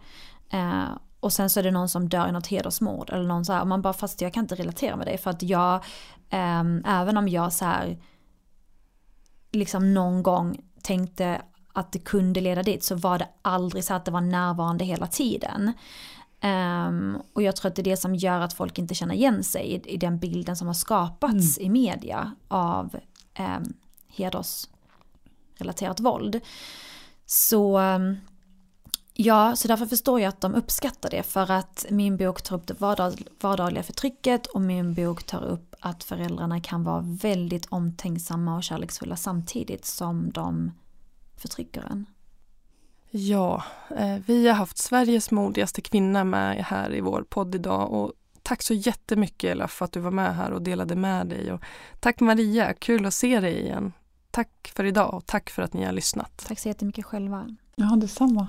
Eh, 0.50 0.90
och 1.22 1.34
sen 1.34 1.50
så 1.50 1.60
är 1.60 1.64
det 1.64 1.72
någon 1.72 1.90
som 1.90 2.10
dör 2.10 2.28
i 2.28 2.32
något 2.32 2.48
hedersmord 2.48 3.10
eller 3.10 3.28
någon 3.28 3.46
så 3.46 3.54
här, 3.54 3.62
och 3.62 3.68
man 3.68 3.82
bara 3.82 3.94
fast 3.94 4.22
jag 4.22 4.34
kan 4.34 4.44
inte 4.44 4.56
relatera 4.56 4.96
med 4.96 5.08
dig 5.08 5.18
för 5.18 5.30
att 5.30 5.44
jag, 5.44 5.84
ehm, 6.30 6.84
även 6.88 7.18
om 7.18 7.28
jag 7.28 7.54
så 7.54 7.66
här 7.66 7.98
liksom 9.52 9.94
någon 9.94 10.24
gång 10.24 10.60
tänkte 10.82 11.42
att 11.74 11.92
det 11.92 12.00
kunde 12.00 12.42
leda 12.42 12.64
dit 12.64 12.84
så 12.84 12.96
var 12.96 13.20
det 13.20 13.28
aldrig 13.42 13.84
så 13.84 13.94
att 13.94 14.06
det 14.06 14.12
var 14.12 14.22
närvarande 14.22 14.86
hela 14.86 15.08
tiden. 15.08 15.74
Ehm, 16.42 17.18
och 17.34 17.42
jag 17.42 17.56
tror 17.56 17.70
att 17.70 17.76
det 17.76 17.82
är 17.82 17.92
det 17.92 17.98
som 17.98 18.16
gör 18.16 18.40
att 18.40 18.54
folk 18.54 18.80
inte 18.80 18.96
känner 18.96 19.16
igen 19.16 19.44
sig 19.44 19.66
i, 19.66 19.94
i 19.94 19.98
den 19.98 20.20
bilden 20.20 20.56
som 20.56 20.68
har 20.68 20.74
skapats 20.74 21.58
i 21.58 21.70
media 21.70 22.32
av 22.48 22.96
um, 23.40 23.74
hedersrelaterat 24.08 26.00
våld. 26.00 26.40
Så 27.26 27.78
ehm, 27.78 28.18
Ja, 29.24 29.56
så 29.56 29.68
därför 29.68 29.86
förstår 29.86 30.20
jag 30.20 30.30
att 30.30 30.42
de 30.42 30.56
uppskattar 30.56 31.10
det 31.10 31.24
för 31.24 31.52
att 31.52 31.86
min 31.90 32.18
bok 32.18 32.42
tar 32.42 32.56
upp 32.56 32.68
det 32.68 32.82
vardag, 32.82 33.14
vardagliga 33.42 33.84
förtrycket 33.84 34.48
och 34.48 34.62
min 34.62 34.94
bok 34.94 35.24
tar 35.24 35.44
upp 35.44 35.76
att 35.80 36.04
föräldrarna 36.04 36.62
kan 36.62 36.84
vara 36.84 37.02
väldigt 37.02 37.66
omtänksamma 37.70 38.56
och 38.56 38.64
kärleksfulla 38.64 39.16
samtidigt 39.16 39.86
som 39.86 40.32
de 40.32 40.72
förtrycker 41.38 41.82
en. 41.82 42.06
Ja, 43.12 43.64
eh, 43.98 44.18
vi 44.26 44.48
har 44.48 44.56
haft 44.56 44.78
Sveriges 44.78 45.32
modigaste 45.32 45.82
kvinna 45.82 46.24
med 46.24 46.66
här 46.66 46.96
i 46.96 47.02
vår 47.02 47.26
podd 47.30 47.56
idag 47.56 47.92
och 47.94 48.14
tack 48.42 48.62
så 48.62 48.74
jättemycket 48.74 49.52
Ella 49.52 49.68
för 49.68 49.86
att 49.86 49.92
du 49.92 50.00
var 50.00 50.12
med 50.12 50.36
här 50.36 50.52
och 50.52 50.62
delade 50.62 50.96
med 50.96 51.28
dig. 51.28 51.52
Och 51.52 51.62
tack 52.00 52.20
Maria, 52.20 52.74
kul 52.74 53.06
att 53.06 53.14
se 53.14 53.40
dig 53.40 53.62
igen. 53.62 53.94
Tack 54.32 54.72
för 54.76 54.84
idag 54.84 55.14
och 55.14 55.26
tack 55.26 55.50
för 55.50 55.62
att 55.62 55.74
ni 55.74 55.84
har 55.84 55.94
lyssnat. 55.94 56.44
Tack 56.48 56.60
så 56.60 56.68
jättemycket 56.68 57.06
själva. 57.06 57.56
Ja, 57.76 57.96
detsamma. 57.96 58.48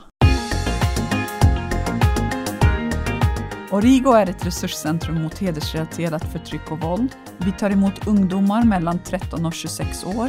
Origo 3.72 4.12
är 4.12 4.30
ett 4.30 4.46
resurscentrum 4.46 5.22
mot 5.22 5.38
hedersrelaterat 5.38 6.32
förtryck 6.32 6.70
och 6.70 6.80
våld. 6.80 7.16
Vi 7.36 7.52
tar 7.52 7.70
emot 7.70 8.06
ungdomar 8.06 8.64
mellan 8.64 8.98
13 8.98 9.46
och 9.46 9.54
26 9.54 10.04
år, 10.04 10.28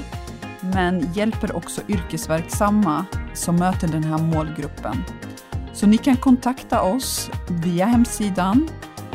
men 0.61 1.13
hjälper 1.13 1.55
också 1.55 1.81
yrkesverksamma 1.87 3.05
som 3.33 3.55
möter 3.55 3.87
den 3.87 4.03
här 4.03 4.17
målgruppen. 4.17 5.03
Så 5.73 5.87
ni 5.87 5.97
kan 5.97 6.17
kontakta 6.17 6.81
oss 6.81 7.29
via 7.49 7.85
hemsidan, 7.85 8.69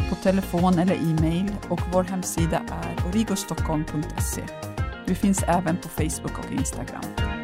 på 0.09 0.15
telefon 0.15 0.79
eller 0.79 0.95
e-mail 0.95 1.57
och 1.69 1.81
vår 1.93 2.05
hemsida 2.05 2.63
är 2.71 3.09
origostockholm.se. 3.09 4.43
Vi 5.07 5.15
finns 5.15 5.43
även 5.43 5.77
på 5.77 5.89
Facebook 5.89 6.39
och 6.39 6.53
Instagram. 6.53 7.38